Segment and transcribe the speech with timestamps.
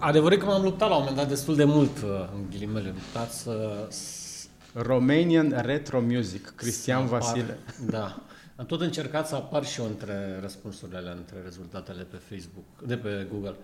[0.00, 2.88] Adevărul e că m-am luptat la un moment dat destul de mult, uh, în ghilimele,
[2.88, 3.88] luptat să...
[4.74, 7.58] Romanian Retro Music, Cristian să apar- Vasile.
[7.96, 8.20] Da.
[8.56, 12.96] Am tot încercat să apar și eu între răspunsurile alea, între rezultatele pe Facebook, de
[12.96, 13.54] pe Google.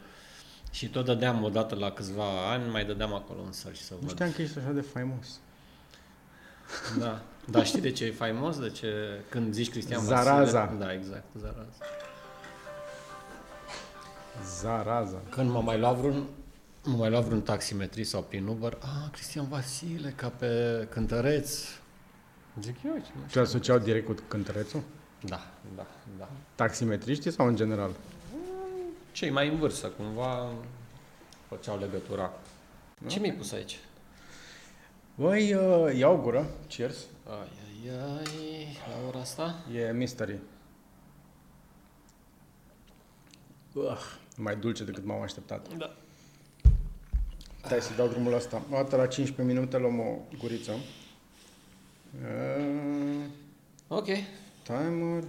[0.71, 4.11] Și tot dădeam odată la câțiva ani, mai dădeam acolo în search să Nu văd.
[4.11, 5.27] știam că ești așa de faimos.
[6.98, 7.21] Da.
[7.50, 8.59] Dar știi de ce e faimos?
[8.59, 8.89] De ce
[9.29, 10.61] când zici Cristian Zaraza.
[10.64, 10.84] Vasile?
[10.84, 11.84] Da, exact, Zaraza.
[14.45, 15.23] Zaraza.
[15.30, 16.27] Când m-a mai luat vreun
[16.84, 21.60] mă mai luat vreun taximetrist sau prin Uber, a, Cristian Vasile, ca pe cântăreț.
[22.60, 23.41] Zic eu, ce nu Ce știu.
[23.41, 24.83] asociau direct cu cântărețul?
[25.20, 25.41] Da,
[25.77, 25.87] da,
[26.19, 26.29] da.
[26.55, 27.91] Taximetriștii sau în general?
[29.12, 30.48] Cei mai în vârstă, cumva,
[31.48, 32.32] făceau legătura.
[33.07, 33.79] Ce mi-ai pus aici?
[35.15, 36.46] Băi, uh, iau gură.
[36.68, 36.96] Cheers.
[37.29, 37.48] Ai,
[37.91, 39.55] ai, ai, la ora asta?
[39.74, 40.38] E mystery.
[43.73, 43.98] Uh,
[44.36, 45.76] mai dulce decât m-am așteptat.
[45.76, 45.96] Da.
[47.64, 48.62] Stai să dau drumul ăsta.
[48.70, 50.73] O dată la 15 minute luăm o guriță.
[52.23, 53.24] Uh,
[53.88, 54.06] Ok.
[54.62, 55.23] timer.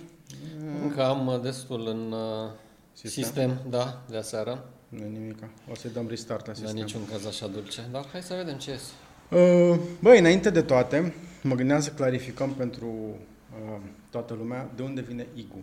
[0.83, 2.49] Încă am uh, destul în uh,
[2.94, 3.23] Sistem?
[3.23, 4.66] sistem, da, de aseară.
[4.89, 5.49] Nu nimica.
[5.71, 6.75] O să-i dăm restart la Dar sistem.
[6.83, 7.81] niciun caz așa dulce.
[7.92, 8.83] Dar hai să vedem ce ies.
[9.31, 15.02] Uh, Băi, înainte de toate, mă gândeam să clarificăm pentru uh, toată lumea de unde
[15.02, 15.59] vine Igu.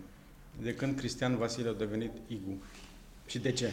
[0.63, 2.63] De când Cristian Vasile a devenit Igu.
[3.27, 3.73] Și de ce?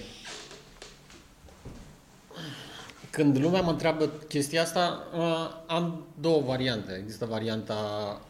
[3.11, 6.99] Când lumea mă întreabă chestia asta, uh, am două variante.
[7.01, 7.75] Există varianta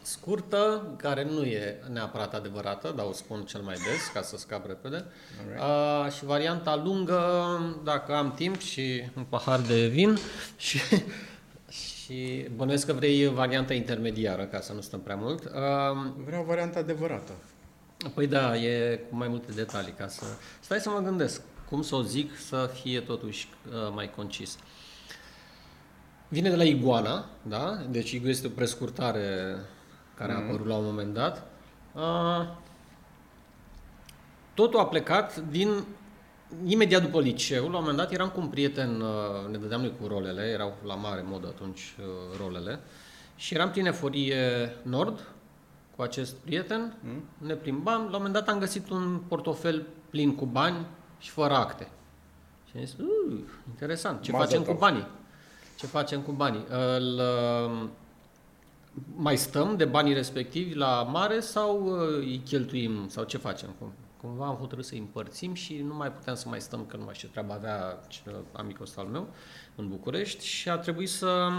[0.01, 4.67] scurtă, care nu e neapărat adevărată, dar o spun cel mai des, ca să scap
[4.67, 5.05] repede.
[5.57, 7.21] Uh, și varianta lungă,
[7.83, 10.17] dacă am timp și un pahar de vin
[10.57, 10.79] și,
[11.69, 15.43] și bănuiesc că vrei varianta intermediară, ca să nu stăm prea mult.
[15.43, 15.51] Uh,
[16.25, 17.31] Vreau varianta adevărată.
[18.09, 20.25] Păi da, e cu mai multe detalii ca să...
[20.59, 24.57] Stai să mă gândesc cum să o zic să fie totuși uh, mai concis.
[26.27, 27.85] Vine de la iguana, da?
[27.89, 29.55] Deci igu este o prescurtare
[30.15, 31.47] care a apărut la un moment dat.
[31.93, 32.47] Uh,
[34.53, 35.83] totul a plecat din
[36.65, 39.93] imediat după liceu, la un moment dat eram cu un prieten, uh, ne dădeam noi
[39.99, 42.79] cu rolele, erau la mare modă atunci uh, rolele,
[43.35, 45.27] și eram prin eforie nord
[46.01, 47.23] cu acest prieten, Mm?
[47.47, 50.85] ne plimbam, la un moment dat am găsit un portofel plin cu bani
[51.19, 51.87] și fără acte.
[52.69, 53.39] Și am zis, "Uh,
[53.69, 55.07] interesant, ce Mazel facem cu tov." banii?
[55.77, 56.65] Ce facem cu banii?
[56.97, 57.87] Îl, uh,
[59.15, 63.69] mai stăm de banii respectivi la mare sau uh, îi cheltuim sau ce facem?
[63.79, 63.91] Cum?
[64.21, 67.03] Cumva am hotărât să îi împărțim și nu mai puteam să mai stăm, că nu
[67.03, 69.27] mai știu ce treabă avea ce- amicul ăsta al meu
[69.75, 71.49] în București și a trebuit să...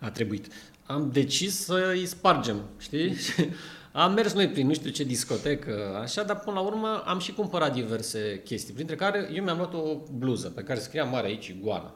[0.00, 0.52] A trebuit.
[0.88, 3.14] Am decis să îi spargem, știi?
[3.24, 3.48] Și
[3.92, 7.32] am mers noi prin nu știu ce discotecă, așa, dar până la urmă am și
[7.32, 11.46] cumpărat diverse chestii, printre care eu mi-am luat o bluză pe care scria mare aici
[11.46, 11.94] iguana.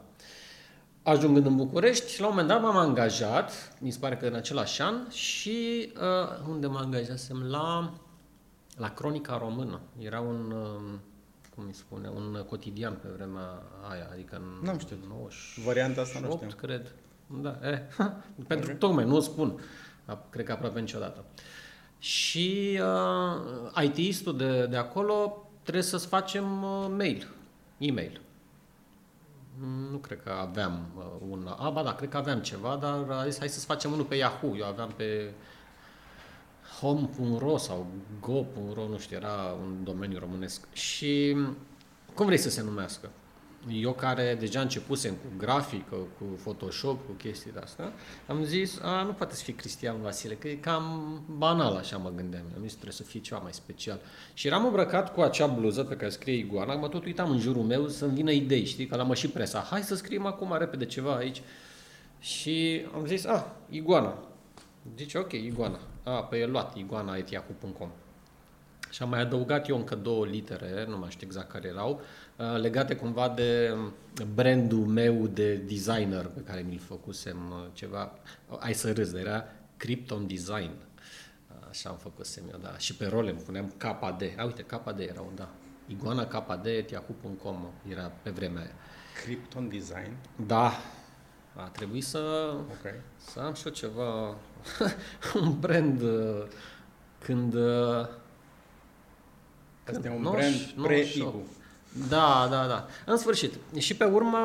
[1.03, 4.83] Ajungând în București, la un moment dat m-am angajat, mi se pare că în același
[4.83, 7.43] an, și uh, unde mă angajasem?
[7.43, 7.93] La,
[8.77, 9.81] la Cronica Română.
[9.99, 10.99] Era un, uh,
[11.55, 14.99] cum îi spune, un cotidian pe vremea aia, adică în N-am știut.
[15.09, 16.51] 98, Varianta asta nu știam.
[16.51, 16.95] cred.
[17.41, 17.79] Da, eh,
[18.47, 18.79] pentru okay.
[18.79, 19.61] tocmai, nu o spun.
[20.05, 21.25] A- Cred că aproape niciodată.
[21.99, 27.29] Și uh, IT-istul de, de acolo trebuie să-ți facem uh, mail,
[27.79, 28.21] e-mail.
[29.59, 31.47] Mm, Nu cred că aveam uh, un...
[31.59, 34.15] A, ba da, cred că aveam ceva, dar a zis hai să-ți facem unul pe
[34.15, 34.57] Yahoo.
[34.57, 35.31] Eu aveam pe
[36.81, 37.87] home.ro sau
[38.21, 40.73] go.ro, nu știu, era un domeniu românesc.
[40.73, 41.37] Și
[42.15, 43.11] cum vrei să se numească?
[43.71, 47.93] Eu care deja începusem cu grafică, cu Photoshop, cu chestii de astea,
[48.27, 52.13] am zis, a, nu poate să fie Cristian Vasile, că e cam banal, așa mă
[52.17, 52.45] gândeam.
[52.57, 54.01] Am zis, trebuie să fie ceva mai special.
[54.35, 57.63] Și eram îmbrăcat cu acea bluză pe care scrie Iguana, mă tot uitam în jurul
[57.63, 59.67] meu să-mi vină idei, știi, că l-am și presa.
[59.71, 61.43] Hai să scriem acum repede ceva aici.
[62.19, 64.19] Și am zis, a, Iguana.
[64.97, 65.79] Zice, ok, Iguana.
[66.03, 67.89] A, pe e luat, iguana.yahoo.com.
[68.93, 72.01] Și am mai adăugat eu încă două litere, nu mai știu exact care erau,
[72.37, 73.75] uh, legate cumva de
[74.35, 78.13] brandul meu de designer pe care mi-l făcusem uh, ceva.
[78.59, 79.45] Ai să râzi, dar era
[79.77, 80.71] Krypton Design.
[80.71, 82.79] Uh, Așa am făcusem eu, da.
[82.79, 84.23] Și pe role îmi puneam KD.
[84.39, 85.49] A, uite, KD erau, da.
[85.87, 88.73] Iguana KD, yahoo.com era pe vremea aia.
[89.25, 90.13] Krypton Design.
[90.47, 90.73] Da,
[91.57, 92.93] a trebuit să Ok.
[93.17, 94.37] să am și eu ceva,
[95.41, 96.45] un brand uh,
[97.19, 97.55] când...
[99.93, 100.87] uh, Asta e un 90, brand 98.
[100.87, 101.43] pre-Igu.
[102.09, 102.87] Da, da, da.
[103.07, 103.53] În sfârșit.
[103.79, 104.39] Și pe urmă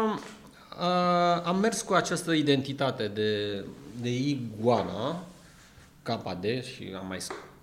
[0.79, 3.63] uh, am mers cu această identitate de,
[4.01, 5.23] de iguana,
[6.03, 7.17] KD și am mai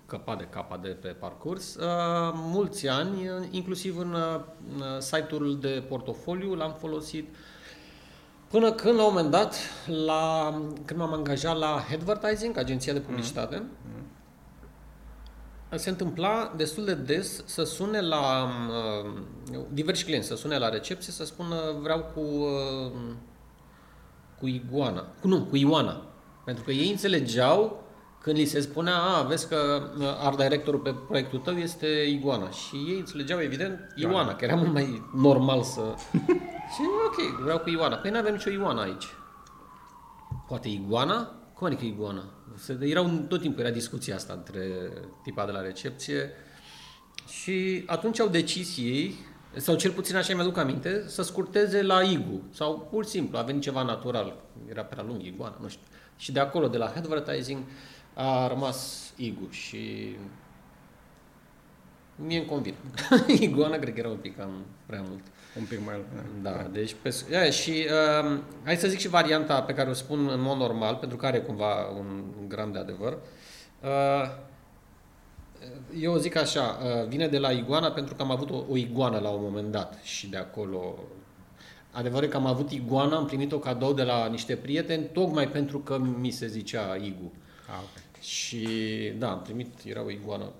[0.05, 4.41] căpat de capa de pe parcurs, uh, mulți ani, uh, inclusiv în uh,
[4.99, 7.27] site-ul de portofoliu l-am folosit
[8.55, 9.55] Până când, la un moment dat,
[10.05, 10.53] la,
[10.85, 14.04] când m-am angajat la Advertising, agenția de publicitate, mm.
[15.77, 18.49] Se întâmpla destul de des să sune la
[19.03, 19.11] uh,
[19.71, 22.91] diversi clienți, să sune la recepție, să spună vreau cu, uh,
[24.39, 25.07] cu iguana.
[25.21, 26.01] Cu, nu, cu Ioana.
[26.45, 27.83] Pentru că ei înțelegeau
[28.25, 32.49] când li se spunea, a, vezi că uh, art directorul pe proiectul tău este Iguana.
[32.49, 35.81] Și ei înțelegeau, evident, Ioana, că era mult mai normal să...
[36.73, 37.95] și ok, vreau cu Ioana.
[37.95, 39.05] Păi nu avem nicio Ioana aici.
[40.47, 41.31] Poate Iguana?
[41.53, 42.23] Cum adică Iguana?
[42.79, 44.91] Erau, tot timpul era discuția asta între
[45.23, 46.31] tipa de la recepție
[47.27, 49.15] și atunci au decis ei,
[49.55, 52.41] sau cel puțin așa mi-aduc aminte, să scurteze la Igu.
[52.51, 54.35] Sau pur și simplu, a venit ceva natural.
[54.69, 55.83] Era prea lung Iguana, nu știu.
[56.17, 57.63] Și de acolo, de la advertising,
[58.13, 60.15] a rămas Igu și
[62.15, 62.77] mie îmi convine.
[63.39, 65.23] Iguana cred că era un pic cam prea mult.
[65.57, 65.95] Un pic mai...
[66.41, 66.69] Da, da.
[66.71, 67.85] deci pe, ia, și
[68.23, 71.25] uh, hai să zic și varianta pe care o spun în mod normal, pentru că
[71.25, 73.17] are cumva un, un gram de adevăr.
[73.83, 74.37] Uh,
[75.99, 79.19] eu zic așa, uh, vine de la iguana pentru că am avut o, o iguană
[79.19, 80.95] la un moment dat și de acolo
[81.95, 85.97] Adevărul că am avut iguana, am primit-o cadou de la niște prieteni, tocmai pentru că
[85.97, 87.31] mi se zicea Igu.
[87.67, 88.03] Ah, okay.
[88.19, 88.67] Și
[89.17, 90.51] da, am primit, era o iguană,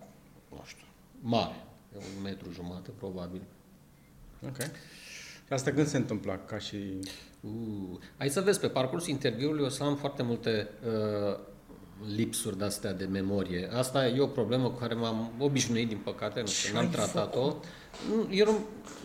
[0.50, 0.86] nu știu,
[1.22, 1.56] mare,
[1.96, 3.42] un metru jumătate probabil.
[4.48, 4.58] Ok.
[5.46, 6.38] Și asta când se întâmpla?
[6.38, 7.00] Ca și...
[7.42, 11.38] Uh, hai să vezi, pe parcursul interviului o să am foarte multe uh,
[12.16, 13.70] lipsuri de-astea de memorie.
[13.74, 17.56] Asta e o problemă cu care m-am obișnuit, din păcate, nu știu, n-am tratat-o.
[18.30, 18.60] Eu nu,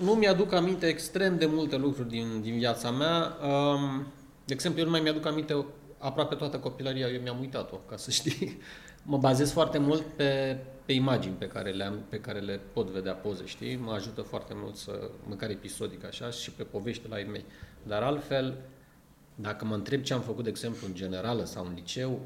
[0.04, 3.36] nu mi-aduc aminte extrem de multe lucruri din, din viața mea.
[3.48, 4.06] Um,
[4.44, 5.66] de exemplu, eu nu mai mi-aduc aminte
[5.98, 8.58] aproape toată copilăria eu mi-am uitat-o, ca să știi.
[9.02, 12.88] Mă bazez foarte mult pe, pe imagini pe care, le am, pe care le pot
[12.88, 13.76] vedea poze, știi?
[13.76, 17.44] Mă ajută foarte mult să, măcar episodic așa, și pe povești la ei mei.
[17.82, 18.54] Dar altfel,
[19.34, 22.20] dacă mă întreb ce am făcut, de exemplu, în generală sau în liceu,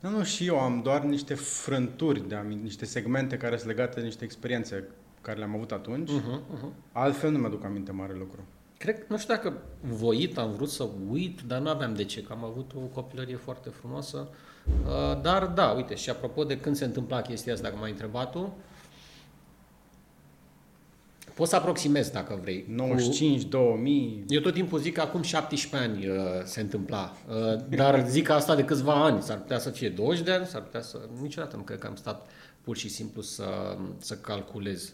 [0.00, 4.06] nu, nu, și eu am doar niște frânturi, de niște segmente care sunt legate de
[4.06, 4.88] niște experiențe
[5.20, 6.10] care le-am avut atunci.
[6.10, 6.92] Uh-huh, uh-huh.
[6.92, 8.44] Altfel nu mi-aduc aminte mare lucru.
[8.78, 12.32] Cred, nu știu dacă voit am vrut să uit, dar nu aveam de ce, că
[12.32, 14.28] am avut o copilărie foarte frumoasă.
[14.30, 14.36] Uh,
[15.22, 18.56] dar da, uite, și apropo de când se întâmpla chestia asta, dacă m-ai întrebat tu,
[21.34, 22.64] Poți să aproximezi dacă vrei.
[22.68, 24.24] 95, 2000.
[24.28, 27.16] Eu tot timpul zic că acum 17 ani uh, se întâmpla.
[27.28, 29.22] Uh, dar zic asta de câțiva ani.
[29.22, 31.00] S-ar putea să fie 20 de ani, s-ar putea să...
[31.20, 32.30] Niciodată nu cred că am stat
[32.60, 34.92] pur și simplu să, să calculez.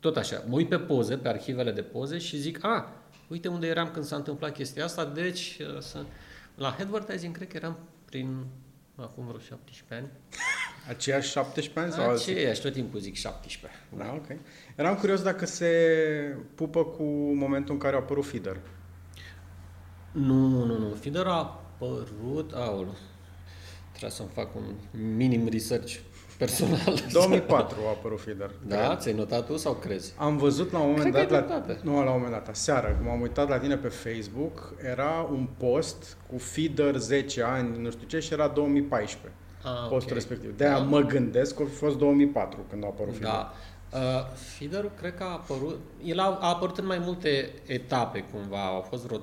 [0.00, 0.44] Tot așa.
[0.48, 2.92] Mă uit pe poze, pe arhivele de poze și zic, a,
[3.28, 6.04] uite unde eram când s-a întâmplat chestia asta, deci uh, să...
[6.54, 8.44] la advertising cred că eram prin
[9.02, 10.10] acum vreo 17 ani.
[10.88, 11.92] Aceiași 17 ani?
[11.92, 13.80] Sau Aceiași, tot timpul zic 17.
[13.96, 14.38] Da, ok.
[14.76, 15.68] Eram curios dacă se
[16.54, 17.02] pupă cu
[17.34, 18.60] momentul în care a apărut Feeder.
[20.12, 20.94] Nu, nu, nu.
[20.94, 22.52] Feeder a apărut...
[22.54, 22.94] Aolo.
[23.90, 24.74] Trebuie să-mi fac un
[25.16, 25.98] minim research
[26.44, 27.02] personal.
[27.12, 28.50] 2004 a apărut Feeder.
[28.66, 28.86] Da?
[28.86, 28.98] Cred.
[28.98, 30.14] Ți-ai notat tu sau crezi?
[30.16, 33.08] Am văzut la un moment cred dat, la, nu la un moment dat, seară, când
[33.08, 38.06] m-am uitat la tine pe Facebook, era un post cu Feeder 10 ani, nu știu
[38.06, 39.38] ce, și era 2014.
[39.62, 40.14] Ah, postul okay.
[40.14, 40.56] respectiv.
[40.56, 40.82] De-aia da.
[40.82, 43.30] mă gândesc că a fost 2004 când a apărut Feeder.
[43.30, 43.52] Da.
[43.92, 44.00] Uh,
[44.34, 48.80] feeder cred că a apărut, el a, a apărut în mai multe etape cumva, au
[48.80, 49.20] fost vreo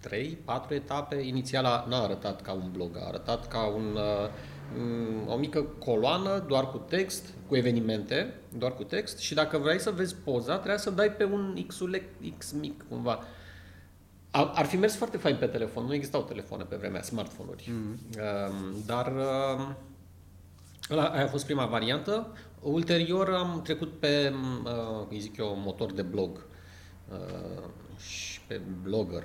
[0.00, 1.16] 3, 4 etape.
[1.16, 4.57] Inițial n-a arătat ca un blog, a arătat ca un uh, Mm,
[5.26, 9.90] o mică coloană doar cu text, cu evenimente, doar cu text și dacă vrei să
[9.90, 11.82] vezi poza, trebuie să dai pe un x
[12.38, 13.24] X mic cumva.
[14.30, 17.70] Ar fi mers foarte fain pe telefon, nu existau telefoane pe vremea, smartphone-uri.
[17.70, 18.86] Mm-hmm.
[18.86, 19.12] Dar
[20.88, 22.26] aia a fost prima variantă.
[22.60, 24.32] Ulterior am trecut pe,
[24.64, 26.46] uh, îi zic eu, motor de blog
[27.12, 29.24] uh, și pe blogger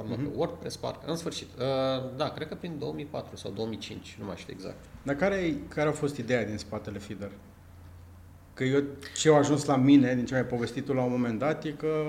[0.00, 0.30] urmă mm-hmm.
[0.30, 1.48] pe WordPress, parcă, în sfârșit.
[1.58, 4.76] Uh, da, cred că prin 2004 sau 2005, nu mai știu exact.
[5.02, 7.30] Dar care, care a fost ideea din spatele Feeder?
[8.54, 8.82] Că eu,
[9.16, 11.70] ce a ajuns la mine, din ce ai povestit tu la un moment dat, e
[11.70, 12.04] că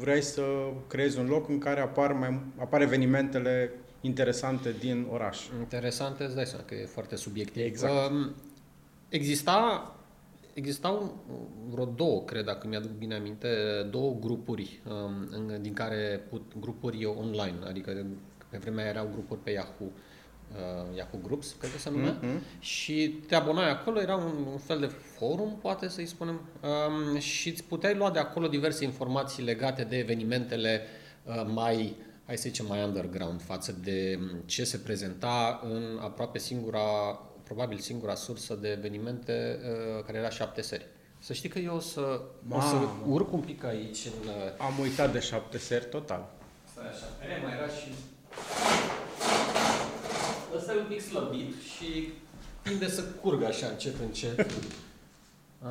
[0.00, 0.42] vrei să
[0.86, 5.38] creezi un loc în care apar, mai, apar evenimentele interesante din oraș.
[5.58, 7.64] Interesante, îți dai seama că e foarte subiectiv.
[7.64, 8.10] Exact.
[8.10, 8.30] Uh,
[9.08, 9.95] exista
[10.56, 11.24] Existau
[11.70, 13.48] vreo două, cred, dacă mi-aduc bine aminte,
[13.90, 18.06] două grupuri um, din care put, grupuri online, adică
[18.48, 22.58] pe vremea erau grupuri pe Yahoo, uh, Yahoo Groups, cred că se numea, mm-hmm.
[22.58, 27.48] și te abonai acolo, era un, un fel de forum, poate să-i spunem, um, și
[27.48, 30.82] îți puteai lua de acolo diverse informații legate de evenimentele
[31.24, 31.96] uh, mai,
[32.26, 36.80] hai să zicem, mai underground față de ce se prezenta în aproape singura
[37.46, 40.86] probabil singura sursă de evenimente uh, care era șapte seri.
[41.18, 42.76] Să știi că eu o să, o să
[43.06, 44.06] urc un pic aici.
[44.06, 46.28] În, Am uitat de șapte seri total.
[46.72, 47.34] Stai așa.
[47.38, 47.88] E, mai era și...
[50.56, 52.08] Ăsta e un pic slăbit și
[52.62, 54.46] tinde să curgă așa încet, încet.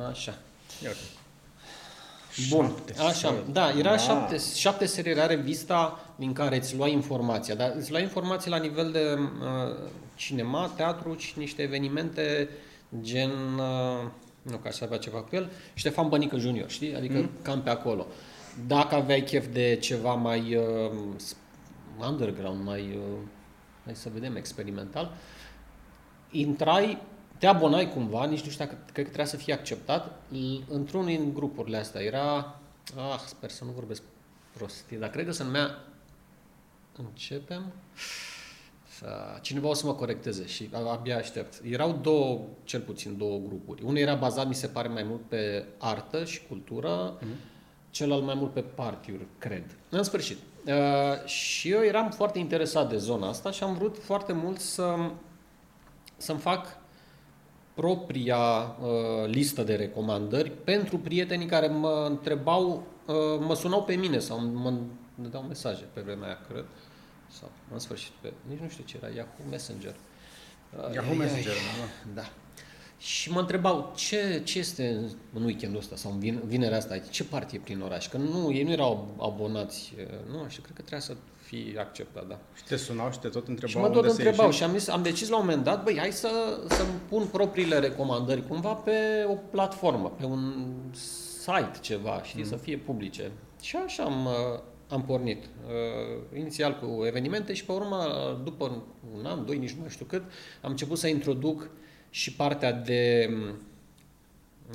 [0.08, 0.38] Așa.
[0.82, 0.90] Ia
[2.50, 2.72] Bun,
[3.08, 3.96] așa, da, era da.
[3.96, 8.56] șapte, șapte serii, era revista din care îți luai informația, dar îți luai informații la
[8.56, 12.48] nivel de uh, cinema, teatru și niște evenimente
[13.00, 14.10] gen, uh,
[14.42, 16.94] nu ca să avea ceva cu el, Ștefan Bănică Junior, știi?
[16.94, 17.30] Adică mm.
[17.42, 18.06] cam pe acolo.
[18.66, 20.90] Dacă aveai chef de ceva mai uh,
[22.08, 23.18] underground, mai, uh,
[23.84, 25.16] hai să vedem, experimental,
[26.30, 26.98] intrai
[27.38, 30.20] te abonai cumva, nici nu știu dacă cred că trebuia să fie acceptat,
[30.68, 32.02] într-unul din grupurile astea.
[32.02, 32.58] Era,
[32.96, 34.02] ah, sper să nu vorbesc
[34.56, 35.78] prostii, dar cred că se numea,
[36.98, 37.72] începem,
[39.40, 41.60] cineva o să mă corecteze și abia aștept.
[41.70, 43.82] Erau două, cel puțin două grupuri.
[43.82, 47.90] Unul era bazat, mi se pare, mai mult pe artă și cultură, mm-hmm.
[47.90, 49.64] celălalt mai mult pe partiuri, cred.
[49.88, 50.36] În sfârșit.
[50.66, 55.10] Uh, și eu eram foarte interesat de zona asta și am vrut foarte mult să,
[56.16, 56.78] să-mi fac
[57.76, 58.38] propria
[58.80, 64.40] uh, listă de recomandări pentru prietenii care mă întrebau, uh, mă sunau pe mine sau
[64.40, 64.72] mă
[65.30, 66.64] dau mesaje pe vremea aia, cred.
[67.38, 69.94] Sau, în sfârșit, pe, nici nu știu ce era, Yahoo Messenger.
[70.76, 71.52] Uh, Yahoo Messenger,
[72.14, 72.20] da.
[72.20, 72.28] da.
[72.98, 75.00] Și mă întrebau ce, ce este
[75.32, 78.08] în weekendul ăsta sau în vinerea asta, ce parte e prin oraș?
[78.08, 82.26] Că nu, ei nu erau abonați, uh, nu, și cred că trebuia să fi acceptat,
[82.26, 82.38] da.
[82.54, 85.02] Și te sunau și te tot întrebau Și mă tot întrebau și am, zis, am
[85.02, 89.34] decis la un moment dat, băi, hai să, să-mi pun propriile recomandări cumva pe o
[89.34, 92.48] platformă, pe un site ceva, știi, mm.
[92.48, 93.30] să fie publice.
[93.60, 95.44] Și așa am, uh, am pornit.
[95.44, 97.96] Uh, inițial cu evenimente și pe urmă,
[98.44, 98.84] după
[99.14, 100.22] un an, doi, nici nu mai știu cât,
[100.62, 101.70] am început să introduc
[102.10, 103.30] și partea de,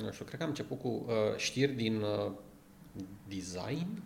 [0.02, 2.32] nu știu, cred că am început cu uh, știri din uh,
[3.28, 4.02] design,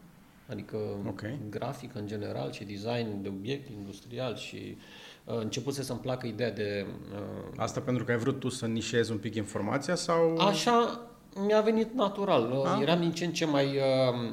[0.46, 0.76] adică
[1.06, 1.38] okay.
[1.48, 4.76] grafică în general și design de obiect industrial și
[5.24, 6.86] uh, început să-mi placă ideea de...
[7.12, 10.36] Uh, Asta pentru că ai vrut tu să nișezi un pic informația sau...
[10.38, 11.00] Așa
[11.46, 12.52] mi-a venit natural.
[12.52, 12.76] A?
[12.76, 14.30] Uh, eram din ce în ce mai uh,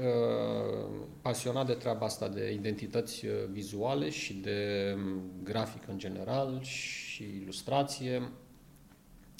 [0.00, 0.86] uh,
[1.22, 7.24] pasionat de treaba asta, de identități uh, vizuale și de um, grafică în general și
[7.42, 8.30] ilustrație.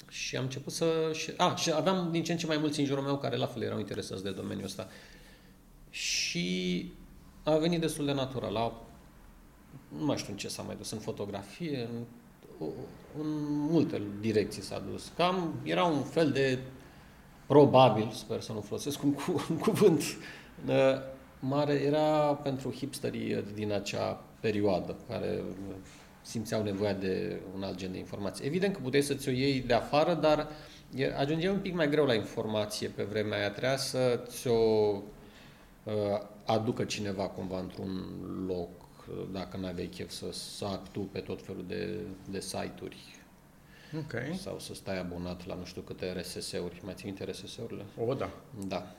[0.09, 0.85] Și am început să...
[1.13, 3.45] Și, a, și aveam din ce în ce mai mulți în jurul meu care la
[3.45, 4.87] fel erau interesați de domeniul ăsta
[5.97, 6.91] și
[7.43, 8.53] a venit destul de natural.
[8.53, 8.81] La,
[9.97, 12.03] nu mai știu în ce s-a mai dus, în fotografie, în,
[13.19, 15.11] în multe direcții s-a dus.
[15.15, 16.59] Cam era un fel de
[17.45, 20.01] probabil, sper să nu folosesc un, cu, un cuvânt
[20.67, 20.73] uh,
[21.39, 25.41] mare, era pentru hipsterii din acea perioadă, care
[26.21, 28.45] simțeau nevoia de un alt gen de informație.
[28.45, 30.47] Evident că puteai să ți-o iei de afară, dar
[31.17, 33.49] ajungeai un pic mai greu la informație pe vremea aia.
[33.49, 35.16] Trebuia să ți-o Uh,
[36.45, 38.03] aducă cineva cumva într-un
[38.47, 38.69] loc,
[39.09, 43.15] uh, dacă nu aveai chef să sar tu pe tot felul de, de site-uri.
[44.05, 44.39] Okay.
[44.41, 46.81] Sau să stai abonat la nu știu câte RSS-uri.
[46.83, 47.85] Mai ții minte RSS-urile?
[48.05, 48.29] O, da.
[48.67, 48.95] Da.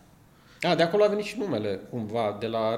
[0.61, 2.77] A, de acolo a venit și numele, cumva, de la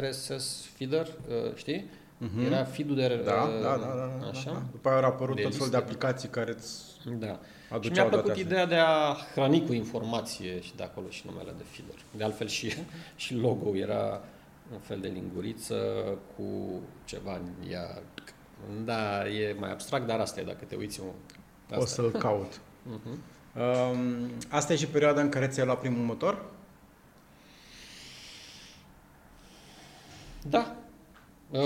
[0.00, 1.08] RSS uh, Feeder,
[1.54, 1.90] știi?
[2.18, 2.46] Uh-huh.
[2.46, 3.22] Era feed de...
[3.24, 4.50] Da, da, da, da, da, așa?
[4.50, 4.62] Da.
[4.70, 7.40] După aia au apărut tot felul de aplicații care îți da.
[7.80, 11.64] Și mi-a plăcut ideea de a hrani cu informație și de acolo și numele de
[11.70, 11.94] feeder.
[12.16, 12.74] De altfel și,
[13.16, 14.20] și logo era
[14.72, 15.76] un fel de linguriță
[16.36, 18.02] cu ceva în ea.
[18.84, 21.00] Da, e mai abstract, dar asta e dacă te uiți.
[21.64, 21.82] Asta.
[21.82, 22.52] O să-l caut.
[22.52, 23.18] uh-huh.
[23.92, 26.44] um, asta e și perioada în care ți-ai luat primul motor?
[30.48, 30.76] Da,
[31.50, 31.60] Uh,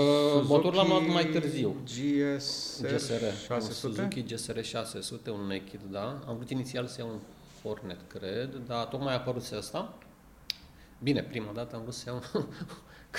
[0.47, 1.75] motorul l-am luat mai târziu.
[1.83, 3.73] GSR, GSR 600?
[3.73, 6.23] Suzuki GSR 600, un naked, da.
[6.27, 7.19] Am vrut inițial să iau un
[7.63, 9.93] Hornet, cred, dar tocmai a apărut asta.
[10.99, 12.23] Bine, prima dată am vrut să iau,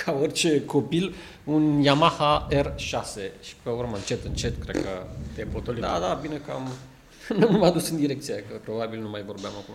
[0.05, 5.07] ca orice copil, un Yamaha R6 și pe urmă, încet, încet, cred că...
[5.35, 5.81] Te potolit.
[5.81, 6.69] Da, da, bine că am...
[7.51, 9.75] nu m-a dus în direcția că probabil nu mai vorbeam acum.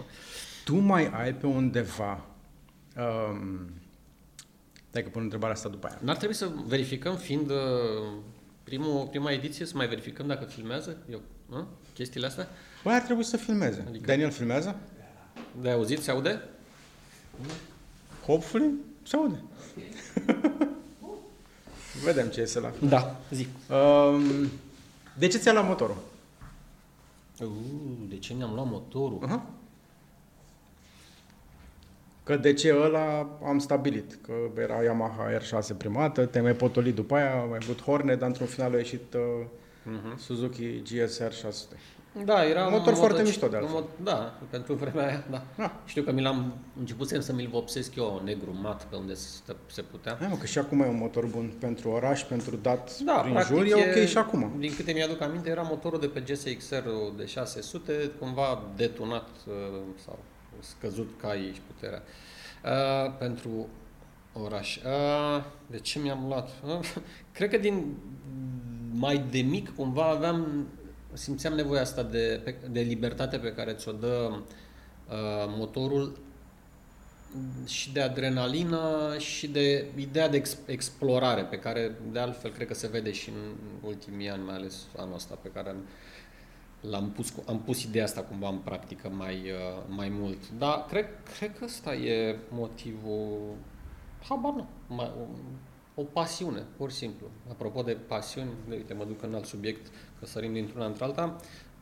[0.63, 2.25] Tu mai ai pe undeva
[2.97, 3.78] um,
[4.91, 5.97] Dacă pun întrebarea asta după aia.
[6.01, 7.57] N-ar trebui să verificăm, fiind uh,
[8.63, 10.97] primul, prima ediție, să mai verificăm dacă filmează?
[11.11, 11.67] Eu, nu?
[11.93, 12.47] Chestiile astea?
[12.83, 13.85] Băi, ar trebui să filmeze.
[13.87, 14.05] Adică...
[14.05, 14.75] Daniel filmează?
[15.61, 16.01] De auzit?
[16.01, 16.41] Se aude?
[18.25, 18.71] Hopefully,
[19.03, 19.43] se aude.
[22.03, 23.47] Vedem ce este la Da, zic.
[23.69, 24.49] Um,
[25.17, 25.97] de ce ți-a luat motorul?
[27.39, 27.47] Uh,
[28.09, 29.19] de ce mi-am luat motorul?
[29.27, 29.58] Uh-huh.
[32.29, 37.15] Că de ce ăla am stabilit, că era Yamaha R6 primată, te mai potolit după
[37.15, 39.45] aia, mai avut Hornet, dar într-un final a ieșit uh,
[39.85, 40.17] uh-huh.
[40.17, 41.75] Suzuki GSR 600.
[42.25, 43.73] Da, era un motor foarte mișto de altfel.
[43.73, 45.43] Mod, da, pentru vremea aia, da.
[45.63, 45.69] Ah.
[45.85, 49.81] Știu că mi l-am început să mi-l vopsesc eu negru mat pe unde se, se
[49.81, 50.15] putea.
[50.19, 53.39] Hai, mă, că și acum e un motor bun pentru oraș, pentru dat da, prin
[53.41, 54.51] jur, e ok și acum.
[54.57, 59.53] Din câte mi-aduc aminte, era motorul de pe GSX-R de 600, cumva detonat uh,
[60.05, 60.19] sau
[60.59, 62.03] scăzut caii și puterea.
[62.63, 63.67] Uh, pentru
[64.33, 64.75] oraș.
[64.75, 66.49] Uh, de ce mi-am luat?
[66.65, 66.93] Uh,
[67.33, 67.97] cred că din
[68.91, 70.67] mai de mic cumva aveam
[71.13, 76.17] simțeam nevoia asta de, de libertate pe care ți-o dă uh, motorul
[77.65, 82.73] și de adrenalină și de ideea de ex, explorare pe care de altfel cred că
[82.73, 83.55] se vede și în
[83.87, 85.87] ultimii ani, mai ales anul ăsta pe care am,
[86.81, 90.49] l-am pus, am pus ideea asta cumva în practică mai, uh, mai mult.
[90.57, 91.05] Dar cred,
[91.37, 93.55] cred că ăsta e motivul,
[94.29, 97.27] habar nu, mai, o, o pasiune, pur și simplu.
[97.49, 101.35] Apropo de pasiuni, uite, mă duc în alt subiect, că sărim dintr-una într-alta.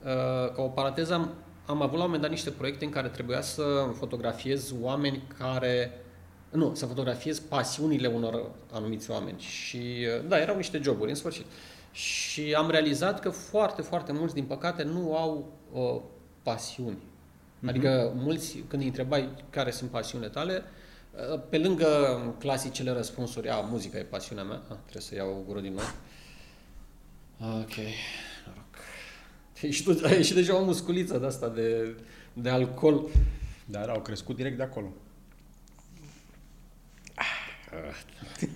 [0.03, 1.33] Uh, ca o paranteză, am,
[1.65, 5.91] am avut la un moment dat niște proiecte în care trebuia să fotografiez oameni care
[6.51, 9.39] nu, să fotografiez pasiunile unor anumiți oameni.
[9.39, 11.45] Și uh, da, erau niște joburi, în sfârșit.
[11.97, 16.01] Și am realizat că foarte, foarte mulți, din păcate, nu au uh,
[16.43, 16.97] pasiuni.
[16.97, 17.67] Mm-hmm.
[17.67, 20.63] Adică mulți, când îi întrebai care sunt pasiunile tale,
[21.33, 25.43] uh, pe lângă clasicele răspunsuri, a, muzica e pasiunea mea, a, trebuie să iau o
[25.45, 25.85] gură din nou.
[27.61, 27.73] Ok.
[29.73, 31.95] Și tu ai ieșit deja o musculiță de asta de,
[32.33, 33.09] de alcool.
[33.65, 34.93] Dar au crescut direct de acolo.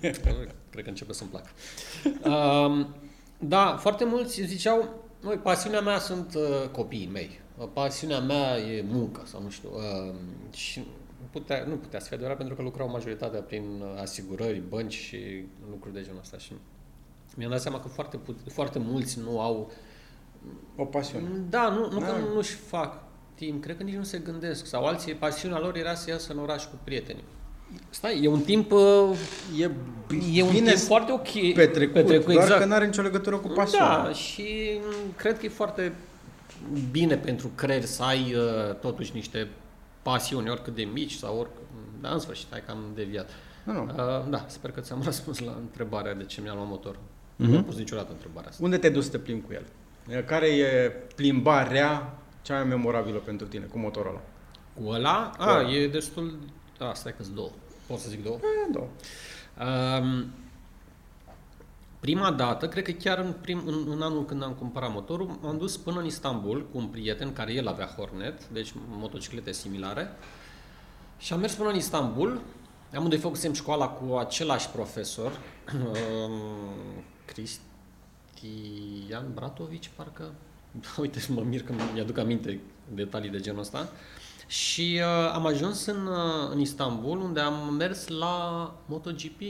[0.70, 1.50] Cred că începe să-mi placă.
[2.28, 2.94] Um,
[3.44, 4.88] da, foarte mulți ziceau,
[5.20, 7.40] noi, pasiunea mea sunt uh, copiii mei.
[7.72, 9.68] Pasiunea mea e muncă sau nu știu.
[9.74, 10.14] Uh,
[10.52, 10.84] și
[11.30, 15.94] putea, nu putea să fie adevărat pentru că lucrau majoritatea prin asigurări, bănci și lucruri
[15.94, 16.38] de genul ăsta.
[16.38, 16.52] Și
[17.36, 18.20] mi-am dat seama că foarte,
[18.52, 19.72] foarte mulți nu au uh,
[20.76, 21.28] o pasiune.
[21.50, 22.06] Da, nu, nu da.
[22.06, 23.02] că nu-și fac
[23.34, 24.66] timp, cred că nici nu se gândesc.
[24.66, 27.24] Sau alții, pasiunea lor era să iasă în oraș cu prietenii.
[27.90, 28.72] Stai, e un timp...
[28.72, 29.18] Uh,
[29.58, 29.70] e,
[30.32, 31.54] e un timp foarte ok.
[31.54, 32.60] Petrecut, petrecut doar exact.
[32.60, 34.02] că nu are nicio legătură cu pasiunea.
[34.02, 34.80] Da, și
[35.16, 35.92] cred că e foarte
[36.90, 39.48] bine pentru creier să ai uh, totuși niște
[40.02, 41.62] pasiuni, oricât de mici sau oricât...
[42.00, 43.30] Da, în sfârșit, hai că am deviat.
[43.64, 43.82] Nu, nu.
[43.82, 46.94] Uh, da, sper că ți-am răspuns la întrebarea de ce mi-am luat motor.
[46.94, 47.48] Uh-huh.
[47.48, 48.64] Nu am pus niciodată întrebarea asta.
[48.64, 49.64] Unde te duci să te plimbi cu el?
[50.24, 54.22] Care e plimbarea cea mai memorabilă pentru tine cu motorul ăla?
[54.74, 55.32] Cu ăla?
[55.38, 55.70] A, ăla.
[55.70, 56.38] e destul...
[56.88, 57.50] A, stai că două.
[57.86, 58.36] Pot să zic două?
[58.36, 58.88] E, două.
[60.00, 60.32] Um,
[62.00, 65.58] prima dată, cred că chiar în, prim, în, în anul când am cumpărat motorul, m-am
[65.58, 70.10] dus până în Istanbul cu un prieten care el avea Hornet, deci motociclete similare.
[71.18, 72.40] Și am mers până în Istanbul,
[72.94, 75.40] am unde făcusem școala cu același profesor,
[75.74, 76.30] um,
[77.24, 77.60] Cristi,
[78.34, 80.32] Cristian Bratovici, parcă.
[81.00, 82.60] Uite, mă mir că mi-aduc aminte
[82.94, 83.88] detalii de genul ăsta.
[84.52, 89.40] Și uh, am ajuns în, uh, în Istanbul, unde am mers la MotoGP.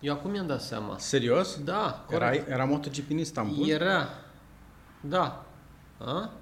[0.00, 0.98] Eu acum mi-am dat seama.
[0.98, 1.58] Serios?
[1.64, 2.46] Da, corect.
[2.46, 3.68] Era, era MotoGP în Istanbul?
[3.68, 4.08] Era.
[5.00, 5.46] Da.
[5.98, 6.32] A?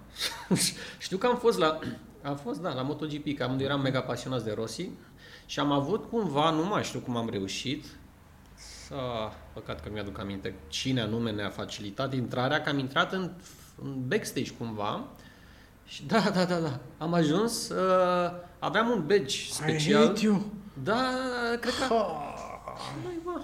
[0.98, 1.78] Știu că am fost la...
[2.22, 4.88] Am fost, da, la MotoGP, că am, eram mega pasionați de Rossi
[5.46, 7.84] și am avut cumva, nu mai știu cum am reușit,
[8.54, 8.96] să,
[9.52, 13.30] păcat că mi-aduc aminte cine anume ne-a facilitat intrarea, că am intrat în,
[13.82, 15.04] în backstage cumva
[15.88, 20.02] și da, da, da, da, am ajuns, uh, aveam un badge special.
[20.02, 20.42] I hate you.
[20.82, 21.10] Da,
[21.60, 21.94] cred că...
[23.24, 23.42] Mai,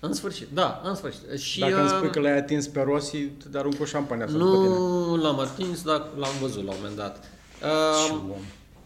[0.00, 1.38] În sfârșit, da, în sfârșit.
[1.38, 3.18] Și, Dacă îmi spui uh, că l-ai atins pe Rossi,
[3.50, 7.24] te arunc cu șampania Nu l-am atins, dar l-am văzut la un moment dat.
[7.62, 8.34] Uh,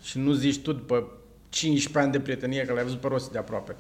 [0.03, 1.11] și nu zici tu după
[1.49, 3.77] 15 ani de prietenie că l-ai văzut pe Rossi de aproape.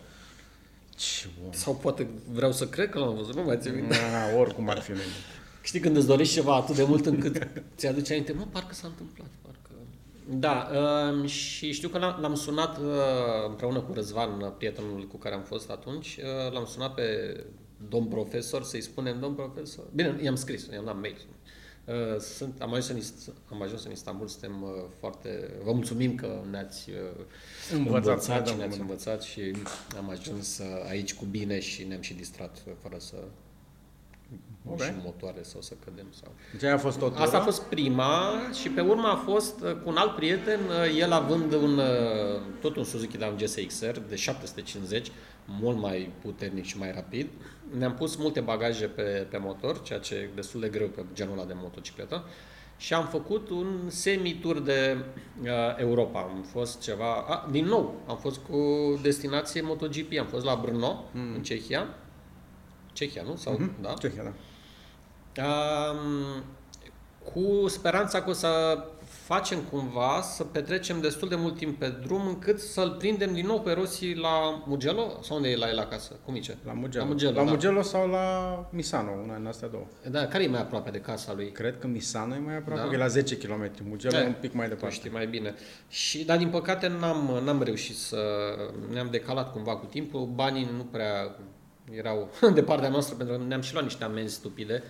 [0.96, 1.52] Ce om.
[1.52, 3.96] Sau poate vreau să cred că l-am văzut, nu mai țin minte.
[4.12, 5.02] Da, oricum ar fi mine.
[5.66, 9.30] Știi când îți dorești ceva atât de mult încât ți-aduce aminte, mă, parcă s-a întâmplat,
[9.42, 9.70] parcă...
[10.28, 10.68] Da,
[11.22, 12.84] uh, și știu că l-am sunat uh,
[13.48, 17.04] împreună cu Răzvan, prietenul cu care am fost atunci, uh, l-am sunat pe
[17.88, 21.16] domn profesor să-i spunem, domn profesor, bine, i-am scris, i-am dat mail,
[21.86, 25.50] Uh, sunt, am, ajuns în, am ajuns în Istanbul, suntem uh, foarte...
[25.64, 27.24] Vă mulțumim că ne-ați uh,
[27.72, 29.52] învățat, învățat și ne-ați învățat și
[29.96, 33.16] am ajuns aici cu bine și ne-am și distrat fără să
[34.64, 34.86] okay.
[34.86, 36.06] și motoare sau să cădem.
[36.10, 36.34] Sau...
[36.58, 39.96] Deci a fost tot Asta a fost prima și pe urmă a fost cu un
[39.96, 40.60] alt prieten,
[40.98, 41.80] el având un,
[42.60, 45.10] tot un Suzuki Down GSX-R de 750,
[45.44, 47.28] mult mai puternic și mai rapid.
[47.78, 51.38] Ne-am pus multe bagaje pe, pe motor, ceea ce e destul de greu pe genul
[51.38, 52.24] ăla de motocicletă.
[52.78, 54.96] Și am făcut un semi-tur de
[55.42, 56.20] uh, Europa.
[56.20, 57.14] Am fost ceva...
[57.14, 58.58] A, din nou, am fost cu
[59.02, 60.18] destinație MotoGP.
[60.18, 61.34] Am fost la Brno, mm.
[61.34, 61.86] în Cehia.
[62.96, 63.36] Cehia, nu?
[63.36, 63.80] Sau, mm-hmm.
[63.80, 63.94] da?
[63.98, 64.32] Cehia, da.
[65.42, 66.44] Um,
[67.32, 72.26] cu speranța că o să facem cumva să petrecem destul de mult timp pe drum
[72.26, 75.18] încât să-l prindem din nou pe Rossi la Mugello?
[75.22, 76.16] Sau unde e la el acasă?
[76.24, 76.56] Cum e ce?
[76.64, 77.04] La Mugello.
[77.04, 77.50] La Mugello, la da.
[77.50, 79.84] Mugello sau la Misano, una din astea două.
[80.10, 81.52] Da, care e mai aproape de casa lui?
[81.52, 82.88] Cred că Misano e mai aproape, da.
[82.88, 83.70] că e la 10 km.
[83.88, 84.22] Mugello da.
[84.22, 84.94] e un pic mai departe.
[84.94, 85.54] știi mai bine.
[85.88, 88.18] Și, dar din păcate n-am, n-am reușit să...
[88.92, 91.36] Ne-am decalat cumva cu timpul, banii nu prea
[91.94, 94.82] erau de partea noastră pentru că ne-am și luat niște amenzi stupide.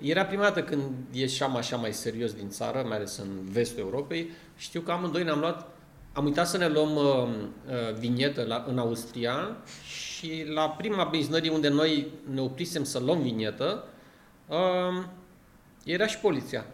[0.00, 4.30] Era prima dată când ieșeam așa mai serios din țară, mai ales în vestul Europei.
[4.56, 5.68] Știu că amândoi ne-am luat,
[6.12, 11.50] am uitat să ne luăm uh, uh, vinietă la, în Austria și la prima benzinărie
[11.50, 13.84] unde noi ne oprisem să luăm vinietă,
[14.48, 15.04] uh,
[15.84, 16.64] era și poliția.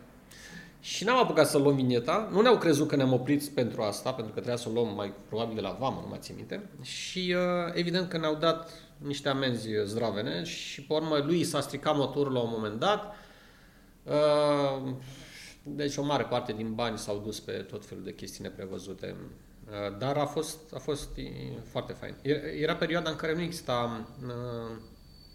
[0.81, 4.35] Și n-am apucat să luăm vinieta, nu ne-au crezut că ne-am oprit pentru asta, pentru
[4.35, 6.69] că trebuia să o luăm mai probabil de la vamă, nu mai țin minte.
[6.83, 11.97] Și uh, evident că ne-au dat niște amenzi zdravene și pe urmă lui s-a stricat
[11.97, 13.15] motorul la un moment dat.
[14.03, 14.93] Uh,
[15.63, 19.17] deci o mare parte din bani s-au dus pe tot felul de chestii neprevăzute.
[19.67, 21.09] Uh, dar a fost, a fost
[21.65, 22.15] foarte fain.
[22.61, 24.77] Era perioada în care nu exista, uh,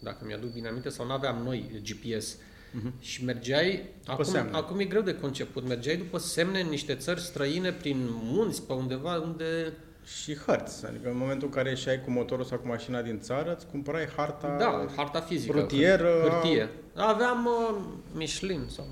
[0.02, 2.36] dacă mi-aduc bine aminte, sau nu aveam noi GPS.
[2.36, 2.99] Uh-huh.
[2.99, 7.71] Și mergeai, acum, acum e greu de conceput, mergeai după semne în niște țări străine,
[7.71, 9.73] prin munți, pe undeva unde
[10.05, 10.85] și hărți.
[10.85, 14.07] Adică în momentul în care ieșai cu motorul sau cu mașina din țară, îți cumpărai
[14.15, 15.59] harta Da, harta fizică.
[15.59, 16.27] Rutieră.
[16.29, 16.69] Hârtie.
[16.95, 17.81] Aveam uh,
[18.13, 18.85] Michelin sau...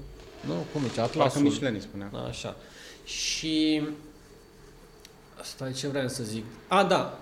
[0.46, 1.20] Nu, cum e, Atlasul.
[1.20, 2.10] Parcă Michelin îi spunea.
[2.12, 2.56] Da, așa.
[3.04, 3.82] Și...
[5.40, 6.46] Asta e ce vreau să zic.
[6.68, 7.20] A, da.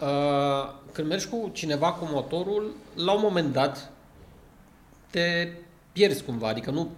[0.00, 3.90] Uh, când mergi cu cineva cu motorul, la un moment dat
[5.10, 5.48] te
[5.92, 6.90] pierzi cumva, adică nu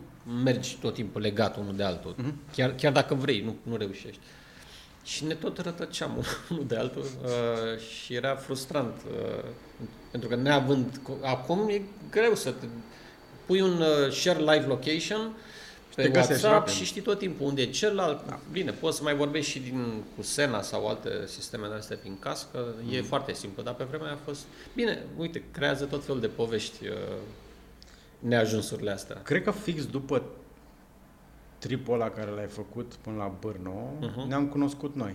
[0.43, 2.15] mergi tot timpul legat unul de altul.
[2.15, 2.53] Uh-huh.
[2.53, 4.21] Chiar, chiar dacă vrei, nu, nu reușești.
[4.23, 4.42] Uh,
[5.03, 8.95] și ne tot rătăceam unul de altul uh, și era frustrant.
[9.11, 9.45] Uh,
[10.11, 11.01] pentru că neavând...
[11.23, 12.67] Acum e greu să te
[13.47, 15.37] pui un uh, share live location
[15.95, 18.27] pe WhatsApp și știi tot timpul unde e celălalt.
[18.27, 18.41] Da.
[18.53, 22.19] Bine, poți să mai vorbești și din, cu Sena sau alte sisteme de astea prin
[22.19, 22.75] cască.
[22.83, 22.95] Mm.
[22.95, 24.41] E foarte simplu, dar pe vremea a fost...
[24.75, 26.95] Bine, uite, creează tot felul de povești uh,
[28.19, 29.21] neajunsurile astea.
[29.23, 30.23] Cred că fix după
[31.67, 34.29] tripul ăla care l-ai făcut până la Bârno, uh-huh.
[34.29, 35.15] ne-am cunoscut noi.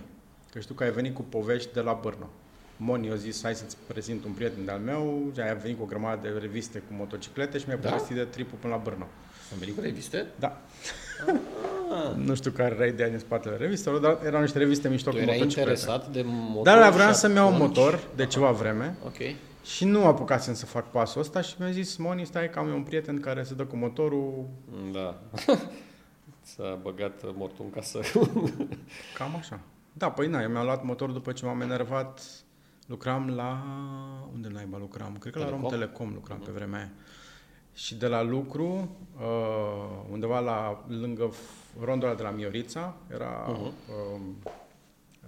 [0.51, 2.29] Că știu că ai venit cu povești de la Bârno.
[2.77, 5.85] Moni a zis, hai să-ți prezint un prieten de-al meu, și ai venit cu o
[5.85, 7.89] grămadă de reviste cu motociclete și mi-a da?
[7.89, 9.07] povestit de tripul până la Bârno.
[9.51, 10.25] Am venit cu reviste?
[10.39, 10.61] Da.
[11.27, 12.15] Ah.
[12.27, 15.23] nu știu care era ideea din spatele revistelor, dar erau niște reviste mișto tu cu
[15.23, 15.59] motociclete.
[15.59, 18.31] interesat de motor Dar vreau să-mi iau un motor de Aha.
[18.31, 18.97] ceva vreme.
[19.05, 19.17] Ok.
[19.63, 22.75] Și nu apucasem să fac pasul ăsta și mi-a zis, Moni, stai că am eu
[22.75, 24.45] un prieten care se dă cu motorul.
[24.91, 25.19] Da.
[26.55, 27.99] S-a băgat mortul în casă.
[29.17, 29.59] Cam așa.
[29.93, 32.21] Da, păi na, eu mi-am luat motor după ce m-am enervat.
[32.85, 33.63] Lucram la...
[34.33, 35.17] Unde naiba lucram?
[35.17, 35.61] Cred că Telecom?
[35.61, 36.45] la Rom Telecom lucram uh-huh.
[36.45, 36.91] pe vremea aia.
[37.73, 41.33] Și de la lucru, uh, undeva la, lângă
[41.83, 43.71] rondul de la Miorița, era uh-huh.
[43.89, 44.21] uh,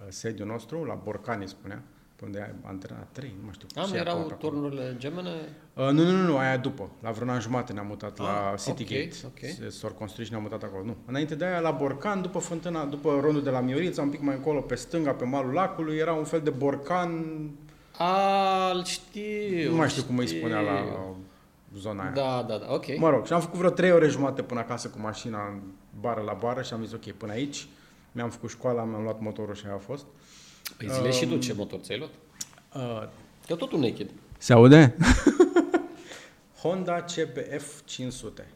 [0.07, 1.83] sediul nostru, la Borcani spunea
[2.23, 3.67] unde ai antrenat trei, nu mai știu.
[3.81, 5.29] Am, erau turnurile gemene?
[5.73, 6.89] Uh, nu, nu, nu, nu, aia după.
[7.01, 9.15] La vreun an jumate ne-am mutat ah, la City okay, Gate.
[9.25, 9.69] Okay.
[9.71, 10.83] S-au construit și ne-am mutat acolo.
[10.83, 10.95] Nu.
[11.05, 14.35] Înainte de aia, la Borcan, după fântâna, după rondul de la Miorița, un pic mai
[14.35, 17.25] încolo, pe stânga, pe malul lacului, era un fel de borcan...
[17.97, 20.13] Al știu, Nu mai știu, știu.
[20.13, 20.85] cum îi spunea la
[21.77, 22.11] zona aia.
[22.11, 22.97] Da, da, da, ok.
[22.97, 25.61] Mă rog, și am făcut vreo trei ore jumate până acasă cu mașina în
[25.99, 27.67] bară la bară și am zis, ok, până aici.
[28.11, 30.05] Mi-am făcut școala, mi-am luat motorul și aia a fost.
[30.77, 32.11] Păi zile um, și tu ce motor ți-ai luat?
[32.75, 33.07] Uh,
[33.47, 34.09] Că tot un naked.
[34.37, 34.95] Se aude?
[36.61, 38.47] Honda CBF 500.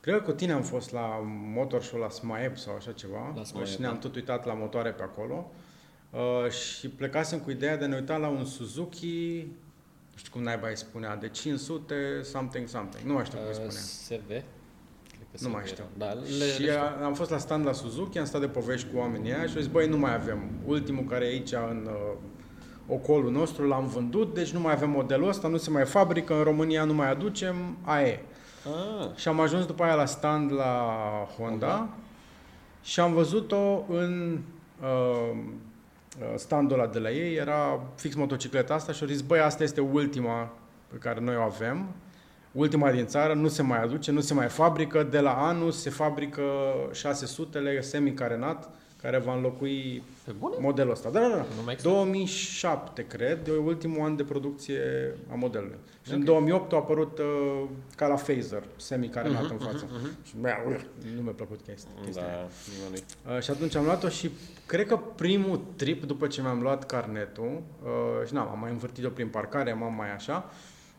[0.00, 1.22] Cred că cu tine am fost la
[1.54, 3.98] Motor Show la SMAEP sau așa ceva la SMAEP, și ne-am da.
[3.98, 5.50] tot uitat la motoare pe acolo
[6.10, 9.46] uh, și plecasem cu ideea de a ne uita la un Suzuki,
[10.12, 13.54] nu știu cum naiba îi spunea, de 500 something something, nu mai știu cum îi
[13.54, 13.70] spunea.
[13.70, 14.44] SV?
[15.40, 15.84] Nu mai știu.
[15.98, 16.72] Da, le, și le știu.
[17.04, 19.60] am fost la stand la Suzuki, am stat de povești cu oamenii aia și au
[19.60, 20.50] zis, băi, nu mai avem.
[20.66, 22.16] Ultimul care e aici în uh,
[22.88, 26.42] ocolul nostru, l-am vândut, deci nu mai avem modelul ăsta, nu se mai fabrică, în
[26.42, 28.20] România nu mai aducem, aia e.
[28.64, 29.16] Ah.
[29.16, 30.92] Și am ajuns după aia la stand la
[31.38, 31.88] Honda okay.
[32.82, 34.38] și am văzut-o în
[34.82, 35.38] uh,
[36.36, 39.80] standul ăla de la ei, era fix motocicleta asta și au zis, băi, asta este
[39.80, 40.52] ultima
[40.86, 41.86] pe care noi o avem,
[42.56, 45.90] ultima din țară, nu se mai aduce, nu se mai fabrică, de la anul se
[45.90, 46.42] fabrică
[46.92, 48.70] 600-le semi-carenat,
[49.02, 50.56] care va înlocui Pe bune?
[50.60, 51.10] modelul ăsta.
[51.10, 51.72] Da, da, da.
[51.82, 54.80] 2007, cred, e ultimul an de producție
[55.30, 55.76] a modelului.
[56.02, 56.18] Și okay.
[56.18, 59.84] în 2008 a apărut uh, ca la Phaser, semi-carenat uh-huh, în față.
[59.86, 60.26] Uh-huh.
[60.26, 60.48] Și bă,
[61.16, 61.90] nu mi-a plăcut chestia.
[62.04, 62.22] chestia
[63.24, 64.30] da, uh, și atunci am luat-o și
[64.66, 69.08] cred că primul trip după ce mi-am luat carnetul, uh, și n-am, am mai învârtit-o
[69.08, 70.50] prin parcare, m-am mai așa,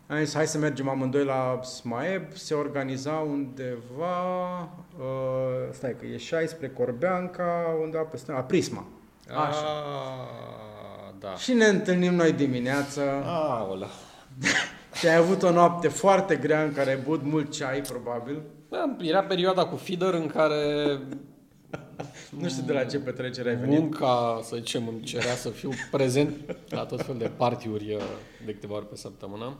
[0.09, 4.61] Am zis, hai să mergem amândoi la Smaeb, se organiza undeva,
[4.97, 8.85] uh, stai că ieșai spre Corbeanca, undeva pe stânga, Prisma.
[9.29, 9.65] Așa.
[9.65, 11.35] A, da.
[11.35, 13.01] Și ne întâlnim noi dimineața.
[13.25, 13.87] Aolea.
[14.99, 18.41] Și ai avut o noapte foarte grea în care ai băut mult ceai, probabil.
[18.69, 20.63] Da, era perioada cu feeder în care
[22.41, 23.79] nu știu de la ce petrecere ai venit.
[23.79, 28.01] Munca, să zicem, îmi cerea să fiu prezent la tot fel de partiuri uh,
[28.45, 29.57] de câteva ori pe săptămână.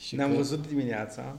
[0.00, 0.36] Și Ne-am că...
[0.36, 1.38] văzut dimineața,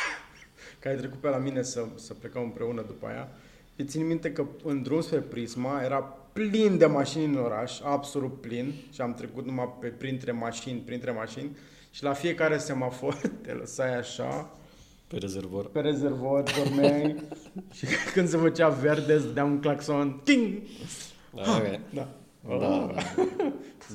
[0.80, 3.28] că ai trecut pe la mine să, să plecăm împreună după aia.
[3.76, 5.98] Și țin minte că în drum spre Prisma era
[6.32, 11.10] plin de mașini în oraș, absolut plin, și am trecut numai pe, printre mașini, printre
[11.10, 11.56] mașini,
[11.90, 14.50] și la fiecare semafor te lăsai așa,
[15.06, 15.70] pe rezervor.
[15.70, 17.16] Pe rezervor, dormeai
[17.76, 20.20] și când se făcea verde, îți dea un claxon.
[20.24, 20.62] Ting!
[21.34, 21.80] Da, okay.
[21.94, 22.08] da.
[22.48, 22.94] Da, da.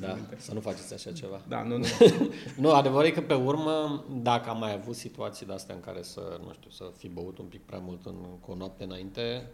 [0.00, 0.16] da.
[0.36, 1.40] să nu faceți așa ceva.
[1.48, 1.86] Da, nu, nu.
[2.62, 6.02] nu, adevărul e că pe urmă, dacă am mai avut situații de astea în care
[6.02, 9.50] să, nu știu, să fi băut un pic prea mult în, cu o noapte înainte,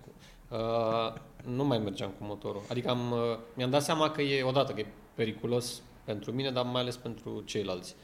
[0.48, 2.62] uh, nu mai mergeam cu motorul.
[2.68, 3.18] Adică am, uh,
[3.54, 7.42] mi-am dat seama că e, odată, că e periculos pentru mine, dar mai ales pentru
[7.44, 7.94] ceilalți.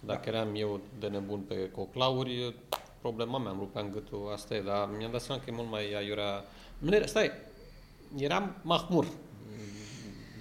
[0.00, 0.36] Că dacă da.
[0.36, 2.54] eram eu de nebun pe coclauri,
[3.00, 5.94] problema mea, îmi rupeam gâtul, asta e, dar mi-am dat seama că e mult mai
[5.94, 6.44] aiurea.
[6.78, 7.30] Nu era, stai,
[8.16, 9.06] eram mahmur.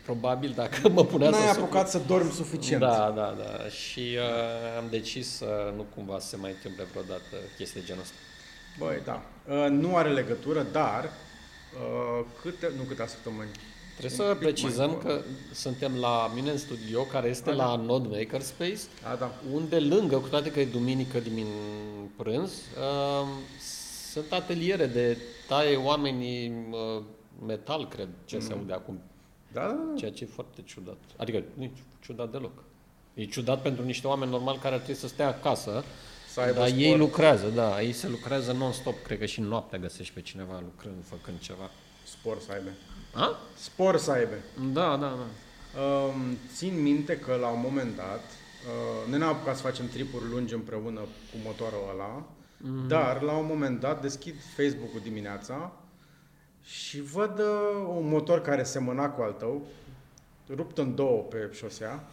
[0.07, 1.59] Probabil dacă mă punea N-ai să...
[1.59, 2.81] apucat să dormi suficient.
[2.81, 3.69] Da, da, da.
[3.69, 8.01] Și uh, am decis să nu cumva să se mai întâmple vreodată chestii de genul
[8.01, 8.15] ăsta.
[8.79, 9.21] Băi, da.
[9.47, 13.49] Uh, nu are legătură, dar uh, câte, nu câte săptămâni,
[13.97, 15.21] Trebuie să precizăm că
[15.53, 17.83] suntem la mine în studio, care este da, la da.
[17.83, 19.31] Node Makerspace, da, da.
[19.53, 21.47] unde lângă, cu toate că e duminică din
[22.15, 23.27] prânz, uh,
[24.11, 25.17] sunt ateliere de
[25.47, 27.03] taie oamenii uh,
[27.47, 28.41] metal, cred, ce mm.
[28.41, 28.99] se aude acum.
[29.53, 29.97] Da, da, da.
[29.97, 30.97] Ceea ce e foarte ciudat.
[31.17, 32.63] Adică nu e ciudat deloc.
[33.13, 35.83] E ciudat pentru niște oameni normali care ar trebui să stea acasă,
[36.29, 36.81] să dar sport.
[36.81, 41.03] ei lucrează, da, ei se lucrează non-stop, cred că și noaptea găsești pe cineva lucrând,
[41.03, 41.69] făcând ceva.
[42.05, 42.69] Sport să aibă.
[43.13, 43.37] A?
[43.55, 44.35] Spor să aibă.
[44.73, 45.27] Da, da, da.
[45.81, 50.53] Um, țin minte că la un moment dat, uh, ne-am apucat să facem tripuri lungi
[50.53, 52.25] împreună cu motorul ăla,
[52.57, 52.87] mm.
[52.87, 55.71] dar la un moment dat deschid Facebook-ul dimineața
[56.67, 59.65] și văd uh, un motor care semăna cu al tău,
[60.49, 62.03] rupt în două pe șosea,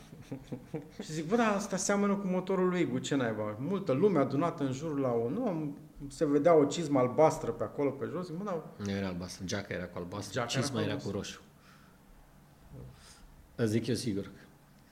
[1.05, 3.57] și zic, bă, da, asta seamănă cu motorul lui Gu, ce naiba?
[3.59, 5.77] Multă lume adunată în jurul la un om,
[6.09, 8.27] se vedea o cizmă albastră pe acolo, pe jos.
[8.27, 8.65] Zic, mă, da.
[8.85, 11.41] Nu era albastră, geaca era cu albastră, geaca cizma era, era cu roșu.
[13.55, 14.31] Îți zic eu sigur.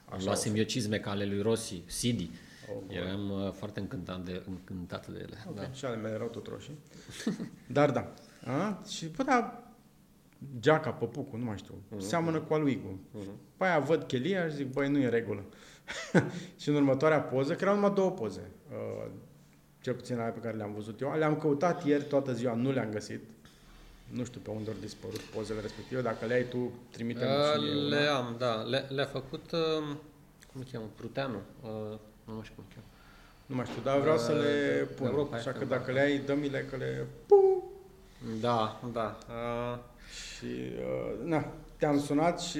[0.05, 2.29] Așa Luasem eu cizme ca ale lui Rossi, Sidi.
[2.75, 5.45] Oh, Eram uh, foarte încântat de, încântat de ele.
[5.49, 5.65] Okay.
[5.65, 5.71] Da.
[5.71, 6.77] Și ale mele erau tot roșii.
[7.67, 8.13] Dar da.
[8.45, 8.81] A?
[8.87, 9.63] Și bă, da,
[10.59, 11.99] geaca, păpucul, nu mai știu, uh-huh.
[11.99, 12.95] seamănă cu aluigul.
[12.95, 13.57] Uh-huh.
[13.57, 15.43] Pe aia văd chelia și zic, băi, nu e în regulă.
[16.61, 18.51] și în următoarea poză, că erau numai două poze.
[18.71, 19.11] Uh,
[19.81, 21.13] cel puțin alea pe care le-am văzut eu.
[21.17, 23.21] Le-am căutat ieri toată ziua, nu le-am găsit.
[24.09, 26.01] Nu știu pe unde au dispărut pozele respective.
[26.01, 28.15] Dacă le ai tu, trimite-mi uh, și Le una.
[28.15, 28.53] am, da.
[28.53, 29.59] Le, le-a făcut, uh,
[30.51, 31.41] cum îl cheamă, Pruteanu.
[31.61, 31.69] Uh,
[32.25, 32.87] nu mai știu cum îl cheamă.
[33.45, 35.07] Nu mai știu, dar vreau uh, să le pun.
[35.07, 37.07] Europa Așa că dacă le ai, dă-mi-le că le...
[37.25, 37.52] Pum!
[38.41, 39.17] Da, da.
[39.27, 39.79] Uh...
[40.13, 42.59] Și, uh, na, te-am sunat și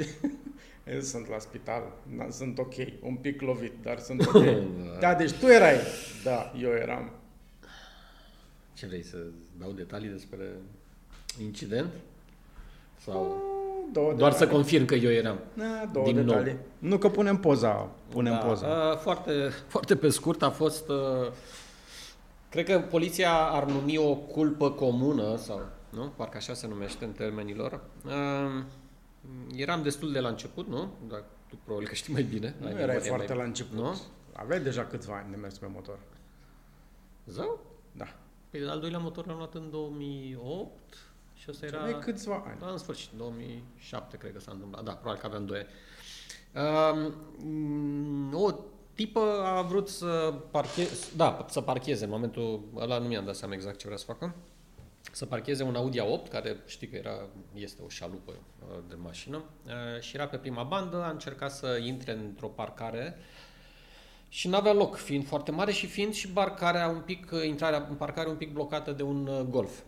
[1.12, 1.84] sunt la spital,
[2.18, 4.44] na, sunt ok, un pic lovit, dar sunt ok.
[5.00, 5.76] da, deci tu erai.
[6.24, 7.12] Da, eu eram.
[8.74, 9.18] Ce vrei, să
[9.60, 10.46] dau detalii despre
[11.42, 11.90] incident?
[13.04, 13.44] Sau
[13.92, 14.38] două doar detalii.
[14.38, 15.40] să confirm că eu eram?
[15.54, 16.52] Da, două din detalii.
[16.52, 16.90] Nou.
[16.92, 18.96] Nu că punem poza, punem da, poza.
[18.96, 19.32] Foarte,
[19.68, 20.84] foarte pe scurt a fost...
[22.54, 26.14] Cred că poliția ar numi o culpă comună, sau, nu?
[26.16, 27.82] Parcă așa se numește în termenilor.
[29.56, 30.92] Eram destul de la început, nu?
[31.08, 32.56] Dar tu probabil că știi mai bine.
[32.60, 33.38] Nu erai foarte mai...
[33.38, 33.78] la început.
[33.78, 34.02] Nu?
[34.34, 36.00] Aveai deja câțiva ani de mers pe motor.
[37.26, 37.60] Zău?
[37.92, 38.16] Da.
[38.50, 40.72] Păi al doilea motor l-am luat în 2008
[41.34, 41.80] și ăsta era...
[41.80, 42.60] Aveai câțiva ani.
[42.60, 44.84] Da, în sfârșit, 2007 cred că s-a întâmplat.
[44.84, 45.68] Da, probabil că aveam 2 ani.
[46.54, 48.52] Um, o
[48.94, 53.54] tipă a vrut să parcheze, da, să parcheze în momentul ăla, nu mi-am dat seama
[53.54, 54.36] exact ce vrea să facă
[55.12, 59.44] să parcheze un Audi A8, care știi că era, este o șalupă uh, de mașină,
[59.66, 63.18] uh, și era pe prima bandă, a încercat să intre într-o parcare
[64.30, 67.86] și nu avea loc, fiind foarte mare și fiind și parcarea un pic, uh, intrarea
[67.90, 69.80] în parcare un pic blocată de un Golf,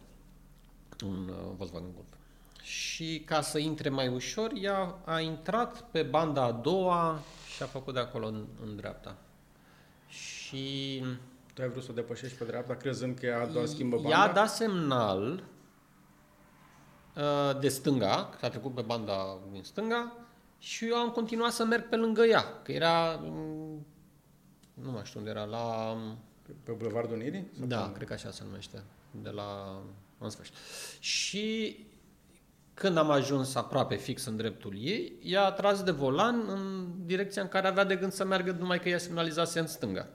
[1.05, 2.07] un Volkswagen Golf.
[2.61, 7.19] Și ca să intre mai ușor, ea a intrat pe banda a doua
[7.55, 9.17] și a făcut de acolo în, în dreapta.
[10.07, 11.03] Și
[11.53, 14.09] tu ai vrut să o depășești pe dreapta, crezând că ea doar schimbă banda?
[14.09, 15.43] Ea a dat semnal
[17.15, 20.11] uh, de stânga, că a trecut pe banda din stânga,
[20.59, 23.85] și eu am continuat să merg pe lângă ea, că era mm,
[24.73, 25.97] nu mai știu unde era, la...
[26.41, 27.51] Pe, pe Bulevardul Unirii?
[27.59, 29.79] Da, cred că așa se numește, de la...
[30.17, 30.55] în sfârșit.
[30.99, 31.77] Și
[32.75, 37.41] când am ajuns aproape fix în dreptul ei, ea a tras de volan în direcția
[37.41, 40.07] în care avea de gând să meargă, numai că ea semnalizase în stânga.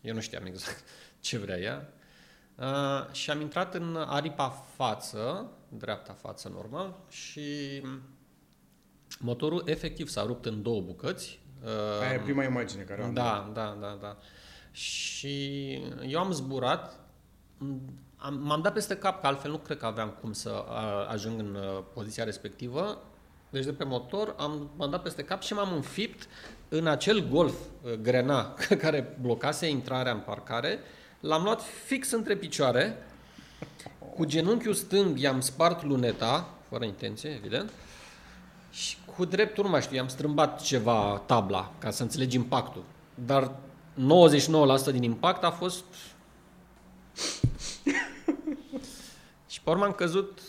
[0.00, 0.84] Eu nu știam exact
[1.20, 1.92] ce vrea ea.
[2.54, 7.82] Uh, și am intrat în aripa față, dreapta față normal, și
[9.18, 11.40] motorul efectiv s-a rupt în două bucăți.
[11.64, 14.16] Uh, Aia e prima imagine care am Da, da, da, da.
[14.70, 15.72] Și
[16.06, 17.00] eu am zburat,
[18.18, 20.64] am, m-am dat peste cap, că altfel nu cred că aveam cum să
[21.08, 23.02] ajung în uh, poziția respectivă.
[23.50, 26.28] Deci de pe motor am, m-am dat peste cap și m-am înfipt
[26.68, 30.78] în acel golf uh, grena care blocase intrarea în parcare.
[31.20, 32.96] L-am luat fix între picioare,
[34.14, 37.70] cu genunchiul stâng i-am spart luneta, fără intenție, evident,
[38.70, 42.84] și cu dreptul, nu mai știu, i-am strâmbat ceva tabla ca să înțelegi impactul.
[43.14, 43.52] Dar
[44.90, 45.84] 99% din impact a fost
[49.58, 50.40] și pe urmă am căzut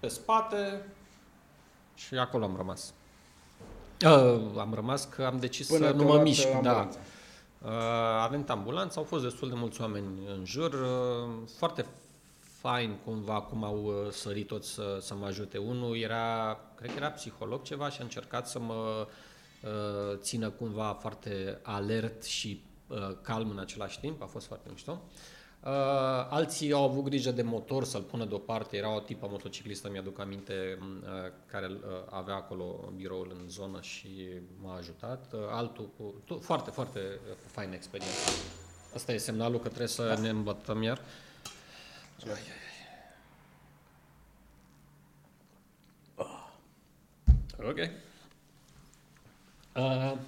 [0.00, 0.86] pe spate
[1.94, 2.92] și acolo am rămas.
[4.04, 6.48] Uh, am rămas că am decis Până să nu mă mișc.
[6.62, 6.88] Da.
[7.62, 7.70] Uh,
[8.22, 10.06] a venit ambulanța, au fost destul de mulți oameni
[10.36, 10.72] în jur.
[10.72, 11.86] Uh, foarte
[12.60, 15.58] fain cumva cum au uh, sărit toți să, să mă ajute.
[15.58, 19.06] Unul era, cred că era psiholog ceva și a încercat să mă
[19.62, 24.22] uh, țină cumva foarte alert și uh, calm în același timp.
[24.22, 24.92] A fost foarte mișto.
[24.92, 28.76] Uh, Uh, alții au avut grijă de motor să-l pună deoparte.
[28.76, 34.28] Era o tipă motociclistă, mi-aduc aminte, uh, care uh, avea acolo biroul în zonă și
[34.62, 35.32] m-a ajutat.
[35.32, 36.14] Uh, altul cu...
[36.24, 38.30] Tu, foarte, foarte uh, faină experiență.
[38.94, 40.20] Asta e semnalul că trebuie să da.
[40.20, 41.00] ne îmbătăm iar.
[42.24, 42.68] Ai, ai, ai.
[47.68, 47.78] Ok.
[49.76, 50.18] Uh,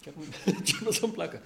[0.00, 0.14] chiar
[0.64, 1.40] ce nu să-mi placă.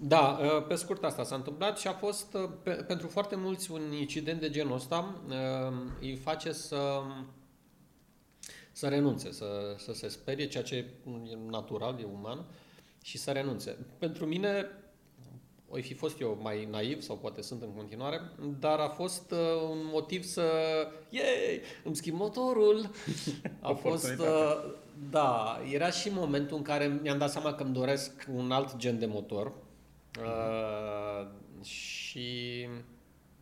[0.00, 3.70] Da, ă, pe scurt asta s-a întâmplat și a fost ă, pe, pentru foarte mulți
[3.70, 7.02] un incident de genul ăsta ă, îi face să
[8.74, 10.86] să renunțe, să, să se sperie, ceea ce e
[11.50, 12.44] natural, e uman,
[13.02, 13.76] și să renunțe.
[13.98, 14.66] Pentru mine,
[15.68, 18.20] oi fi fost eu mai naiv, sau poate sunt în continuare,
[18.58, 20.42] dar a fost uh, un motiv să,
[21.10, 22.90] yay, îmi schimb motorul.
[23.60, 24.74] A fost, uh,
[25.10, 28.98] da, era și momentul în care mi-am dat seama că îmi doresc un alt gen
[28.98, 29.52] de motor.
[30.18, 31.26] Uh,
[31.64, 32.66] și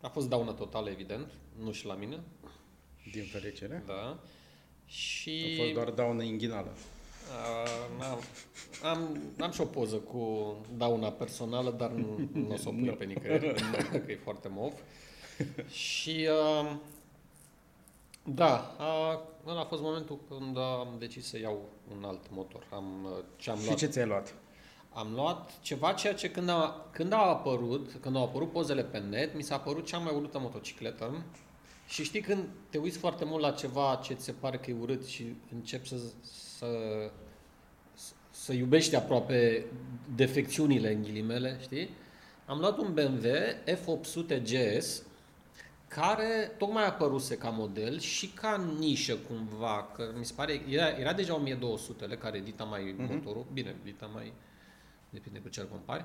[0.01, 1.31] a fost daună totală, evident,
[1.63, 2.21] nu și la mine.
[3.13, 3.83] Din fericire.
[3.87, 4.19] Da.
[4.87, 5.57] Și...
[5.59, 6.73] A fost doar daună inghinală.
[7.33, 8.23] Uh, am,
[8.83, 12.95] am, am și o poză cu dauna personală, dar nu, nu o să o pun
[12.99, 13.55] pe nicăieri,
[14.05, 14.73] că e foarte mov.
[15.69, 16.77] și uh,
[18.25, 22.67] da, a, ăla a fost momentul când am decis să iau un alt motor.
[22.71, 24.35] Am, ce am și luat, ce ți-ai luat?
[24.93, 28.99] Am luat ceva ceea ce când a, când a apărut, când au apărut pozele pe
[28.99, 31.25] net, mi s-a părut cea mai urâtă motocicletă.
[31.87, 34.77] Și știi când te uiți foarte mult la ceva ce ți se pare că e
[34.81, 35.97] urât și începi să,
[36.55, 36.67] să,
[38.31, 39.67] să iubești aproape
[40.15, 41.89] defecțiunile în ghilimele, știi?
[42.47, 43.29] Am luat un BMW
[43.67, 45.03] F800 GS
[45.95, 51.13] care tocmai apăruse ca model și ca nișă cumva, că mi se pare, era, era
[51.13, 53.11] deja 1200 care edita mai uh-huh.
[53.11, 54.33] motorul, bine, edita mai,
[55.11, 56.05] depinde cu ce compari,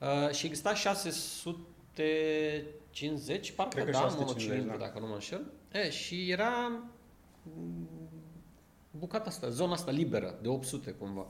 [0.00, 4.84] uh, și exista 650, parcă Cred da, monocilindru, da.
[4.84, 6.82] dacă nu mă înșel, e, și era
[8.90, 11.26] bucata asta, zona asta liberă, de 800 cumva.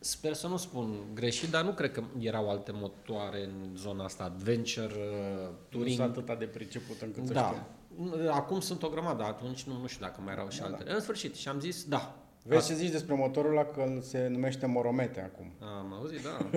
[0.00, 4.24] Sper să nu spun greșit, dar nu cred că erau alte motoare în zona asta,
[4.24, 5.98] Adventure, uh, Touring.
[5.98, 7.40] Nu sunt atât de priceput încât da.
[7.40, 8.30] să știu.
[8.30, 10.88] Acum sunt o grămadă, atunci nu, nu știu dacă mai erau și da, altele.
[10.88, 10.94] Da.
[10.94, 12.16] În sfârșit, și am zis, da.
[12.42, 15.52] Vezi ce zici despre motorul ăla că se numește Moromete acum.
[15.60, 16.50] Am auzit, da.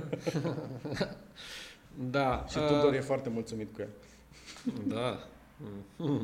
[2.19, 2.45] da.
[2.49, 3.89] Și Tudor uh, e foarte mulțumit cu el.
[4.87, 5.27] Da.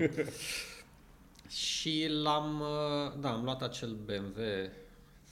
[1.47, 4.41] și l-am, uh, da, am luat acel BMW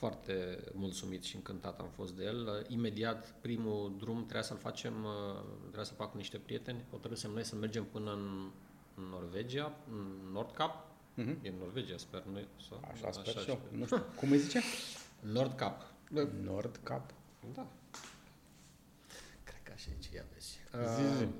[0.05, 2.65] foarte mulțumit și încântat am fost de el.
[2.67, 6.83] Imediat, primul drum trebuia să-l facem, uh, trebuia să fac cu niște prieteni.
[6.89, 8.51] Hotărâsem noi să mergem până în
[9.09, 10.85] Norvegia, în Nordkap.
[10.85, 11.41] Mm-hmm.
[11.41, 12.23] E în Norvegia, sper.
[12.31, 13.59] Nu, sau, așa, așa sper și eu.
[13.71, 14.61] Nu știu, cum îi zice?
[15.33, 15.93] Nordkap.
[16.43, 17.13] Nordkap?
[17.53, 17.67] Da.
[19.43, 20.59] Cred că așa e, ia vezi.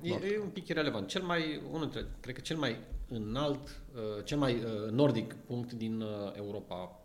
[0.02, 1.08] Uh, e, e un pic irrelevant.
[1.08, 5.72] Cel mai, unul dintre, cred că cel mai înalt, uh, cel mai uh, nordic punct
[5.72, 7.00] din uh, Europa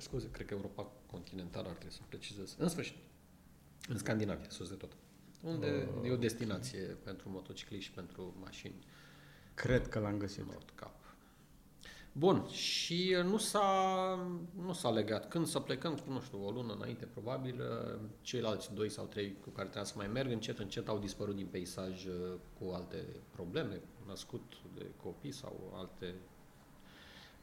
[0.00, 2.54] scuze, cred că Europa continentală ar trebui să precizez.
[2.58, 2.96] În sfârșit,
[3.88, 4.96] în Scandinavia, sus de tot.
[5.42, 6.08] Unde uh.
[6.08, 8.74] e o destinație pentru motocicliști și pentru mașini.
[9.54, 10.44] Cred că l-am găsit.
[10.44, 11.00] Nordcap.
[12.12, 13.62] Bun, și nu s-a,
[14.56, 15.28] nu s-a legat.
[15.28, 17.62] Când să plecăm, cu, nu știu, o lună înainte, probabil,
[18.20, 21.46] ceilalți doi sau trei cu care trebuia să mai merg, încet, încet au dispărut din
[21.46, 22.06] peisaj
[22.58, 26.14] cu alte probleme, născut de copii sau alte,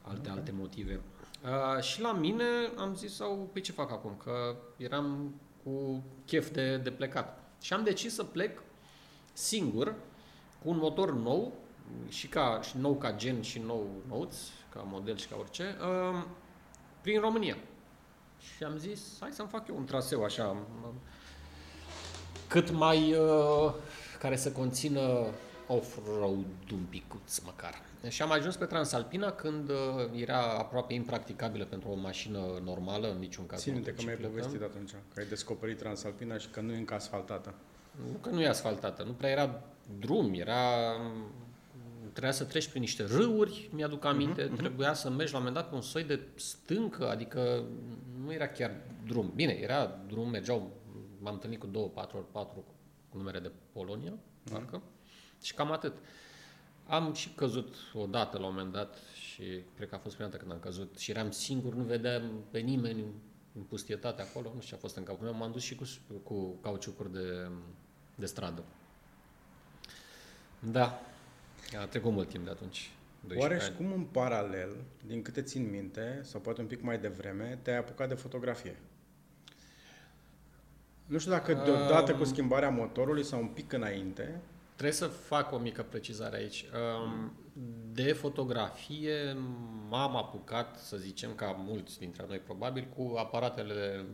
[0.07, 0.37] alte, okay.
[0.37, 0.99] alte motive.
[1.43, 2.43] Uh, și la mine
[2.77, 4.17] am zis, sau, pe ce fac acum?
[4.23, 7.43] Că eram cu chef de, de plecat.
[7.61, 8.61] Și am decis să plec
[9.33, 9.95] singur,
[10.63, 11.53] cu un motor nou,
[12.07, 16.23] și, ca, și nou ca gen și nou notes, ca model și ca orice, uh,
[17.01, 17.57] prin România.
[18.39, 20.57] Și am zis, hai să-mi fac eu un traseu așa,
[22.47, 23.73] cât mai, uh,
[24.19, 25.25] care să conțină
[25.67, 27.81] off-road un picuț măcar.
[28.09, 29.75] Și am ajuns pe Transalpina când uh,
[30.15, 33.61] era aproape impracticabilă pentru o mașină normală, în niciun caz.
[33.61, 37.53] Ține-te că mi-ai povestit atunci, că ai descoperit Transalpina și că nu e încă asfaltată.
[38.11, 39.63] Nu că nu e asfaltată, nu prea era
[39.99, 40.61] drum, era
[42.17, 45.61] trebuia să treci prin niște râuri, mi-aduc aminte, uh-huh, trebuia să mergi la un moment
[45.61, 47.63] dat pe un soi de stâncă, adică
[48.23, 48.71] nu era chiar
[49.05, 49.31] drum.
[49.35, 50.71] Bine, era drum, mergeau,
[51.19, 52.65] m-am întâlnit cu două, patru ori patru
[53.09, 54.51] cu numere de Polonia, uh-huh.
[54.51, 54.81] parcă,
[55.41, 55.97] și cam atât.
[56.87, 59.43] Am și căzut odată la un moment dat și
[59.75, 62.59] cred că a fost prima dată când am căzut și eram singur, nu vedeam pe
[62.59, 63.03] nimeni
[63.55, 65.83] în pustietate acolo, nu știu ce a fost în capul meu, m-am dus și cu,
[66.23, 67.49] cu cauciucuri de,
[68.15, 68.63] de stradă.
[70.59, 71.01] Da,
[71.81, 72.91] a trecut mult timp de atunci.
[73.35, 74.75] Oare și cum în paralel,
[75.05, 78.75] din câte țin minte, sau poate un pic mai devreme, te-ai apucat de fotografie?
[81.05, 84.41] Nu știu dacă deodată um, cu schimbarea motorului sau un pic înainte.
[84.77, 86.65] Trebuie să fac o mică precizare aici.
[87.03, 87.33] Um,
[87.91, 89.37] de fotografie
[89.89, 94.05] m-am apucat, să zicem, ca mulți dintre noi probabil, cu aparatele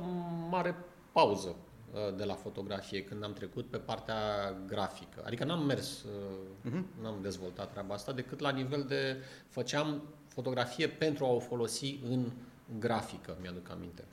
[0.49, 0.75] mare
[1.11, 1.55] pauză
[1.93, 4.17] uh, de la fotografie când am trecut pe partea
[4.67, 5.23] grafică.
[5.25, 7.01] Adică n-am mers, uh-huh.
[7.01, 9.17] n-am dezvoltat treaba asta, decât la nivel de
[9.49, 12.31] făceam fotografie pentru a o folosi în
[12.79, 14.03] grafică, mi-aduc aminte.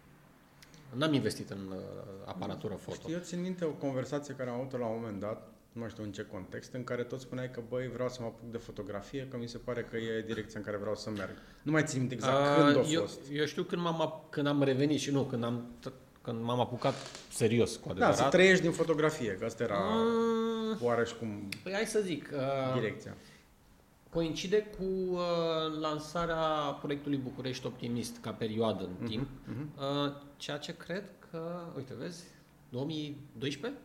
[0.93, 1.79] N-am investit în uh,
[2.25, 2.97] aparatură foto.
[3.01, 5.91] Știi, eu țin minte o conversație care am avut la un moment dat, nu mai
[5.91, 8.59] știu în ce context, în care tot spuneai că, băi, vreau să mă apuc de
[8.59, 11.37] fotografie, că mi se pare că e direcția în care vreau să merg.
[11.63, 13.21] Nu mai țin minte exact uh, când a eu, fost.
[13.33, 15.67] Eu știu când, m-am, când am revenit și nu, când am,
[16.23, 16.95] când m-am apucat
[17.31, 18.17] serios cu adevărat.
[18.17, 22.31] Da, să trăiești din fotografie, că asta era uh, oareși cum Păi hai să zic.
[22.33, 23.15] Uh, direcția
[24.15, 25.21] coincide cu uh,
[25.81, 26.45] lansarea
[26.83, 29.79] proiectului București Optimist ca perioadă în uh-huh, timp, uh-huh.
[29.79, 32.25] Uh, ceea ce cred că, uite, vezi,
[32.69, 33.81] 2012?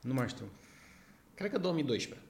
[0.00, 0.44] Nu mai știu.
[1.38, 2.26] Cred că 2012.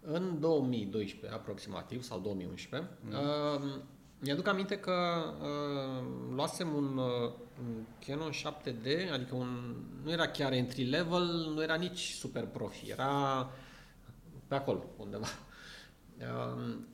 [0.00, 3.12] În 2012, aproximativ, sau 2011, uh-huh.
[3.12, 3.80] uh,
[4.18, 4.92] mi-aduc aminte că
[5.40, 11.62] uh, luasem un, uh, un Canon 7D, adică un, nu era chiar entry level, nu
[11.62, 13.50] era nici super profi, era
[14.46, 15.26] pe acolo, undeva.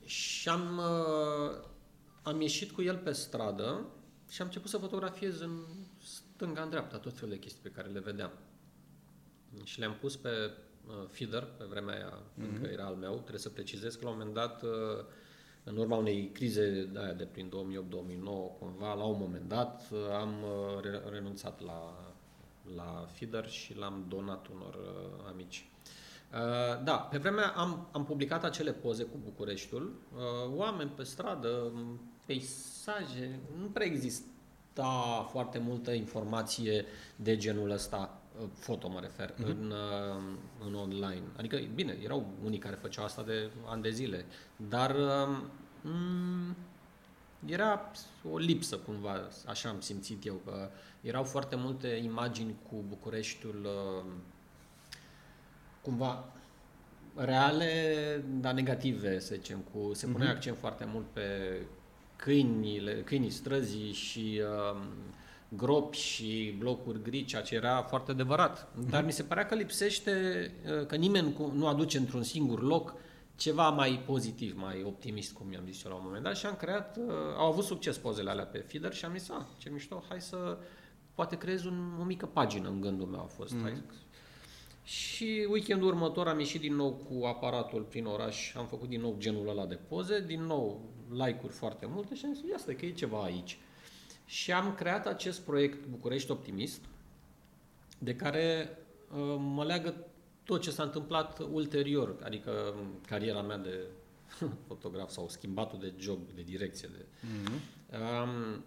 [0.05, 1.65] Și am, uh,
[2.21, 3.85] am ieșit cu el pe stradă
[4.29, 5.59] și am început să fotografiez în
[6.03, 8.31] stânga, în dreapta, tot felul de chestii pe care le vedeam.
[9.63, 10.71] Și le-am pus pe uh,
[11.09, 12.55] feeder, pe vremea aia, mm-hmm.
[12.55, 13.13] încă era al meu.
[13.13, 14.69] Trebuie să precizez că la un moment dat, uh,
[15.63, 17.51] în urma unei crize de, aia de prin 2008-2009,
[18.59, 20.33] cumva, la un moment dat, am
[21.11, 22.13] renunțat la,
[22.75, 24.77] la feeder și l-am donat unor
[25.27, 25.67] amici.
[26.33, 31.71] Uh, da, pe vremea am, am publicat acele poze cu Bucureștiul, uh, oameni pe stradă,
[32.25, 38.22] peisaje, nu prea exista foarte multă informație de genul ăsta, uh,
[38.53, 39.45] foto mă refer, uh-huh.
[39.45, 39.73] în,
[40.65, 41.23] în online.
[41.37, 44.25] Adică, bine, erau unii care făceau asta de ani de zile,
[44.55, 44.95] dar
[45.83, 46.55] um,
[47.45, 47.91] era
[48.31, 50.69] o lipsă cumva, așa am simțit eu, că
[51.01, 54.11] erau foarte multe imagini cu Bucureștiul uh,
[55.81, 56.25] cumva
[57.15, 60.35] reale, dar negative, să zicem, cu, se pune uh-huh.
[60.35, 61.61] accent foarte mult pe
[62.15, 64.41] câinile, câinii străzii și
[64.73, 64.81] uh,
[65.55, 68.67] gropi și blocuri gri, ceea ce era foarte adevărat.
[68.67, 68.89] Uh-huh.
[68.89, 70.11] Dar mi se părea că lipsește,
[70.65, 72.95] uh, că nimeni nu aduce într-un singur loc
[73.35, 76.55] ceva mai pozitiv, mai optimist, cum i-am zis eu la un moment dat și am
[76.55, 80.03] creat, uh, au avut succes pozele alea pe feeder și am zis, ah, ce mișto,
[80.09, 80.57] hai să
[81.13, 83.53] poate creez un, o mică pagină în gândul meu a fost.
[83.53, 83.61] Mm.
[83.61, 83.83] Hai,
[84.83, 89.15] și weekendul următor am ieșit din nou cu aparatul prin oraș, am făcut din nou
[89.17, 92.91] genul ăla de poze, din nou like-uri foarte multe și am zis, asta că e
[92.91, 93.57] ceva aici.
[94.33, 96.81] Și am creat acest proiect București Optimist,
[97.99, 98.77] de care
[99.11, 99.95] uh, mă leagă
[100.43, 102.73] tot ce s-a întâmplat ulterior, adică
[103.07, 103.79] cariera mea de
[104.67, 106.89] fotograf sau schimbatul de job, de direcție.
[106.91, 107.59] De, mm-hmm.
[107.99, 108.63] um,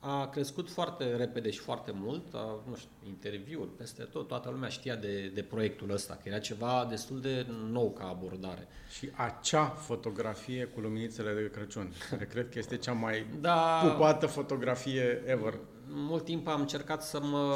[0.00, 4.68] a crescut foarte repede și foarte mult, a, nu știu, interviuri peste tot, toată lumea
[4.68, 8.68] știa de, de proiectul ăsta, că era ceva destul de nou ca abordare.
[8.90, 14.26] Și acea fotografie cu luminițele de Crăciun, care cred că este cea mai da, pupată
[14.26, 15.58] fotografie ever.
[15.92, 17.54] Mult timp am încercat să mă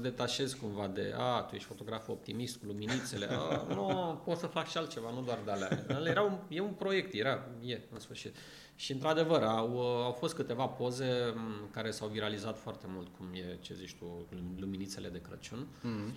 [0.00, 4.68] detașez cumva de, a, tu ești fotograf optimist cu luminițele, a, nu, pot să fac
[4.68, 5.86] și altceva, nu doar de alea.
[6.10, 8.36] Era un, e un proiect, era, e, în sfârșit.
[8.78, 13.26] Și într-adevăr, au, uh, au fost câteva poze mm, care s-au viralizat foarte mult, cum
[13.32, 14.26] e, ce zici tu,
[14.56, 16.12] luminițele de Crăciun, mm-hmm.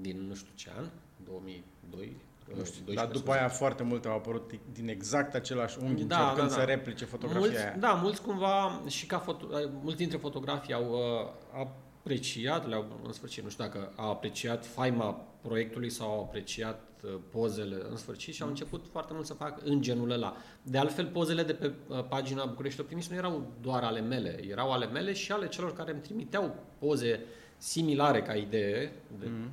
[0.00, 0.84] din nu știu ce an,
[1.24, 2.16] 2002,
[2.56, 6.48] nu știu, dar după aia foarte multe au apărut din exact același unghi, da, încercând
[6.48, 6.60] da, da.
[6.60, 7.76] să replice fotografia mulți, aia.
[7.76, 9.46] Da, mulți cumva, și ca foto,
[9.82, 11.66] mulți dintre fotografii au, uh,
[12.00, 17.14] apreciat, le-au, în sfârșit, nu știu dacă au apreciat faima proiectului sau au apreciat uh,
[17.30, 20.36] pozele în sfârșit și au început foarte mult să fac în genul ăla.
[20.62, 24.72] De altfel, pozele de pe uh, pagina București Optimist nu erau doar ale mele, erau
[24.72, 27.20] ale mele și ale celor care îmi trimiteau poze
[27.56, 29.50] similare ca idee, de, mm.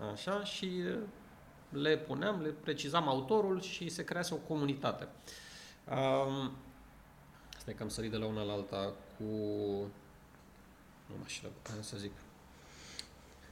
[0.00, 0.98] a, așa, și uh,
[1.68, 5.08] le puneam, le precizam autorul și se crease o comunitate.
[5.88, 6.52] Um,
[7.58, 9.24] stai că am sărit de la una la alta cu
[11.06, 11.48] nu mai știu,
[11.80, 12.10] să zic.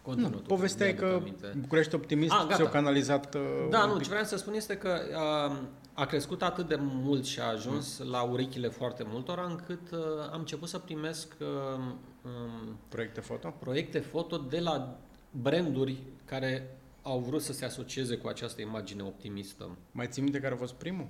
[0.03, 1.23] Continuă nu, povestea e că
[1.59, 3.35] București Optimist a, și-au canalizat...
[3.35, 3.41] Uh,
[3.71, 5.01] da, nu, ce vreau să spun este că
[5.51, 5.57] uh,
[5.93, 8.11] a crescut atât de mult și a ajuns mm.
[8.11, 9.99] la urechile foarte multora încât uh,
[10.33, 11.47] am început să primesc uh,
[12.23, 13.55] um, proiecte foto?
[13.59, 14.99] Proiecte foto de la
[15.31, 19.77] branduri care au vrut să se asocieze cu această imagine optimistă.
[19.93, 21.07] Mai ții minte care a fost primul?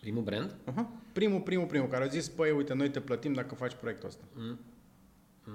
[0.00, 0.50] Primul brand?
[0.50, 1.12] Uh-huh.
[1.12, 4.24] Primul, primul, primul, care a zis, păi, uite, noi te plătim dacă faci proiectul ăsta.
[4.34, 4.58] Mm.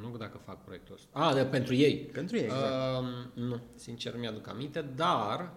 [0.02, 1.20] Nu dacă fac proiectul ăsta.
[1.20, 1.96] Ah, de, pentru ei.
[1.96, 3.02] Pentru ei, exact.
[3.02, 5.52] Uh, nu, sincer mi-aduc aminte, dar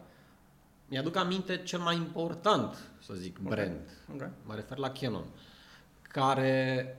[0.88, 3.56] mi-aduc aminte cel mai important, să zic, okay.
[3.56, 3.88] brand.
[4.14, 4.30] Okay.
[4.44, 5.24] Mă refer la Canon,
[6.02, 6.96] care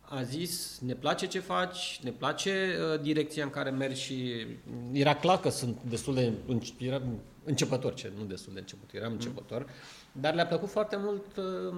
[0.00, 4.46] a zis, ne place ce faci, ne place uh, direcția în care mergi și
[4.92, 6.32] era clar că sunt destul de
[6.78, 7.02] era
[7.44, 9.14] începător, ce, nu destul de începător, eram mm.
[9.14, 9.66] începător,
[10.12, 11.76] dar le-a plăcut foarte mult uh,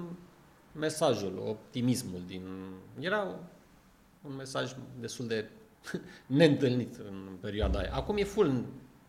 [0.73, 2.43] mesajul, optimismul din...
[3.01, 3.39] Era
[4.27, 5.49] un mesaj destul de
[6.27, 7.95] neîntâlnit în perioada aia.
[7.95, 8.64] Acum e full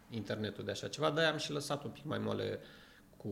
[0.10, 2.60] internetul de așa ceva, dar am și lăsat un pic mai moale
[3.18, 3.30] cu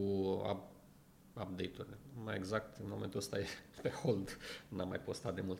[1.34, 1.97] update-urile.
[2.23, 3.45] Mai exact, în momentul ăsta e
[3.81, 5.59] pe hold, n-am mai postat de mult.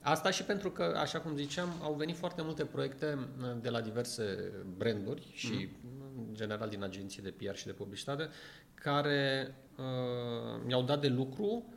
[0.00, 3.80] Asta și pentru că, așa cum ziceam, au venit foarte multe proiecte uh, de la
[3.80, 6.28] diverse branduri și, mm.
[6.28, 8.28] în general, din agenții de PR și de publicitate,
[8.74, 11.74] care uh, mi-au dat de lucru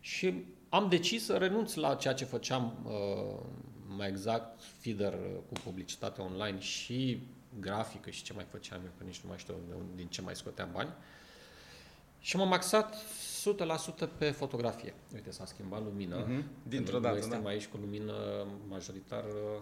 [0.00, 0.44] și
[0.76, 3.38] am decis să renunț la ceea ce făceam uh,
[3.96, 5.14] mai exact feeder
[5.48, 7.20] cu publicitate online și
[7.60, 9.54] grafică și ce mai făceam eu, că nici nu mai știu
[9.94, 10.90] din ce mai scoteam bani.
[12.18, 14.94] Și m-am axat 100% pe fotografie.
[15.14, 16.24] Uite, s-a schimbat lumina.
[16.24, 16.44] Uh-huh.
[16.62, 17.48] Dintr-o dată, suntem da.
[17.48, 19.60] aici cu lumină majoritar uh,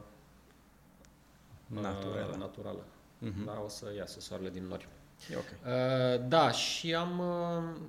[1.69, 2.37] naturală.
[2.39, 2.85] naturală.
[3.23, 3.45] Uh-huh.
[3.45, 4.89] Da, o să iasă soarele din nori.
[5.31, 5.59] E okay.
[5.65, 7.81] Uh, da, și am uh,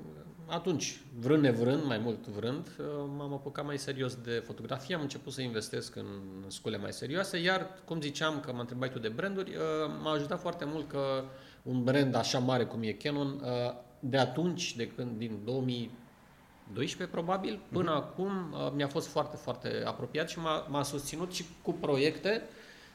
[0.48, 2.86] atunci, vrând nevrând, mai mult vrând, uh,
[3.18, 6.06] m-am apucat mai serios de fotografie, am început să investesc în
[6.48, 9.62] scule mai serioase, iar, cum ziceam, că mă întrebai tu de branduri, uh,
[10.04, 11.24] m-a ajutat foarte mult că
[11.64, 17.60] un brand așa mare cum e Canon, uh, de atunci, de când, din 2012 probabil,
[17.72, 18.04] până uh-huh.
[18.04, 18.32] acum
[18.76, 22.42] mi-a fost foarte, foarte apropiat și m-a, m-a susținut și cu proiecte,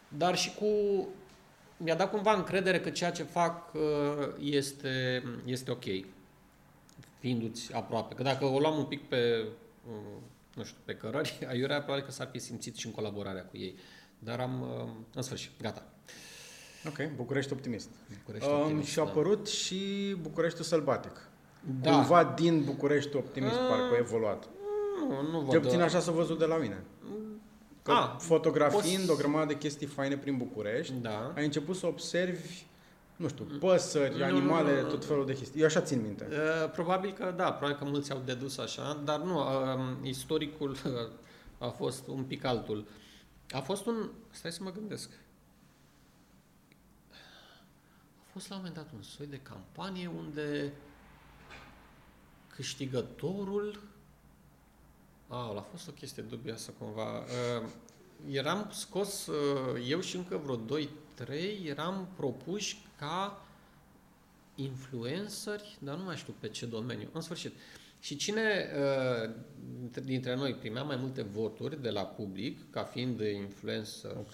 [0.09, 0.67] dar și cu
[1.77, 3.73] mi-a dat cumva încredere că ceea ce fac
[4.39, 5.85] este, este ok
[7.21, 8.15] fiindu-ți aproape.
[8.15, 9.47] Că dacă o luam un pic pe,
[9.89, 9.95] uh,
[10.55, 13.75] nu știu, pe cărări, aiurea probabil că s-ar fi simțit și în colaborarea cu ei.
[14.19, 15.85] Dar am, uh, în sfârșit, gata.
[16.87, 17.89] Ok, București optimist.
[18.19, 19.11] București optimist um, și a da.
[19.11, 19.51] apărut da.
[19.51, 21.29] și Bucureștiul sălbatic.
[21.81, 21.91] Da.
[21.91, 24.49] Cumva din București optimist, uh, parcă a evoluat.
[25.09, 25.51] nu, nu văd.
[25.51, 26.85] Cel puțin așa s-a văzut de la mine.
[27.83, 29.11] Că A, fotografiind poți...
[29.11, 31.33] o grămadă de chestii faine prin București, da.
[31.37, 32.65] ai început să observi
[33.21, 35.61] nu știu, păsări, nu, animale, nu, nu, tot felul de chestii.
[35.61, 36.29] Eu așa țin minte.
[36.31, 40.77] Uh, probabil că da, probabil că mulți au dedus așa, dar nu, uh, istoricul
[41.59, 42.87] a fost un pic altul.
[43.51, 44.11] A fost un...
[44.31, 45.11] Stai să mă gândesc.
[48.19, 50.73] A fost la un moment dat un soi de campanie unde
[52.55, 53.81] câștigătorul
[55.29, 57.19] a, a fost o chestie dubioasă cumva.
[57.19, 57.69] Uh,
[58.31, 63.45] eram scos, uh, eu și încă vreo 2-3, eram propuși ca
[64.55, 67.09] influenceri, dar nu mai știu pe ce domeniu.
[67.13, 67.53] În sfârșit.
[68.01, 68.71] Și cine
[69.25, 69.31] uh,
[70.05, 74.33] dintre noi primea mai multe voturi de la public, ca fiind influencer, ok,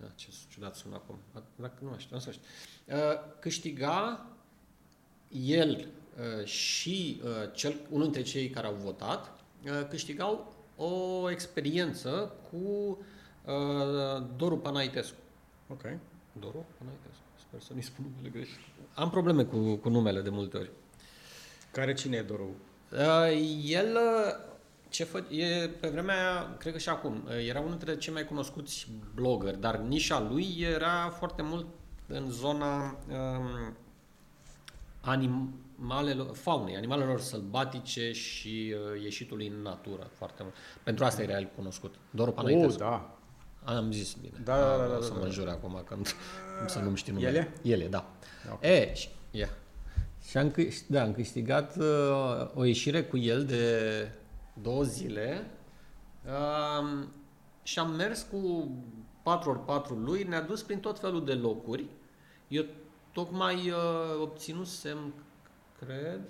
[0.00, 1.18] da, ce ciudat sună acum,
[1.56, 2.42] dacă nu mai știu, în sfârșit,
[2.86, 2.94] uh,
[3.38, 4.26] câștiga
[5.30, 5.88] el
[6.38, 12.98] uh, și uh, cel, unul dintre cei care au votat, uh, câștigau o experiență cu
[13.44, 15.16] uh, Doru Panaitescu.
[15.68, 15.82] Ok.
[16.40, 17.22] Doru Panaitescu.
[17.38, 18.58] Sper să nu-i spun numele greșit.
[18.94, 20.70] Am probleme cu, cu numele de multe ori.
[21.72, 22.48] Care cine e Doru?
[22.92, 24.52] Uh, el, uh,
[24.88, 28.12] ce fă, e, pe vremea aia, cred că și acum, uh, era unul dintre cei
[28.12, 31.66] mai cunoscuți blogger, dar nișa lui era foarte mult
[32.06, 33.76] în zona um,
[35.00, 40.54] animalelor, faunei, animalelor sălbatice și uh, ieșitului în natură foarte mult.
[40.82, 41.94] Pentru asta era el cunoscut.
[42.10, 42.82] Doru Panaitescu.
[42.82, 43.18] Oh, da.
[43.64, 44.40] Am zis bine.
[44.44, 44.76] Da, da, da.
[44.76, 45.30] da, da să da, mă da.
[45.30, 46.14] jur acum când
[46.66, 47.52] să nu-mi știu numele.
[47.62, 47.74] Ele?
[47.74, 48.10] Ele, da.
[48.52, 48.70] Okay.
[48.70, 49.50] E, și, yeah.
[50.28, 54.08] și am, câș- da, am câștigat uh, o ieșire cu el de
[54.62, 55.46] două zile
[56.24, 57.06] uh,
[57.62, 58.70] și am mers cu
[59.22, 61.84] 4x4 lui, ne-a dus prin tot felul de locuri.
[62.48, 62.64] Eu
[63.12, 65.14] tocmai uh, obținusem,
[65.78, 66.20] cred,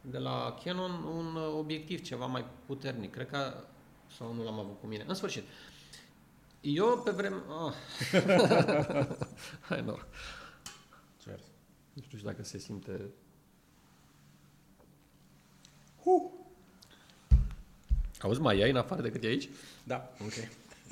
[0.00, 3.12] de la Canon un uh, obiectiv ceva mai puternic.
[3.12, 3.54] Cred că
[4.16, 5.04] sau nu l-am avut cu mine.
[5.06, 5.42] În sfârșit.
[6.68, 7.36] Eu pe vreme...
[7.48, 7.72] Oh.
[9.68, 10.06] Hai nor.
[11.24, 11.42] Cheers.
[11.92, 13.00] Nu știu dacă se simte...
[16.02, 16.30] Uh.
[18.20, 19.48] Auzi, mai ai în afară decât e aici?
[19.84, 20.32] Da, ok.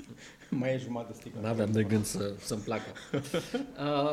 [0.61, 1.41] mai e jumătate de sticlă.
[1.41, 2.93] N-aveam de gând să, să-mi placă.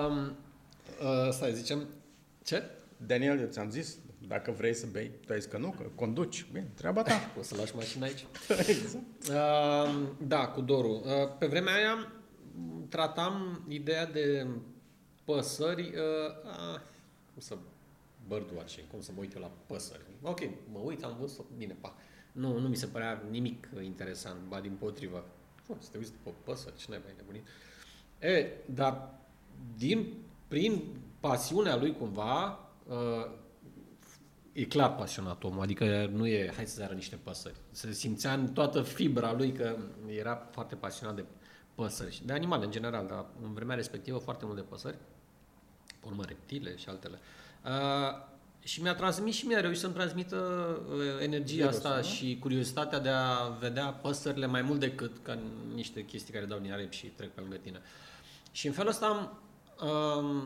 [0.08, 1.88] um, uh, stai, zicem...
[2.44, 2.70] Ce?
[3.06, 3.98] Daniel, eu ți-am zis,
[4.28, 6.46] dacă vrei să bei, tu ai zis că nu, că conduci.
[6.52, 7.32] Bine, treaba ta.
[7.40, 8.26] O să lași mașina aici?
[8.68, 9.06] exact.
[9.30, 11.02] Uh, da, cu Doru.
[11.06, 11.94] Uh, pe vremea aia
[12.56, 14.48] m, tratam ideea de
[15.24, 16.80] păsări, uh, uh,
[17.34, 17.58] cum să
[18.28, 20.02] birdwatching, cum să mă uit eu la păsări.
[20.22, 20.40] Ok,
[20.72, 21.96] mă uit, am văzut, bine, pa.
[22.32, 25.26] Nu, nu mi se părea nimic interesant, ba din potrivă.
[25.68, 27.48] Oh, să te uiți după păsări, ce n-ai mai nebunit.
[28.20, 29.10] E, dar
[29.78, 30.14] din,
[30.48, 30.82] prin
[31.20, 32.71] pasiunea lui cumva, uh,
[34.54, 37.56] e clar pasionat omul, adică nu e hai să zară niște păsări.
[37.72, 39.78] Se simțea în toată fibra lui că
[40.08, 41.26] era foarte pasionat de
[41.76, 44.98] păsări și de animale în general, dar în vremea respectivă foarte mult de păsări,
[46.00, 47.20] pe urmă reptile și altele.
[47.66, 48.30] Uh,
[48.64, 50.38] și mi-a transmis și mi-a reușit să-mi transmită
[50.90, 52.02] uh, energia Virus, asta da?
[52.02, 55.40] și curiozitatea de a vedea păsările mai mult decât ca
[55.74, 57.82] niște chestii care dau din aripi și trec pe lângă tine.
[58.52, 59.40] Și în felul ăsta am, um,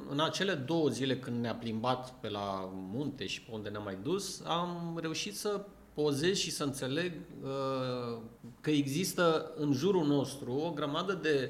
[0.09, 3.97] în acele două zile când ne-a plimbat pe la munte și pe unde ne-am mai
[4.03, 7.13] dus, am reușit să pozez și să înțeleg
[7.43, 8.17] uh,
[8.61, 11.49] că există în jurul nostru o grămadă de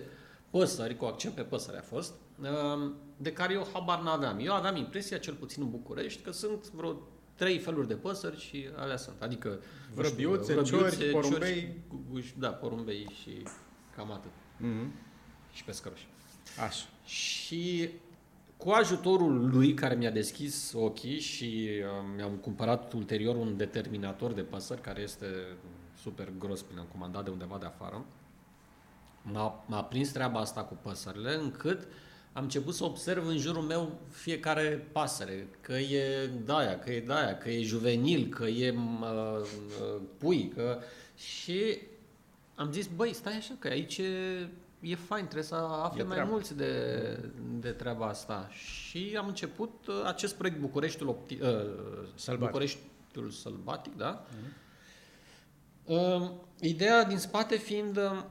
[0.50, 4.40] păsări, cu accent pe păsări a fost, uh, de care eu habar n-aveam.
[4.42, 6.96] Eu aveam impresia, cel puțin în București, că sunt vreo
[7.36, 9.22] trei feluri de păsări și alea sunt.
[9.22, 11.82] Adică nu știu, Vrăbiuțe, ciori, porumbei.
[11.90, 13.32] gu- guși, da, porumbei și
[13.96, 14.32] cam atât.
[14.58, 14.92] Mhm.
[15.52, 16.08] Și pescăruși.
[16.66, 16.86] Așa.
[17.06, 17.90] Și
[18.58, 24.42] cu ajutorul lui care mi-a deschis ochii și uh, mi-am cumpărat ulterior un determinator de
[24.42, 25.26] păsări care este
[26.02, 28.06] super gros până am comandat de undeva de afară,
[29.22, 31.88] m-a, m-a prins treaba asta cu păsările încât
[32.34, 37.38] am început să observ în jurul meu fiecare pasăre, că e daia, că e daia,
[37.38, 39.08] că e juvenil, că e uh,
[39.42, 40.80] uh, pui, că...
[41.16, 41.78] și
[42.56, 44.48] am zis, băi, stai așa, că aici e,
[44.86, 46.32] e fain, trebuie să afle E mai treabă.
[46.32, 47.30] mulți de,
[47.60, 48.48] de treaba asta.
[48.50, 51.50] Și am început uh, acest proiect Bucureștiul, Opti, uh,
[52.16, 52.52] Sălbatic.
[52.52, 54.26] Bucureștiul Sălbatic, da?
[55.84, 58.24] Uh, ideea din spate fiind uh,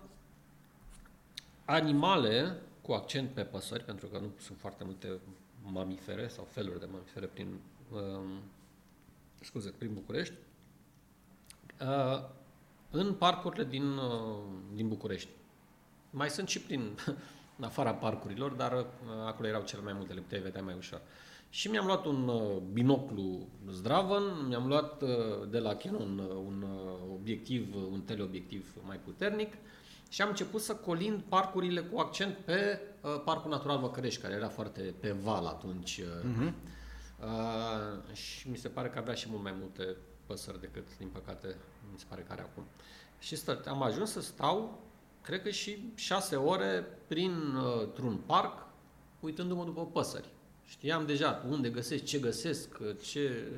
[1.65, 5.19] animale cu accent pe păsări, pentru că nu sunt foarte multe
[5.63, 7.47] mamifere sau feluri de mamifere prin,
[7.93, 8.01] uh,
[9.41, 10.35] scuze, prin București,
[11.81, 12.25] uh,
[12.91, 14.39] în parcurile din, uh,
[14.75, 15.29] din București.
[16.15, 16.99] Mai sunt și prin
[17.59, 18.87] în afara parcurilor, dar uh,
[19.27, 21.01] acolo erau cele mai multe, le puteai vedea mai ușor.
[21.51, 25.09] Și mi-am luat un uh, binoclu Zdraven, mi-am luat uh,
[25.51, 26.65] de la Canon uh, un
[27.12, 29.53] obiectiv, un teleobiectiv mai puternic
[30.09, 32.81] și am început să colind parcurile cu accent pe
[33.25, 36.01] Parcul Natural Văcărești, care era foarte pe val atunci.
[36.01, 36.53] Uh-huh.
[37.25, 39.97] Uh, și mi se pare că avea și mult mai multe
[40.27, 41.57] păsări decât, din păcate,
[41.93, 42.65] mi se pare că are acum.
[43.19, 44.84] Și stă, am ajuns să stau,
[45.25, 48.66] cred că și șase ore, printr-un parc,
[49.20, 50.29] uitându-mă după păsări.
[50.64, 52.68] Știam deja unde găsesc, ce găsesc,
[53.03, 53.53] ce...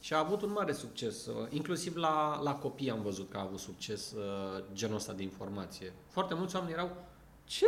[0.00, 1.28] Și a avut un mare succes.
[1.48, 5.92] Inclusiv la, la copii am văzut că a avut succes uh, genul ăsta de informație.
[6.08, 7.04] Foarte mulți oameni erau,
[7.44, 7.66] ce?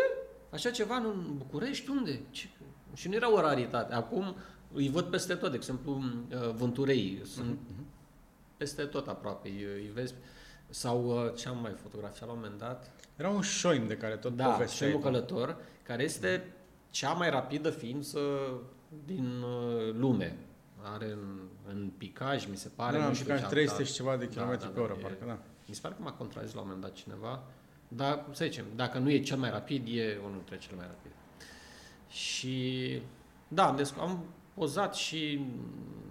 [0.51, 1.90] Așa ceva în București?
[1.90, 2.20] Unde?
[2.30, 2.48] Ce?
[2.94, 3.94] Și nu era o raritate.
[3.94, 4.36] Acum
[4.72, 5.51] îi văd peste tot.
[5.51, 7.84] De exemplu, uh, vânturei sunt uh-huh.
[8.57, 9.48] peste tot aproape.
[9.48, 10.14] Îi, îi vezi
[10.70, 12.90] sau uh, ce am mai fotografiat la un moment dat?
[13.16, 14.92] Era un șoim de care tot da, povesteai.
[14.92, 16.54] Da, călător, care este
[16.90, 18.20] cea mai rapidă ființă
[19.04, 20.36] din uh, lume.
[20.82, 22.98] Are în, în picaj, mi se pare.
[22.98, 25.24] Da, nu știu picaj 300 și ceva de kilometri da, da, pe oră, da, parcă,
[25.26, 25.38] da.
[25.66, 27.42] Mi se pare că m-a contrazis la un moment dat cineva,
[27.88, 31.10] dar să zicem, dacă nu e cel mai rapid, e unul dintre cel mai rapid.
[32.08, 33.00] Și
[33.48, 35.40] da, deci am pozat și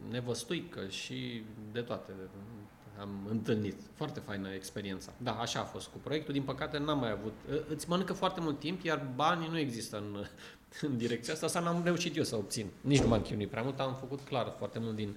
[0.09, 2.11] nevăstuică și de toate
[2.99, 3.75] am întâlnit.
[3.93, 5.11] Foarte faină experiența.
[5.17, 6.33] Da, așa a fost cu proiectul.
[6.33, 7.33] Din păcate n-am mai avut.
[7.69, 10.25] Îți mănâncă foarte mult timp, iar banii nu există în,
[10.89, 11.45] în direcția asta.
[11.45, 12.65] Asta n-am reușit eu să obțin.
[12.81, 15.15] Nici nu m-am chinuit prea mult, am făcut clar foarte mult din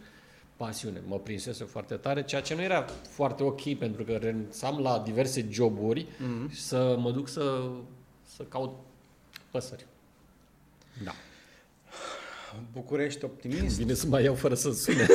[0.56, 1.02] pasiune.
[1.06, 5.46] Mă prinsese foarte tare, ceea ce nu era foarte ok, pentru că renunțam la diverse
[5.50, 6.50] joburi mm-hmm.
[6.50, 7.70] să mă duc să,
[8.36, 8.74] să caut
[9.50, 9.86] păsări.
[11.04, 11.12] Da.
[12.72, 13.78] București optimist.
[13.78, 15.06] Bine să mai iau fără să sune.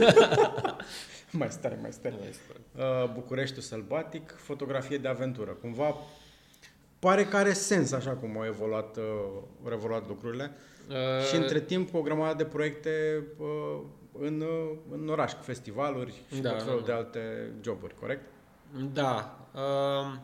[1.39, 2.15] mai stare, mai stare.
[2.19, 2.59] Mai stare.
[3.03, 5.51] Uh, Bucureștiul sălbatic, fotografie de aventură.
[5.51, 5.95] Cumva
[6.99, 9.03] pare că are sens așa cum au evoluat, uh,
[9.65, 10.51] au evoluat lucrurile.
[10.89, 11.25] Uh...
[11.29, 13.81] Și între timp cu o grămadă de proiecte uh,
[14.19, 18.21] în, uh, în oraș, cu festivaluri și da, tot felul da, de alte joburi, corect?
[18.93, 19.39] Da.
[19.53, 20.17] Uh,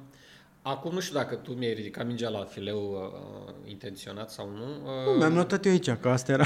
[0.61, 4.63] acum nu știu dacă tu mi-ai ridicat mingea la fileu uh, intenționat sau nu.
[4.63, 6.45] Uh, mi-am notat eu aici, că asta era.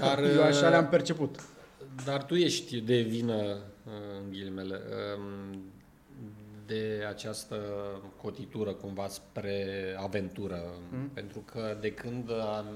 [0.00, 1.40] Dar, eu așa le-am perceput.
[2.04, 3.56] Dar tu ești de vină,
[3.86, 4.80] în ghilimele,
[5.18, 5.62] um,
[6.66, 7.56] de această
[8.22, 10.62] cotitură cumva spre aventură.
[10.90, 11.08] Mm.
[11.08, 12.66] Pentru că de când am,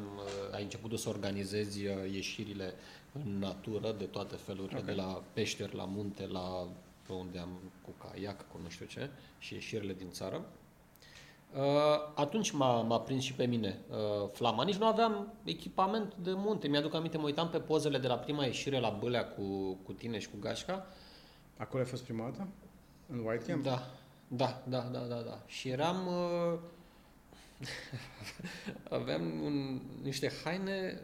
[0.52, 1.82] ai început să organizezi
[2.12, 2.72] ieșirile
[3.12, 4.94] în natură de toate felurile, okay.
[4.94, 6.68] de la peșteri, la munte, la
[7.08, 10.44] unde am cu caiac, cu nu știu ce, și ieșirile din țară,
[11.56, 11.62] Uh,
[12.14, 14.64] atunci m-a, m-a prins și pe mine uh, flama.
[14.64, 16.68] Nici nu aveam echipament de munte.
[16.68, 20.18] Mi-aduc aminte, mă uitam pe pozele de la prima ieșire la Bâlea cu, cu tine
[20.18, 20.86] și cu Gașca.
[21.61, 22.48] Acolo a fost prima dată?
[23.06, 23.62] În White Camp?
[23.62, 23.90] Da,
[24.28, 25.20] da, da, da, da.
[25.20, 25.42] da.
[25.46, 26.06] Și eram...
[26.06, 26.58] Uh,
[28.98, 31.00] aveam un, niște haine...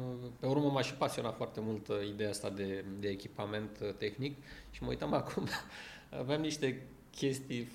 [0.00, 3.94] Uh, pe urmă m-a și pasionat foarte mult uh, ideea asta de, de echipament uh,
[3.94, 4.36] tehnic
[4.70, 5.48] și mă uitam acum.
[6.10, 7.68] aveam niște chestii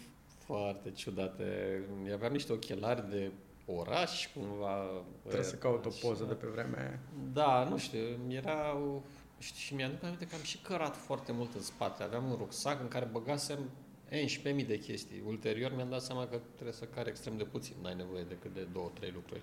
[0.45, 1.80] foarte ciudate.
[2.14, 3.32] Aveam niște ochelari de
[3.66, 5.03] oraș, cumva.
[5.22, 6.99] Trebuie să caut o poză de pe vremea aia.
[7.34, 8.78] Da, nu știu, era
[9.44, 12.04] știi, și mi-aduc aminte că am și cărat foarte mult în spate.
[12.04, 13.60] Aveam un rucsac în care băgasem
[14.10, 15.22] 11.000 de chestii.
[15.26, 18.68] Ulterior mi-am dat seama că trebuie să cari extrem de puțin, n-ai nevoie decât de
[18.74, 19.41] două, trei lucruri.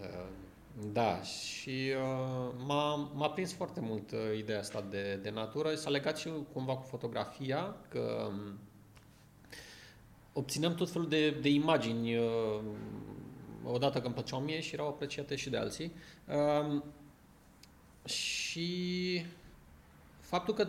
[0.00, 0.28] Uh,
[0.92, 5.74] da, și uh, m-a, m-a prins foarte mult uh, ideea asta de, de natură.
[5.74, 8.58] S-a legat și cumva cu fotografia, că um,
[10.32, 12.60] obțineam tot felul de, de imagini uh,
[13.64, 15.92] odată că îmi plăceau mie și erau apreciate și de alții.
[18.04, 19.24] Uh, și
[20.20, 20.68] faptul că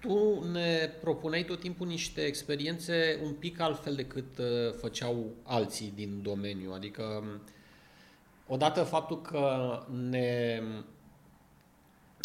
[0.00, 6.22] tu ne propuneai tot timpul niște experiențe un pic altfel decât uh, făceau alții din
[6.22, 6.72] domeniu.
[6.72, 7.40] Adică, um,
[8.46, 10.62] odată faptul că ne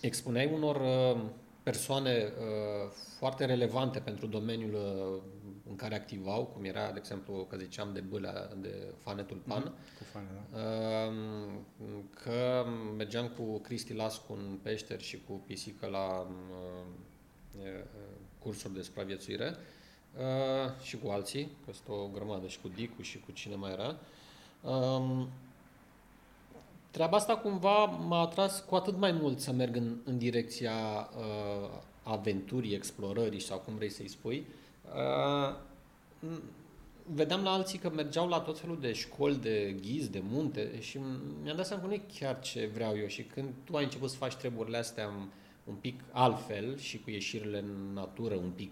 [0.02, 1.22] expuneai unor uh,
[1.64, 5.22] persoane uh, foarte relevante pentru domeniul uh,
[5.70, 9.98] în care activau, cum era, de exemplu, că ziceam de bâlea, de fanetul pan, mm-hmm.
[9.98, 10.60] cu fane, da.
[10.60, 11.14] uh,
[12.24, 12.66] că
[12.98, 16.86] mergeam cu Cristi Lascu în peșteri și cu pisică la uh,
[17.58, 17.84] uh,
[18.40, 19.56] cursuri de supraviețuire
[20.18, 23.72] uh, și cu alții, că sunt o grămadă și cu Dicu și cu cine mai
[23.72, 23.96] era.
[24.62, 25.26] Uh,
[26.92, 31.70] treaba asta cumva m-a atras cu atât mai mult să merg în, în direcția uh,
[32.04, 34.38] aventurii, explorării sau cum vrei să-i spui.
[34.38, 34.59] Uh,
[37.14, 41.00] vedeam la alții că mergeau la tot felul de școli de ghiz, de munte și
[41.44, 44.10] mi-am dat seama că nu e chiar ce vreau eu și când tu ai început
[44.10, 45.10] să faci treburile astea
[45.64, 48.72] un pic altfel și cu ieșirile în natură un pic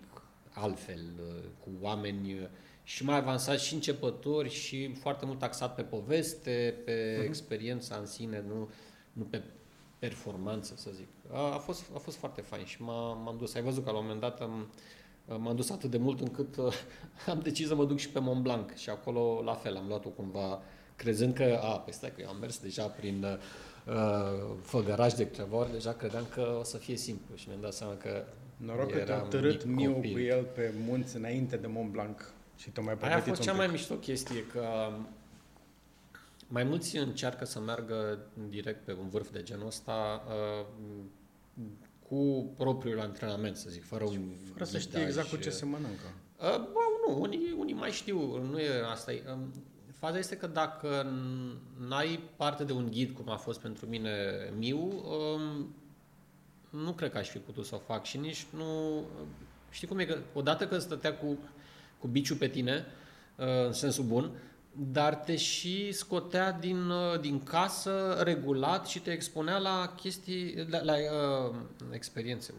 [0.54, 2.48] altfel, uh, cu oameni uh,
[2.84, 7.26] și mai avansat și începători și foarte mult taxat pe poveste, pe uh-huh.
[7.26, 8.70] experiența în sine, nu,
[9.14, 9.44] nu pe
[10.00, 11.08] performanță, să zic.
[11.32, 13.54] A, a, fost, a fost foarte fain și m-a, m-am dus.
[13.54, 14.72] Ai văzut că la un moment dat am,
[15.28, 16.74] m-am dus atât de mult încât uh,
[17.32, 20.10] am decis să mă duc și pe Mont Blanc și acolo la fel am luat-o
[20.10, 20.62] cumva
[20.96, 23.38] crezând că, a, păi stai că eu am mers deja prin uh,
[24.62, 27.94] făgăraș de câteva ori, deja credeam că o să fie simplu și mi-am dat seama
[27.94, 28.24] că
[28.58, 32.82] Noroc că te-a târât Miu cu el pe munți înainte de Mont Blanc și te
[32.82, 34.64] mai Aia a fost cea mai mișto chestie, că
[36.48, 38.20] mai mulți încearcă să meargă
[38.50, 40.66] direct pe un vârf de genul ăsta uh,
[42.08, 46.14] cu propriul antrenament, să zic, fără un Fără să știe exact cu ce se mănâncă.
[46.38, 49.12] Uh, bă, nu, unii, unii mai știu, nu e asta.
[49.12, 49.54] E, um,
[49.94, 51.12] faza este că dacă
[51.88, 54.12] n-ai parte de un ghid, cum a fost pentru mine
[54.58, 55.76] Miu, um,
[56.70, 59.02] nu cred că aș fi putut să o fac și nici nu...
[59.70, 60.06] Știi cum e?
[60.06, 61.38] Că odată că stătea cu,
[62.00, 62.86] cu biciul pe tine,
[63.36, 64.32] uh, în sensul bun,
[64.80, 70.84] dar te și scotea din, uh, din casă regulat și te expunea la chestii, la,
[70.84, 71.56] la uh,
[71.92, 72.54] experiențe,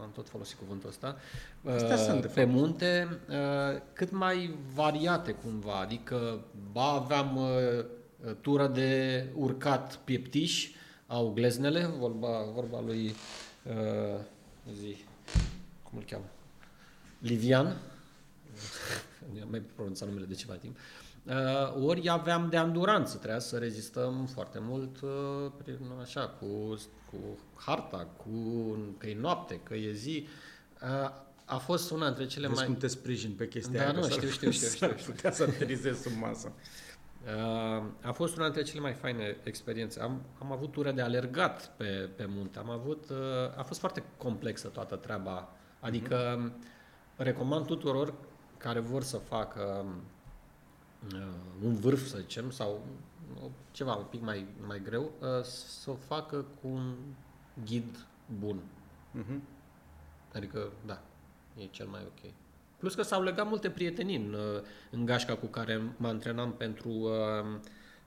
[0.00, 1.16] am tot folosit cuvântul ăsta,
[1.62, 2.46] uh, sunt, pe fapt.
[2.46, 7.84] munte, uh, cât mai variate cumva, adică ba aveam uh,
[8.40, 10.68] tură de urcat pieptiș,
[11.06, 13.14] au gleznele, vorba, vorba lui
[13.66, 14.20] uh,
[14.80, 14.96] zi,
[15.82, 16.24] cum îl cheamă?
[17.18, 17.76] Livian,
[19.50, 21.07] mai pronunțat numele de ceva timp, uh, Uh,
[21.84, 25.10] ori aveam de anduranță, trebuia să rezistăm foarte mult uh,
[25.62, 26.74] prin, așa, cu,
[27.10, 27.16] cu
[27.54, 28.30] harta, cu
[28.98, 30.26] că e noapte, că e zi.
[30.82, 31.10] Uh,
[31.44, 32.66] a fost una dintre cele Vezi mai...
[32.66, 33.92] cum te sprijin pe chestia da, aia.
[33.92, 35.12] nu, știu, știu, știu, știu, știu.
[35.12, 36.52] putea să aterizezi sub masă.
[38.02, 40.00] A fost una dintre cele mai faine experiențe.
[40.00, 42.58] Am, am avut ture de alergat pe, pe munte.
[42.58, 43.10] Am avut,
[43.56, 45.48] a fost foarte complexă toată treaba.
[45.80, 47.16] Adică mm-hmm.
[47.16, 48.14] recomand tuturor
[48.56, 49.90] care vor să facă uh,
[51.64, 52.80] un vârf, să zicem, sau
[53.70, 56.94] ceva un pic mai, mai greu, uh, să o facă cu un
[57.64, 58.06] ghid
[58.38, 58.60] bun.
[59.18, 59.40] Uh-huh.
[60.34, 61.00] Adică, da,
[61.56, 62.32] e cel mai ok.
[62.76, 66.88] Plus că s-au legat multe prietenii în, uh, în gașca cu care mă antrenam pentru,
[66.88, 67.60] uh,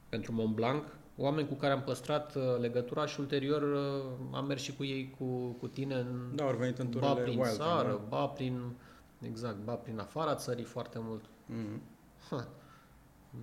[0.10, 0.84] pentru Mont Blanc,
[1.18, 3.64] oameni cu care am păstrat uh, legătura și ulterior
[4.32, 5.26] am mers și cu ei, cu,
[5.60, 8.06] cu tine în, da, au venit în ba prin wild, țară, da?
[8.10, 8.62] ba prin,
[9.22, 11.24] exact, ba prin afara țării foarte mult.
[11.26, 11.80] Mm-hmm.
[12.30, 12.48] Ha.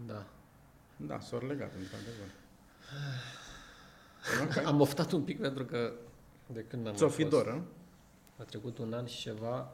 [0.06, 0.24] Da.
[0.96, 2.28] Da, s-au legat, într-adevăr.
[4.44, 4.64] Okay.
[4.64, 5.92] Am oftat un pic pentru că
[6.46, 7.62] de când am Ți-o fi dor,
[8.38, 9.70] A trecut un an și ceva.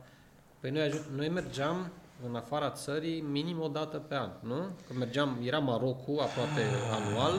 [0.60, 1.90] Păi noi, noi mergeam
[2.26, 4.68] în afara țării minim o dată pe an, nu?
[4.86, 7.32] Că mergeam, era Marocu aproape anual,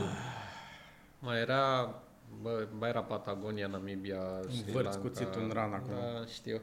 [1.20, 1.96] mai era,
[2.42, 4.98] bă, mai era Patagonia, Namibia, Sri Lanka.
[4.98, 5.94] cuțit în ran acum.
[5.94, 6.62] Da, știu.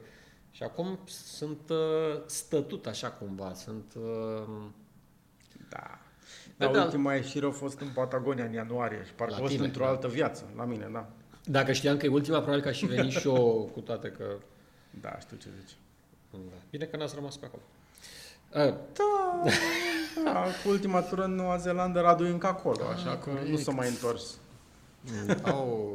[0.51, 3.93] Și acum sunt uh, stătut așa cumva, sunt...
[3.95, 4.65] Uh,
[5.69, 6.02] da.
[6.57, 9.83] Dar da, ultima ieșire a fost în Patagonia în ianuarie și parcă a fost într-o
[9.83, 9.89] da.
[9.89, 11.09] altă viață, la mine, da.
[11.45, 14.25] Dacă știam că e ultima, probabil că aș și veni și eu cu toate că...
[15.01, 15.77] Da, știu ce zici.
[16.31, 16.37] Da.
[16.69, 17.61] Bine că n-ați rămas pe acolo.
[18.67, 18.73] Uh.
[18.93, 23.29] Da, da, cu ultima tură în Noua Zeelandă Radu e încă acolo, ah, așa că
[23.29, 23.47] corect.
[23.47, 24.37] nu s-a mai întors.
[25.45, 25.91] Oh.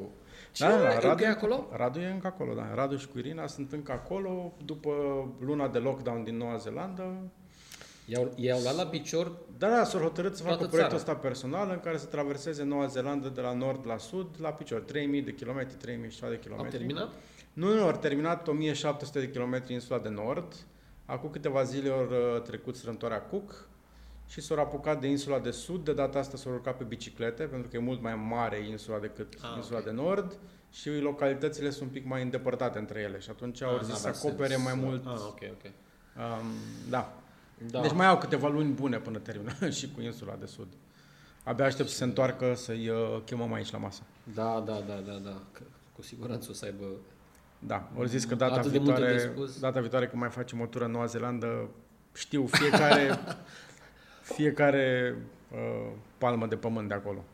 [0.53, 1.67] Ce da, da, Radu, e acolo?
[1.73, 2.75] Radu e încă acolo, da.
[2.75, 4.53] Radu și cu Irina sunt încă acolo.
[4.65, 4.91] După
[5.41, 7.17] luna de lockdown din Noua Zeelandă,
[8.09, 11.81] I-au, i-au luat la picior Da, da, s-au hotărât să facă proiectul ăsta personal în
[11.81, 14.81] care să traverseze Noua Zeelandă de la nord la sud la picior.
[14.81, 16.73] 3000 de kilometri, 3000 de kilometri.
[16.73, 17.09] Au terminat?
[17.53, 20.55] Nu, nu, au terminat 1700 de kilometri insula de nord.
[21.05, 23.69] Acum câteva zile au uh, trecut strâmtoarea Cook
[24.27, 25.85] și s-au apucat de insula de sud.
[25.85, 29.35] De data asta s-au urcat pe biciclete, pentru că e mult mai mare insula decât
[29.43, 29.95] ah, insula okay.
[29.95, 30.39] de nord
[30.71, 34.09] și localitățile sunt un pic mai îndepărtate între ele și atunci au ah, zis să
[34.09, 34.65] acopere sens.
[34.65, 35.07] mai mult.
[35.07, 35.65] Ah, ok, ok.
[36.17, 36.47] Um,
[36.89, 37.23] da,
[37.71, 37.81] da.
[37.81, 40.69] Deci mai au câteva luni bune până termină și cu insula de sud.
[41.45, 44.03] Abia aștept să se întoarcă să-i uh, chemăm aici la masă.
[44.35, 45.43] Da, da, da, da, da.
[45.93, 46.85] Cu siguranță o să aibă
[47.59, 51.07] da, au zis că data viitoare, data viitoare când mai facem o tură în Noua
[51.07, 51.69] Zeelandă,
[52.15, 53.19] știu fiecare,
[54.37, 55.17] fiecare
[55.53, 57.25] uh, palmă de pământ de acolo.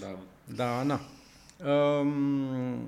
[0.00, 0.18] Da.
[0.54, 1.00] Da, na.
[1.72, 2.86] Um,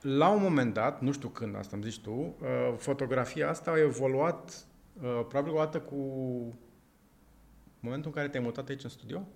[0.00, 2.34] la un moment dat, nu știu când asta îmi zici tu, uh,
[2.76, 4.64] fotografia asta a evoluat
[5.00, 5.96] Uh, probabil o dată cu
[7.80, 9.26] momentul în care te-ai mutat aici în studio,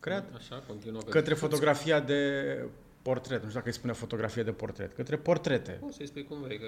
[0.00, 0.24] cred.
[0.36, 1.00] Așa, continuă.
[1.00, 2.64] Către fotografia de
[3.02, 3.42] portret.
[3.42, 4.94] Nu știu dacă îi spune fotografie de portret.
[4.94, 5.80] Către portrete.
[5.86, 6.66] O să-i spui cum vrei, că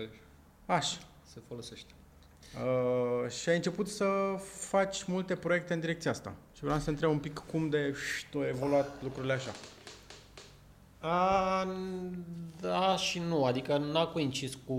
[0.66, 0.98] Așa.
[1.26, 1.92] se folosește.
[2.54, 4.06] Uh, și ai început să
[4.68, 6.34] faci multe proiecte în direcția asta.
[6.54, 9.52] Și vreau să întreb un pic cum de șt, au evoluat lucrurile așa.
[10.98, 11.66] A,
[12.60, 14.76] da și nu, adică n-a coincis cu,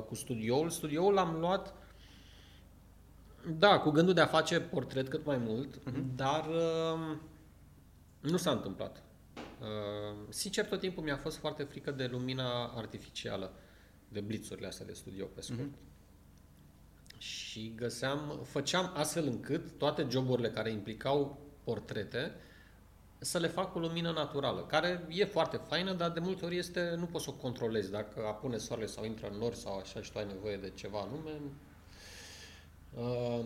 [0.00, 0.70] cu studioul.
[0.70, 1.74] Studioul l-am luat
[3.56, 6.14] da, cu gândul de a face portret cât mai mult, uh-huh.
[6.14, 7.16] dar uh,
[8.20, 9.02] nu s-a întâmplat.
[9.60, 13.52] Uh, sincer, tot timpul mi-a fost foarte frică de lumina artificială,
[14.08, 15.60] de blitzurile astea de studio, pe scurt.
[15.60, 17.18] Mm-hmm.
[17.18, 22.34] Și găseam, făceam astfel încât toate joburile care implicau portrete
[23.18, 26.94] să le fac cu lumină naturală, care e foarte faină, dar de multe ori este,
[26.96, 27.90] nu poți să o controlezi.
[27.90, 31.00] Dacă apune soarele sau intră în nori sau așa și tu ai nevoie de ceva
[31.00, 31.30] anume.
[32.94, 33.44] Uh,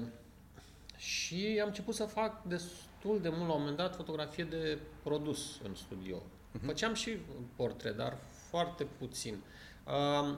[0.96, 5.60] și am început să fac destul de mult, la un moment dat, fotografie de produs
[5.64, 6.16] în studio.
[6.16, 6.64] Uh-huh.
[6.64, 7.10] Făceam și
[7.56, 8.18] portret, dar
[8.48, 9.36] foarte puțin.
[9.86, 10.36] Uh,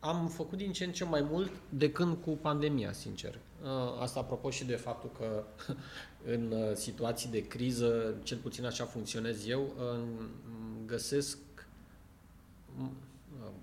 [0.00, 3.38] am făcut din ce în ce mai mult de când cu pandemia, sincer.
[3.62, 5.44] Uh, asta apropo și de faptul că
[6.34, 9.72] în uh, situații de criză, cel puțin așa funcționez eu,
[10.86, 11.38] găsesc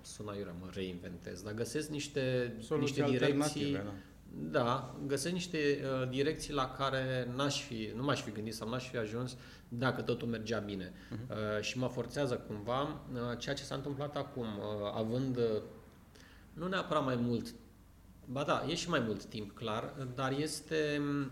[0.00, 3.92] sună iurea, mă reinventez, dar găsesc niște, niște direcții da.
[4.36, 8.88] Da, găsesc niște uh, direcții la care n-aș fi, nu m-aș fi gândit sau n-aș
[8.88, 9.36] fi ajuns
[9.68, 10.92] dacă totul mergea bine.
[10.92, 11.30] Uh-huh.
[11.30, 15.62] Uh, și mă forțează cumva uh, ceea ce s-a întâmplat acum, uh, având uh,
[16.52, 17.54] nu neapărat mai mult,
[18.24, 21.30] ba da, e și mai mult timp, clar, dar este, mm,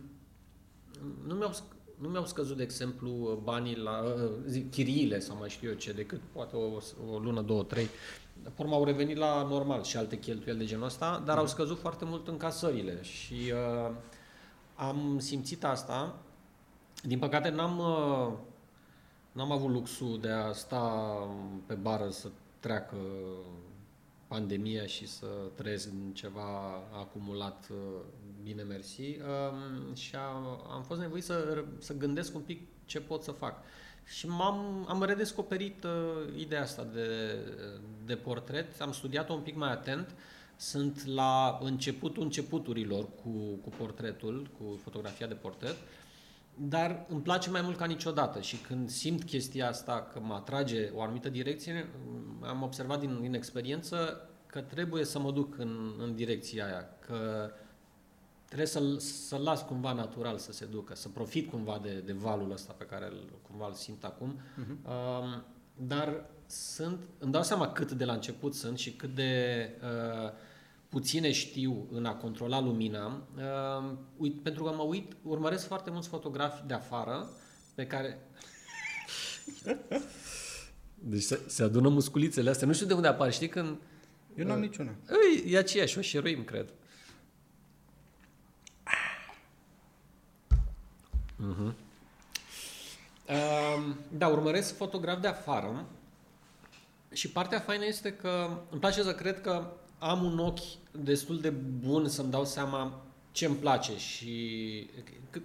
[1.26, 1.57] nu mi-au,
[1.98, 5.92] nu mi-au scăzut, de exemplu, banii la uh, zic, chiriile sau mai știu eu ce,
[5.92, 6.80] decât poate o,
[7.12, 7.88] o lună, două, trei.
[8.43, 11.78] Pe urmă au revenit la normal și alte cheltuieli de genul ăsta, dar au scăzut
[11.78, 13.95] foarte mult încasările și uh,
[14.74, 16.14] am simțit asta.
[17.03, 18.32] Din păcate n-am, uh,
[19.32, 21.16] n-am avut luxul de a sta
[21.66, 22.28] pe bară să
[22.61, 22.97] treacă
[24.26, 27.76] pandemia și să trăiesc din ceva acumulat, uh,
[28.43, 30.16] bine mersi, um, și
[30.74, 33.55] am fost nevoit să, să gândesc un pic ce pot să fac.
[34.05, 37.38] Și m-am, am redescoperit uh, ideea asta de,
[38.05, 40.14] de portret, am studiat-o un pic mai atent,
[40.57, 43.30] sunt la începutul începuturilor cu,
[43.62, 45.76] cu portretul, cu fotografia de portret,
[46.55, 50.90] dar îmi place mai mult ca niciodată și când simt chestia asta că mă atrage
[50.94, 51.88] o anumită direcție,
[52.40, 57.50] am observat din, din experiență că trebuie să mă duc în, în direcția aia, că
[58.53, 62.53] trebuie să-l, să las cumva natural să se ducă, să profit cumva de, de valul
[62.53, 64.40] ăsta pe care îl, cumva îl simt acum.
[64.40, 64.84] Uh-huh.
[64.84, 65.40] Uh,
[65.76, 70.30] dar sunt, îmi dau seama cât de la început sunt și cât de uh,
[70.88, 76.09] puține știu în a controla lumina, uh, uit, pentru că mă uit, urmăresc foarte mulți
[76.09, 77.28] fotografi de afară
[77.74, 78.18] pe care...
[80.94, 82.66] Deci se, se adună musculițele astea.
[82.66, 83.32] Nu știu de unde apar.
[83.32, 83.76] Știi când...
[84.34, 84.94] Eu n-am uh, niciuna.
[85.46, 86.72] E aceeași, o șeruim, cred.
[91.43, 91.72] Uh-huh.
[93.28, 95.86] Uh, da, urmăresc fotograf de afară
[97.12, 101.51] și partea faină este că îmi place să cred că am un ochi destul de
[101.51, 104.90] bun să-mi dau seama ce îmi place și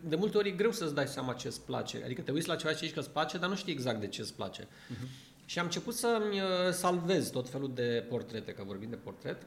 [0.02, 2.02] de multe ori e greu să-ți dai seama ce îți place.
[2.04, 4.08] Adică te uiți la ceva și zici că îți place, dar nu știi exact de
[4.08, 4.64] ce îți place.
[4.64, 5.26] Uh-huh.
[5.46, 9.42] Și am început să-mi uh, salvez tot felul de portrete, că vorbim de portret.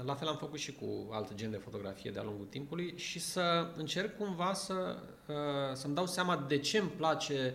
[0.00, 3.72] La fel am făcut și cu alte gen de fotografie de-a lungul timpului și să
[3.76, 7.54] încerc cumva să, uh, să-mi dau seama de ce îmi place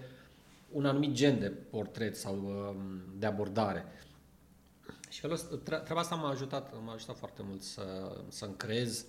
[0.72, 3.86] un anumit gen de portret sau um, de abordare.
[5.10, 9.06] Și felul ăsta, treaba asta m-a ajutat, m-a ajutat foarte mult să, să-mi creez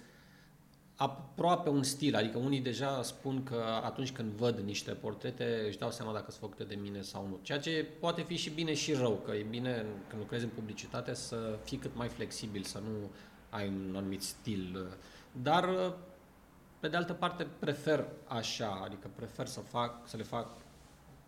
[0.99, 5.90] aproape un stil, adică unii deja spun că atunci când văd niște portrete își dau
[5.90, 7.38] seama dacă sunt făcute de mine sau nu.
[7.42, 11.14] Ceea ce poate fi și bine și rău, că e bine când lucrezi în publicitate
[11.14, 13.11] să fii cât mai flexibil, să nu
[13.51, 14.86] ai un anumit stil.
[15.42, 15.94] Dar
[16.80, 20.49] pe de altă parte prefer așa, adică prefer să fac, să le fac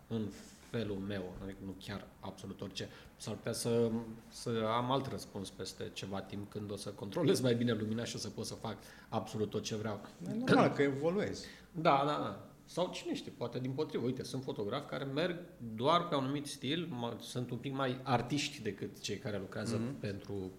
[0.07, 0.27] în
[0.71, 2.89] felul meu, adică nu chiar absolut orice.
[3.17, 3.91] S-ar putea să,
[4.27, 8.15] să am alt răspuns peste ceva timp când o să controlez mai bine lumina și
[8.15, 8.77] o să pot să fac
[9.09, 10.01] absolut tot ce vreau.
[10.29, 11.45] E normal că evoluezi.
[11.71, 12.45] Da, da, da.
[12.65, 14.05] Sau cine știe, poate din potrivă.
[14.05, 15.39] Uite, sunt fotografi care merg
[15.75, 19.99] doar pe un anumit stil, sunt un pic mai artiști decât cei care lucrează mm-hmm.
[19.99, 20.51] pentru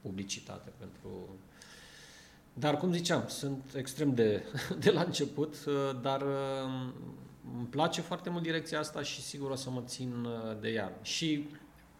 [0.00, 1.36] publicitate, pentru...
[2.54, 4.42] Dar, cum ziceam, sunt extrem de,
[4.84, 5.64] de la început,
[6.02, 6.24] dar
[7.56, 10.98] îmi place foarte mult direcția asta și sigur o să mă țin uh, de ea.
[11.02, 11.48] Și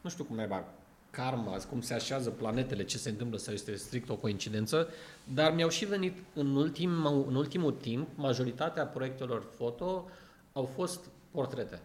[0.01, 0.65] nu știu cum naiba
[1.11, 4.89] karma, cum se așează planetele, ce se întâmplă sau este strict o coincidență,
[5.35, 10.09] dar mi-au și venit în, ultim, în ultimul timp, majoritatea proiectelor foto
[10.53, 11.81] au fost portrete.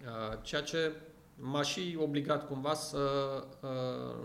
[0.00, 0.92] Uh, ceea ce
[1.36, 2.98] m-a și obligat cumva să,
[3.60, 4.16] uh,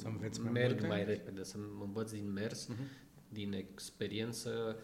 [0.00, 0.08] să
[0.42, 3.28] mai merg mai repede, să învăț din mers, uh-huh.
[3.28, 4.76] din experiență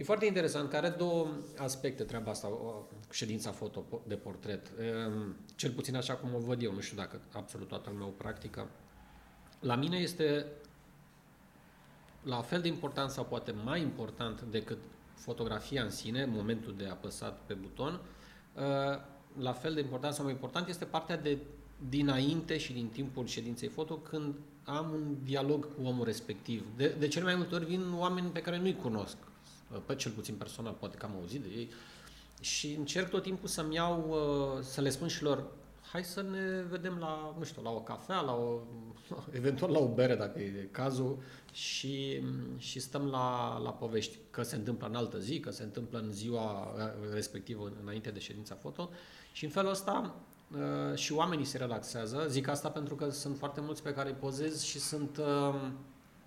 [0.00, 2.48] E foarte interesant, că are două aspecte treaba asta,
[3.10, 4.66] ședința foto de portret.
[4.66, 8.10] Ehm, cel puțin așa cum o văd eu, nu știu dacă absolut toată lumea o
[8.10, 8.68] practică.
[9.58, 10.46] La mine este
[12.22, 14.78] la fel de important sau poate mai important decât
[15.14, 18.00] fotografia în sine, momentul de apăsat pe buton,
[18.56, 19.00] ehm,
[19.38, 21.38] la fel de important sau mai important este partea de
[21.88, 24.34] dinainte și din timpul ședinței foto când
[24.64, 26.66] am un dialog cu omul respectiv.
[26.76, 29.16] De, de cele mai multe ori vin oameni pe care nu-i cunosc,
[29.86, 31.70] pe cel puțin personal, poate că am auzit de ei,
[32.40, 35.44] și încerc tot timpul să-mi iau, uh, să le spun și lor,
[35.92, 38.60] hai să ne vedem la, nu știu, la o cafea, la o,
[39.30, 41.18] eventual la o bere, dacă e cazul,
[41.52, 42.22] și,
[42.56, 46.12] și stăm la, la povești, că se întâmplă în altă zi, că se întâmplă în
[46.12, 46.74] ziua
[47.12, 48.90] respectivă, înainte de ședința foto.
[49.32, 50.14] Și în felul ăsta
[50.52, 52.26] uh, și oamenii se relaxează.
[52.28, 55.16] Zic asta pentru că sunt foarte mulți pe care îi pozez și sunt...
[55.16, 55.54] Uh,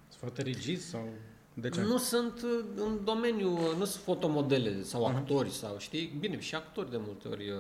[0.08, 1.08] sunt foarte rigizi sau...
[1.54, 1.82] De ce?
[1.82, 5.60] Nu sunt uh, în domeniu, nu sunt fotomodele sau actori uh-huh.
[5.60, 7.58] sau știi, bine, și actori de multe ori, uh,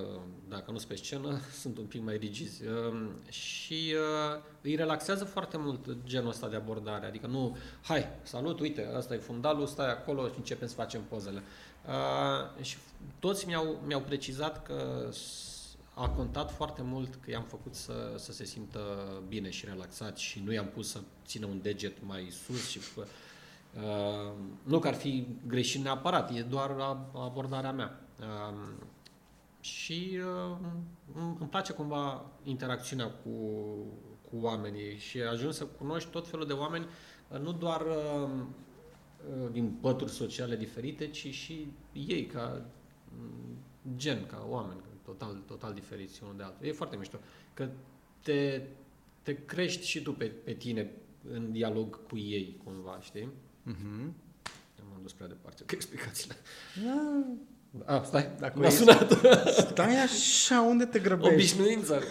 [0.50, 2.62] dacă nu sunt pe scenă, sunt un pic mai rigizi.
[2.68, 3.96] Um, și
[4.34, 9.14] uh, îi relaxează foarte mult genul ăsta de abordare, adică nu, hai, salut, uite, ăsta
[9.14, 11.44] e fundalul, stai acolo și începem să facem pozele.
[12.62, 12.78] Și
[13.20, 15.10] toți mi-au, mi-au precizat că
[15.94, 18.80] a contat foarte mult că i-am făcut să, să se simtă
[19.28, 22.80] bine și relaxat și nu i-am pus să țină un deget mai sus și
[23.76, 26.71] Uh, nu că ar fi greșit neapărat, e doar
[27.13, 27.99] abordarea mea.
[28.19, 28.84] Uh,
[29.63, 30.19] și
[30.49, 30.57] uh,
[31.39, 33.30] îmi place cumva interacțiunea cu,
[34.30, 36.86] cu oamenii și ajuns să cunoști tot felul de oameni,
[37.28, 41.67] uh, nu doar uh, uh, din pături sociale diferite, ci și
[42.07, 42.65] ei ca
[43.17, 43.57] mm,
[43.95, 46.67] gen, ca oameni, total, total diferiți unul de altul.
[46.67, 47.17] E foarte mișto.
[47.53, 47.69] Că
[48.21, 48.61] te,
[49.21, 50.91] te crești și tu pe, pe tine
[51.32, 53.30] în dialog cu ei, cumva, știi?
[53.72, 54.14] Mm-hmm.
[54.89, 56.36] M-am dus prea departe cu explicațiile.
[56.86, 57.95] Da.
[57.95, 59.11] A, stai, dacă m-a sunat.
[59.70, 61.34] Stai așa, unde te grăbești?
[61.34, 62.03] Obișnuință.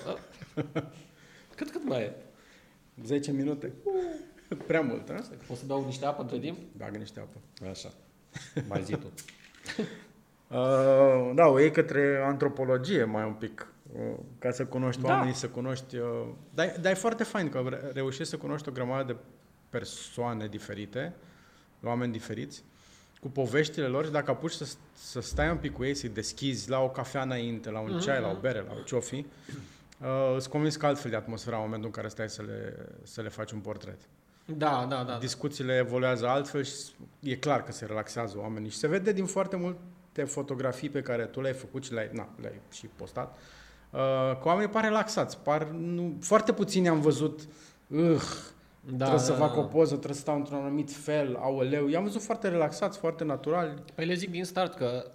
[1.56, 2.14] Cât, cât mai e?
[3.04, 3.72] 10 minute.
[4.66, 5.24] Prea mult, a?
[5.46, 6.58] Poți să dau niște apă între timp?
[6.76, 7.68] Bagă niște apă.
[7.70, 7.92] Așa.
[8.68, 9.12] Mai zi tu.
[10.48, 15.08] uh, da, o iei către antropologie mai un pic, uh, ca să cunoști da.
[15.08, 15.96] oamenii, să cunoști...
[15.96, 19.18] Uh, dar, dar e foarte fain că reușești să cunoști o grămadă de
[19.68, 21.14] persoane diferite
[21.84, 22.62] oameni diferiți,
[23.20, 26.70] cu poveștile lor și dacă apuci să, să stai un pic cu ei, să-i deschizi
[26.70, 28.02] la o cafea înainte, la un mm-hmm.
[28.02, 31.62] ceai, la o bere, la o ciofi, uh, îți convins că altfel de atmosfera în
[31.62, 33.98] momentul în care stai să le, să le faci un portret.
[34.44, 35.18] Da, da, da.
[35.18, 36.74] Discuțiile evoluează altfel și
[37.20, 41.24] e clar că se relaxează oamenii și se vede din foarte multe fotografii pe care
[41.24, 43.38] tu le-ai făcut și le-ai, na, le-ai și postat,
[43.90, 43.98] uh,
[44.40, 47.40] că oamenii par relaxați, par, nu, foarte puțini am văzut,
[47.86, 48.22] uh,
[48.84, 49.60] da, trebuie da, să fac da.
[49.60, 51.88] o poză, trebuie să stau într-un anumit fel, aoleu.
[51.88, 53.82] I-am văzut foarte relaxați, foarte natural.
[53.94, 55.10] Păi le zic din start că,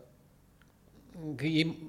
[1.36, 1.88] că ei,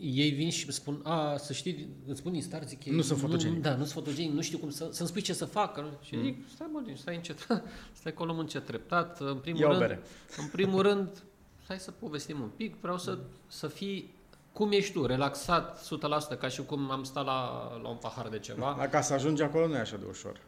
[0.00, 3.18] ei vin și îmi spun, a, să știi, îți spun din start, zic, nu sunt
[3.18, 3.62] fotogenic.
[3.62, 5.84] Da, nu sunt fotogenic, nu știu cum să, să-mi spui ce să fac.
[6.00, 6.22] Și mm.
[6.22, 7.38] zic, stai mă, stai încet,
[7.98, 9.20] stai acolo încet, treptat.
[9.20, 10.02] În primul Ia rând, bere.
[10.36, 11.22] în primul rând,
[11.68, 14.14] hai să povestim un pic, vreau să, să fii
[14.52, 15.88] cum ești tu, relaxat
[16.34, 18.88] 100%, ca și cum am stat la, la un pahar de ceva.
[18.90, 20.40] Ca să ajungi acolo nu e așa de ușor.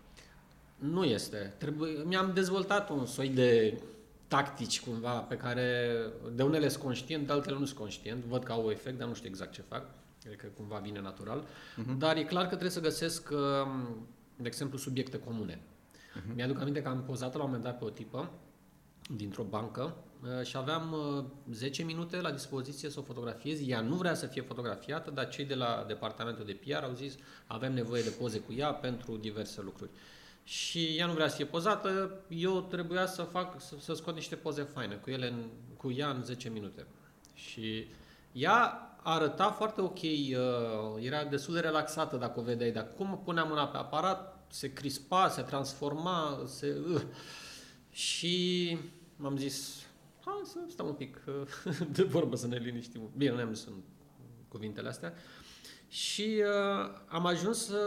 [0.79, 1.55] Nu este.
[1.59, 3.81] Trebuie, mi-am dezvoltat un soi de
[4.29, 5.97] tactici cumva pe care
[6.35, 8.25] de unele sunt conștient, de altele nu sunt conștient.
[8.25, 9.87] Văd că au efect, dar nu știu exact ce fac.
[10.25, 11.45] Cred că cumva vine natural.
[11.45, 11.99] Uh-huh.
[11.99, 14.07] Dar e clar că trebuie să găsesc, um,
[14.37, 15.61] de exemplu, subiecte comune.
[15.61, 16.35] Uh-huh.
[16.35, 18.31] Mi-aduc aminte că am pozat la un moment dat pe o tipă
[19.17, 20.97] dintr-o bancă uh, și aveam
[21.53, 23.69] 10 uh, minute la dispoziție să o fotografiez.
[23.69, 27.15] Ea nu vrea să fie fotografiată, dar cei de la departamentul de PR au zis
[27.47, 29.91] avem nevoie de poze cu ea pentru diverse lucruri
[30.49, 34.35] și ea nu vrea să fie pozată, eu trebuia să fac, să, să scot niște
[34.37, 35.45] poze faine cu, ele în,
[35.77, 36.87] cu ea în 10 minute.
[37.35, 37.87] Și
[38.33, 43.45] ea arăta foarte ok, uh, era destul de relaxată dacă o vedeai, dar cum punea
[43.45, 46.77] mâna pe aparat, se crispa, se transforma, se...
[46.93, 47.01] Uh.
[47.91, 48.79] Și
[49.17, 49.83] m-am zis,
[50.25, 53.11] hai să stăm un pic uh, de vorbă să ne liniștim.
[53.17, 53.75] Bine, nu am zis în
[54.49, 55.15] cuvintele astea.
[55.89, 57.83] Și uh, am ajuns să,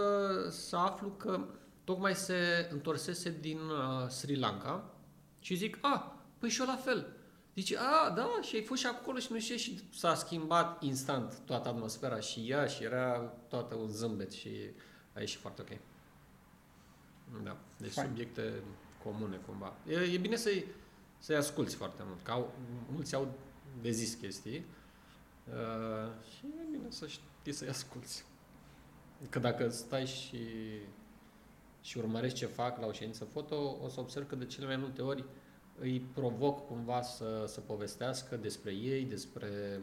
[0.50, 1.46] să aflu că
[1.84, 4.94] tocmai se întorsese din uh, Sri Lanka
[5.40, 7.14] și zic, a, păi și eu la fel.
[7.56, 11.40] Zice, a, da, și ai fost și acolo și nu știu și s-a schimbat instant
[11.46, 14.50] toată atmosfera și ea și era toată un zâmbet și
[15.14, 15.78] a ieșit foarte ok.
[17.44, 18.06] Da, deci Fine.
[18.06, 18.64] subiecte
[19.04, 19.74] comune cumva.
[19.88, 20.66] E, e bine să-i,
[21.20, 22.54] să-i asculți foarte mult, că au,
[22.92, 23.34] mulți au
[23.82, 24.66] de zis chestii
[25.50, 28.26] uh, și e bine să știi să-i asculți.
[29.30, 30.38] Că dacă stai și
[31.92, 34.78] și urmăresc ce fac la o ședință foto, o să observ că de cele mai
[34.78, 35.26] multe ori
[35.80, 39.80] îi provoc cumva să, să povestească despre ei, despre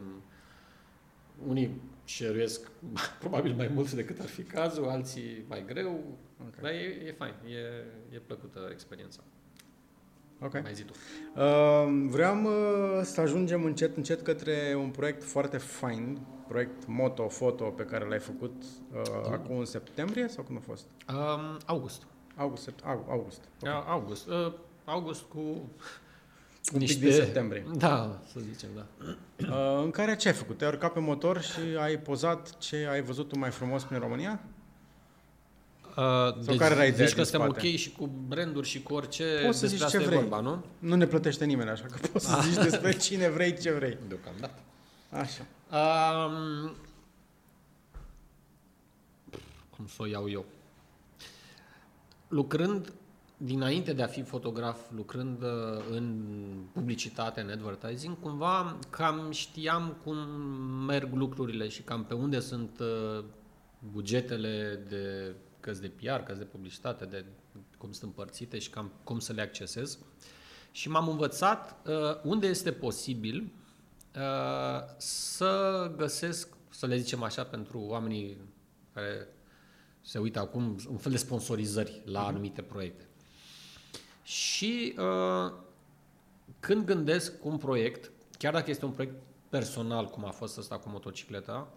[1.47, 2.71] unii șeruiesc
[3.19, 6.17] probabil mai mult decât ar fi cazul, alții mai greu,
[6.47, 6.61] okay.
[6.61, 9.23] dar e, e fain, e, e plăcută experiența.
[10.41, 10.53] Ok.
[10.61, 10.93] Mai zi tu.
[11.35, 17.63] Uh, vreau uh, să ajungem încet, încet către un proiect foarte fain, proiect Moto Foto
[17.63, 18.63] pe care l-ai făcut
[18.93, 20.85] uh, acum în septembrie sau când a fost?
[21.09, 22.03] Um, august.
[22.35, 22.69] August.
[23.07, 23.41] August.
[23.61, 23.83] Okay.
[23.87, 24.27] August.
[24.27, 24.53] Uh,
[24.85, 25.39] august cu
[26.73, 26.99] un niște...
[26.99, 27.65] pic din septembrie.
[27.77, 28.85] Da, să zicem, da.
[29.39, 30.57] Uh, în care ce ai făcut?
[30.57, 34.39] Te-ai urcat pe motor și ai pozat ce ai văzut tu mai frumos prin România?
[35.99, 38.93] Uh, Sau deci, care era ideea zici că suntem ok și cu branduri și cu
[38.93, 40.17] orice poți să zici ce vrei.
[40.17, 40.65] vorba, nu?
[40.79, 42.43] Nu ne plătește nimeni, așa că poți să ah.
[42.49, 43.97] zici despre cine vrei, ce vrei.
[44.07, 44.59] Deocamdată.
[45.09, 45.45] Așa.
[45.71, 46.75] Um,
[49.75, 50.45] cum să o iau eu?
[52.27, 52.93] Lucrând
[53.37, 56.23] dinainte de a fi fotograf, lucrând uh, în
[56.73, 60.17] publicitate, în advertising, cumva cam știam cum
[60.85, 63.23] merg lucrurile și cam pe unde sunt uh,
[63.91, 67.25] bugetele de căți de PR, căți de publicitate, de
[67.77, 69.97] cum sunt împărțite și cam cum să le accesez.
[70.71, 73.51] Și m-am învățat uh, unde este posibil
[74.97, 78.37] să găsesc, să le zicem așa, pentru oamenii
[78.93, 79.27] care
[80.01, 82.27] se uită acum, un fel de sponsorizări la mhm.
[82.29, 83.07] anumite proiecte.
[84.23, 85.53] Și uh,
[86.59, 89.15] când gândesc un proiect, chiar dacă este un proiect
[89.49, 91.73] personal, cum a fost ăsta cu motocicleta,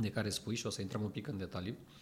[0.00, 2.01] de care spui și o să intrăm un pic în detalii, uh,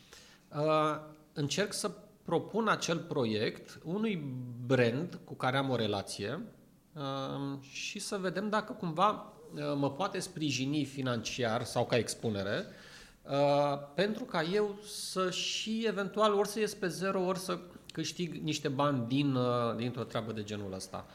[1.32, 1.90] încerc să
[2.31, 4.35] propun acel proiect unui
[4.66, 6.43] brand cu care am o relație
[6.93, 12.64] uh, și să vedem dacă cumva uh, mă poate sprijini financiar sau ca expunere
[13.22, 17.59] uh, pentru ca eu să și eventual ori să ies pe zero, ori să
[17.93, 21.06] câștig niște bani din, uh, dintr-o treabă de genul ăsta.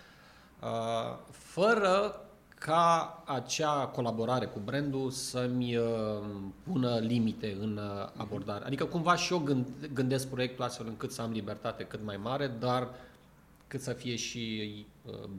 [0.61, 2.24] Uh, fără
[2.65, 5.85] ca acea colaborare cu brandul să-mi uh,
[6.63, 7.79] pună limite în
[8.15, 8.65] abordare.
[8.65, 12.47] Adică cumva și eu gând, gândesc proiectul astfel încât să am libertate cât mai mare,
[12.59, 12.89] dar
[13.67, 14.85] cât să fie și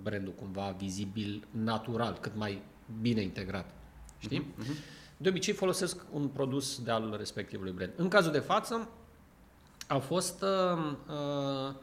[0.03, 2.63] brandul cumva vizibil, natural, cât mai
[3.01, 3.71] bine integrat.
[4.19, 4.55] Știi?
[4.59, 4.97] Uh-huh.
[5.17, 7.93] De obicei folosesc un produs de al respectivului brand.
[7.97, 8.89] În cazul de față,
[9.87, 11.75] a fost uh, uh,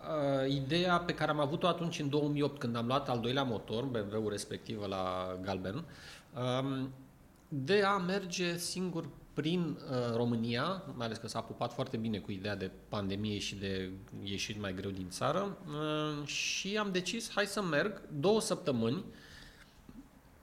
[0.00, 3.84] uh, ideea pe care am avut-o atunci în 2008 când am luat al doilea motor,
[3.84, 5.84] BMW-ul respectiv la Galben,
[6.34, 6.86] uh,
[7.48, 12.30] de a merge singur prin uh, România, mai ales că s-a pupat foarte bine cu
[12.30, 13.90] ideea de pandemie și de
[14.22, 19.04] ieșit mai greu din țară uh, și am decis, hai să merg două săptămâni,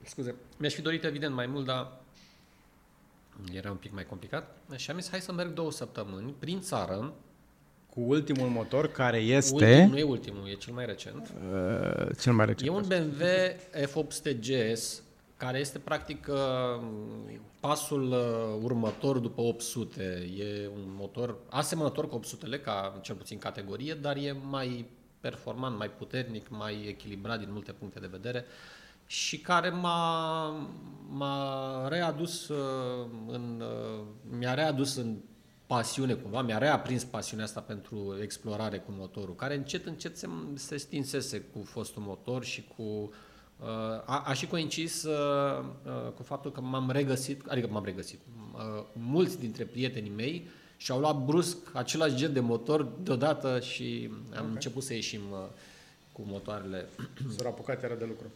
[0.02, 1.92] scuze, mi-aș fi dorit evident mai mult, dar
[3.52, 4.56] era un pic mai complicat.
[4.76, 7.14] Și am zis, hai să merg două săptămâni prin țară.
[7.98, 9.54] Cu ultimul motor care este...
[9.54, 11.32] Ultim, nu e ultimul, e cel mai recent.
[11.52, 12.70] Uh, cel mai recent.
[12.70, 13.24] E un BMW
[13.84, 15.02] F800 GS
[15.36, 16.82] care este practic uh,
[17.60, 20.02] pasul uh, următor după 800.
[20.38, 24.86] E un motor asemănător cu 800-le, ca cel puțin categorie, dar e mai
[25.20, 28.44] performant, mai puternic, mai echilibrat din multe puncte de vedere.
[28.46, 30.48] Uh, și care m-a,
[31.08, 34.04] m-a readus uh, în, uh,
[34.38, 35.16] mi-a readus în
[35.68, 40.76] pasiune cumva, mi-a reaprins pasiunea asta pentru explorare cu motorul, care încet, încet se, se
[40.76, 43.66] stinsese cu fostul motor și cu uh,
[44.04, 48.20] a, a și coincis uh, uh, cu faptul că m-am regăsit, adică m-am regăsit,
[48.54, 54.38] uh, mulți dintre prietenii mei și-au luat brusc același gen de motor deodată și am
[54.38, 54.50] okay.
[54.52, 55.38] început să ieșim uh,
[56.12, 56.88] cu motoarele.
[57.36, 58.26] S-au apucat iară de lucru.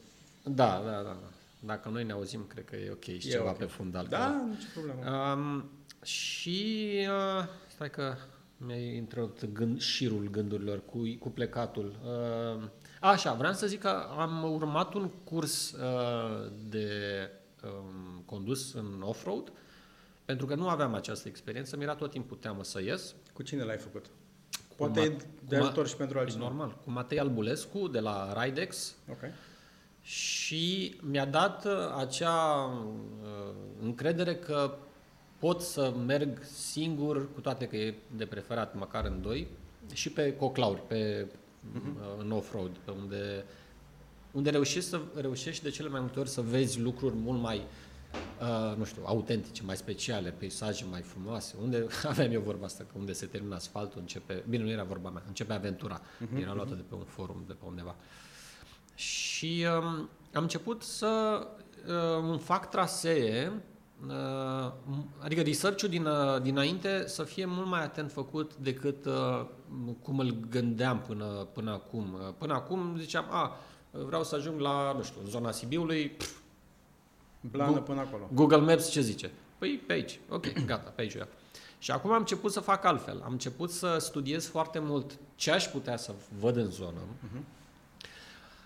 [0.43, 1.17] Da, da, da, da.
[1.65, 3.57] Dacă noi ne auzim, cred că e ok și e ceva okay.
[3.59, 4.07] pe fundal.
[4.09, 5.11] Da, nicio problemă.
[5.11, 5.65] Um,
[6.03, 8.15] și uh, stai că
[8.57, 11.97] mi-ai intrat gând, șirul gândurilor cu, cu plecatul.
[12.05, 12.69] Uh,
[13.01, 16.91] așa, vreau să zic că am urmat un curs uh, de
[17.65, 19.53] um, condus în off-road,
[20.25, 23.15] pentru că nu aveam această experiență, mi-era tot timpul teamă să ies.
[23.33, 24.07] Cu cine l-ai făcut?
[24.77, 25.17] Poate
[25.49, 26.49] de ajutor și pentru altcineva.
[26.49, 28.95] Normal, cu Matei Albulescu de la Ridex.
[29.11, 29.31] Okay
[30.03, 32.65] și mi-a dat uh, acea
[33.23, 34.75] uh, încredere că
[35.43, 39.47] pot să merg singur, cu toate că e de preferat măcar în doi,
[39.93, 42.19] și pe coclauri, pe, uh-huh.
[42.19, 43.45] în off-road, pe unde,
[44.33, 47.61] unde reușești, să, reușești de cele mai multe ori să vezi lucruri mult mai,
[48.41, 52.99] uh, nu știu, autentice, mai speciale, peisaje mai frumoase, unde aveam eu vorba asta, că
[52.99, 56.41] unde se termină asfaltul, începe, bine, nu era vorba mea, începe aventura, uh-huh.
[56.41, 57.97] era luată de pe un forum, de pe undeva.
[57.99, 58.23] Uh,
[58.95, 61.41] și um, am început să
[61.87, 63.61] uh, îmi fac trasee, uh,
[65.19, 69.47] adică research-ul din, uh, dinainte să fie mult mai atent făcut decât uh,
[70.03, 72.13] cum îl gândeam până, până acum.
[72.15, 73.57] Uh, până acum ziceam, a,
[73.91, 76.41] vreau să ajung la, nu știu, zona Sibiului, pf,
[77.51, 78.29] Blană până acolo.
[78.35, 79.31] Google Maps ce zice?
[79.59, 81.17] Păi pe aici, ok, gata, pe aici.
[81.79, 83.23] Și acum am început să fac altfel.
[83.25, 86.99] Am început să studiez foarte mult ce aș putea să văd în zonă.
[86.99, 87.62] Uh-huh.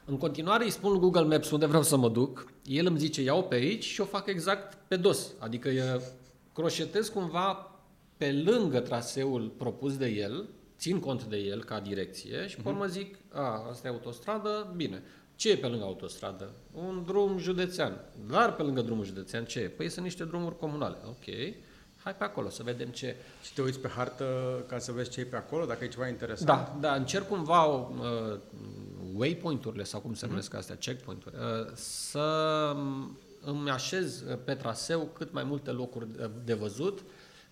[0.08, 3.22] În continuare îi spun lui Google Maps unde vreau să mă duc, el îmi zice
[3.22, 5.32] iau pe aici și o fac exact pe dos.
[5.38, 6.02] Adică eu
[6.52, 7.70] croșetez cumva
[8.16, 12.86] pe lângă traseul propus de el, țin cont de el ca direcție și pe urmă
[12.86, 15.02] zic, a, asta e autostradă, bine.
[15.34, 16.52] Ce e pe lângă autostradă?
[16.72, 18.00] Un drum județean.
[18.28, 19.68] Dar pe lângă drumul județean ce e?
[19.68, 20.96] Păi sunt niște drumuri comunale.
[21.06, 21.54] Ok.
[22.06, 23.16] Hai pe acolo să vedem ce...
[23.42, 24.24] Și te uiți pe hartă
[24.68, 26.46] ca să vezi ce e pe acolo, dacă e ceva interesant?
[26.46, 27.88] Da, da, încerc cumva uh,
[29.14, 30.34] waypoint-urile sau cum se mhm.
[30.34, 30.58] numesc mm-hmm.
[30.58, 32.76] astea, checkpoint-uri, uh, să
[33.44, 36.06] îmi așez pe traseu cât mai multe locuri
[36.44, 37.04] de văzut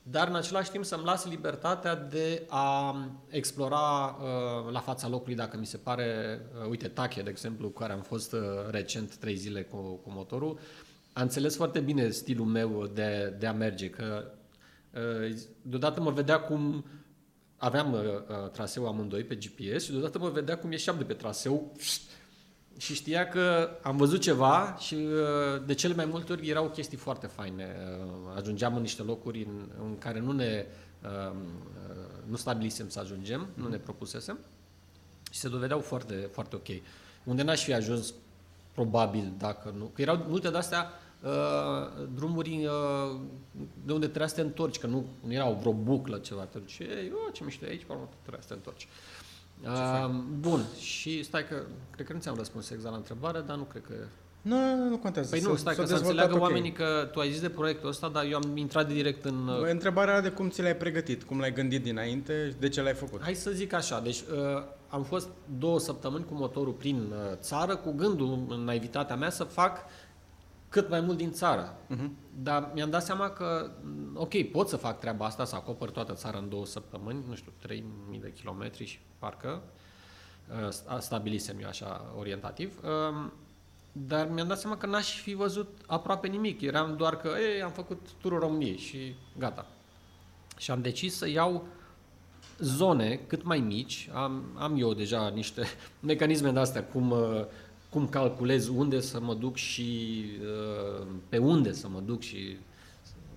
[0.03, 2.97] dar în același timp să-mi las libertatea de a
[3.29, 7.79] explora uh, la fața locului dacă mi se pare, uh, uite, Tache, de exemplu, cu
[7.79, 8.41] care am fost uh,
[8.71, 10.59] recent trei zile cu, cu motorul,
[11.13, 14.34] a înțeles foarte bine stilul meu de, de a merge, că uh,
[15.63, 16.85] deodată mă vedea cum
[17.57, 21.13] aveam uh, uh traseu amândoi pe GPS și deodată mă vedea cum ieșeam de pe
[21.13, 21.73] traseu
[22.77, 26.97] și știa că am văzut ceva și uh, de cele mai multe ori erau chestii
[26.97, 27.77] foarte faine.
[27.77, 30.67] Uh, ajungeam în niște locuri în, în care nu ne
[31.03, 31.37] um,
[31.89, 33.63] uh, nu stabilisem să ajungem, mm.
[33.63, 34.39] nu ne propusesem
[35.31, 36.69] și se dovedeau foarte, foarte ok.
[37.25, 38.15] Unde n-aș fi ajuns
[38.73, 39.85] probabil dacă nu.
[39.85, 40.91] Că erau multe de astea
[41.25, 43.21] uh, drumuri uh,
[43.85, 46.43] de unde trebuia să te întorci, că nu, nu era vreo buclă ceva.
[46.43, 48.83] Te duci, ei, oh, ce mișto e aici, pe urmă trebuia să te întorci.
[48.83, 49.25] Uh,
[49.63, 51.57] Uh, bun, și stai că,
[51.91, 53.95] cred că nu ți-am răspuns exact la întrebare, dar nu cred că...
[54.43, 55.31] Nu, nu, nu contează.
[55.31, 56.43] Păi nu, stai să, că să înțeleagă okay.
[56.43, 59.49] oamenii că tu ai zis de proiectul ăsta, dar eu am intrat direct în...
[59.49, 62.95] Uh, întrebarea era de cum ți l-ai pregătit, cum l-ai gândit dinainte, de ce l-ai
[62.95, 63.23] făcut.
[63.23, 65.29] Hai să zic așa, deci uh, am fost
[65.59, 69.79] două săptămâni cu motorul prin uh, țară, cu gândul în naivitatea mea să fac
[70.75, 71.77] cât mai mult din țară.
[71.91, 72.09] Uh-huh.
[72.43, 73.71] Dar mi-am dat seama că,
[74.15, 77.53] ok, pot să fac treaba asta, să acopăr toată țara în două săptămâni, nu știu,
[77.59, 79.63] 3000 de kilometri și parcă,
[80.49, 83.33] uh, stabilisem eu așa orientativ, um,
[83.93, 86.61] dar mi-am dat seama că n-aș fi văzut aproape nimic.
[86.61, 89.67] Eram doar că, ei, am făcut turul României și gata.
[90.57, 91.67] Și am decis să iau
[92.59, 95.63] zone cât mai mici, am, am eu deja niște
[96.01, 97.45] mecanisme de astea, cum uh,
[97.95, 102.57] cum calculez unde să mă duc și uh, pe unde să mă duc și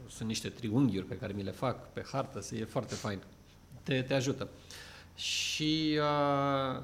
[0.09, 3.19] sunt niște triunghiuri pe care mi le fac pe hartă, să e foarte fain.
[3.84, 4.47] Te, te ajută.
[5.15, 6.81] Și uh,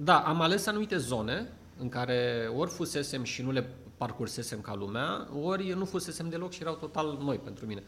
[0.00, 1.48] da, am ales anumite zone
[1.78, 6.60] în care ori fusesem și nu le parcursesem ca lumea, ori nu fusesem deloc și
[6.60, 7.82] erau total noi pentru mine.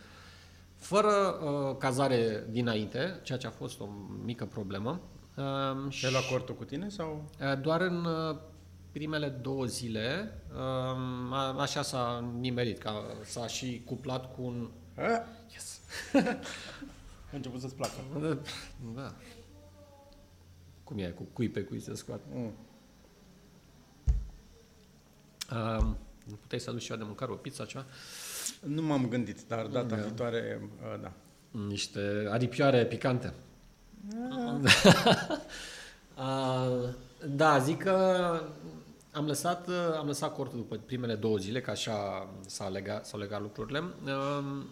[0.76, 3.88] Fără uh, cazare dinainte, ceea ce a fost o
[4.24, 5.01] mică problemă.
[5.36, 5.44] Uh,
[5.88, 7.24] și la cortul cu tine sau?
[7.40, 8.36] Uh, doar în uh,
[8.97, 12.90] primele două zile, um, așa s-a nimerit, că
[13.24, 14.68] s-a și cuplat cu un...
[15.52, 15.81] Yes!
[17.32, 17.93] a început să-ți placă.
[18.20, 18.39] Da.
[18.94, 19.14] da.
[20.85, 22.23] Cum e, cu cui pe cui se scoate.
[22.32, 22.52] Mm.
[25.52, 25.97] Um,
[26.40, 27.85] puteai să aduci ceva de mâncare, o pizza, ceva?
[28.60, 30.02] Nu m-am gândit, dar data da.
[30.02, 31.12] viitoare, uh, da.
[31.51, 33.32] Niște aripioare picante.
[34.31, 34.60] Ah.
[36.24, 36.94] uh,
[37.28, 38.40] da, zic că
[39.16, 39.68] am lăsat,
[39.98, 43.78] am lăsat cortul după primele două zile, că așa s-a legat, s-au legat lucrurile.
[43.78, 44.66] Ehm,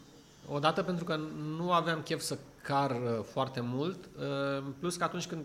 [0.49, 1.19] odată pentru că
[1.57, 5.43] nu aveam chef să car uh, foarte mult, ehm, plus că atunci când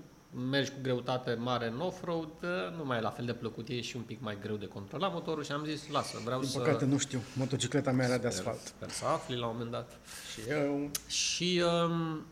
[0.49, 3.81] mergi cu greutate mare în off-road, uh, nu mai e la fel de plăcut, e
[3.81, 6.57] și un pic mai greu de controlat motorul și am zis, lasă, vreau Din să...
[6.57, 8.59] Din păcate nu știu, motocicleta mea era de asfalt.
[8.59, 9.99] Sper să afli la un moment dat.
[10.33, 10.89] Și eu...
[11.07, 12.25] Și um,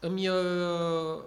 [0.00, 1.22] îmi, uh,